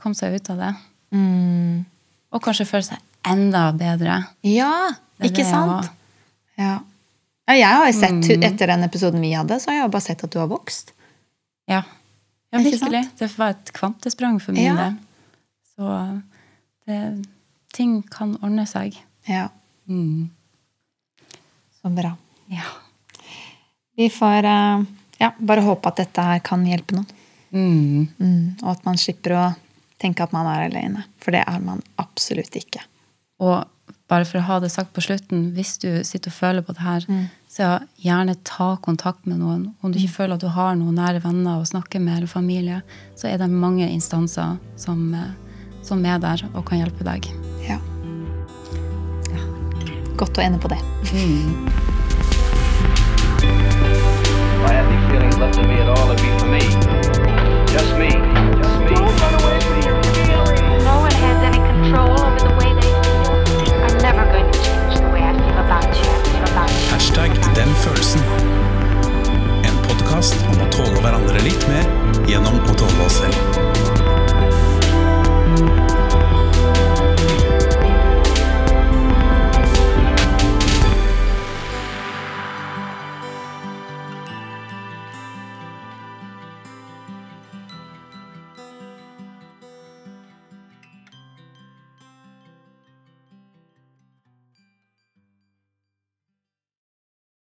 [0.00, 0.70] komme seg ut av det.
[1.12, 1.82] Mm.
[2.32, 4.22] Og kanskje føle seg enda bedre.
[4.48, 4.72] ja,
[5.22, 5.92] ikke sant?
[6.56, 6.72] Ja.
[6.72, 6.80] ja.
[7.52, 10.40] Jeg har sett, etter den episoden vi hadde, så har jeg bare sett at du
[10.40, 10.94] har vokst.
[11.68, 11.82] Ja,
[12.52, 13.04] ja virkelig.
[13.20, 14.76] Det var et kvantesprang for min Ja.
[14.86, 14.96] del.
[15.82, 16.20] Så
[16.86, 17.24] det,
[17.74, 18.94] ting kan ordne seg.
[19.26, 19.48] Ja,
[19.88, 20.30] Mm.
[21.82, 22.12] så bra.
[22.46, 22.62] Ja.
[23.96, 24.84] Vi får eh,
[25.18, 27.08] ja, bare håpe at dette her kan hjelpe noen.
[27.50, 28.06] Mm.
[28.18, 28.44] Mm.
[28.62, 29.42] Og at man slipper å
[30.00, 31.02] tenke at man er alene.
[31.18, 32.80] For det er man absolutt ikke.
[33.42, 33.66] Og
[34.08, 36.86] bare for å ha det sagt på slutten, hvis du sitter og føler på det
[36.86, 37.06] her,
[37.50, 39.66] så gjerne ta kontakt med noen.
[39.82, 42.82] Om du ikke føler at du har noen nære venner å snakke med, eller familie,
[43.18, 45.32] så er det mange instanser som, eh,
[45.82, 47.28] som er der og kan hjelpe deg.
[47.66, 47.78] Ja.
[49.32, 49.42] ja.
[50.16, 50.80] Godt å ende på det.
[51.12, 51.68] Mm.
[66.92, 68.20] Hashtag den følelsen.
[69.64, 71.88] En podkast om å tåle hverandre litt mer
[72.28, 73.71] gjennom å tåle oss selv.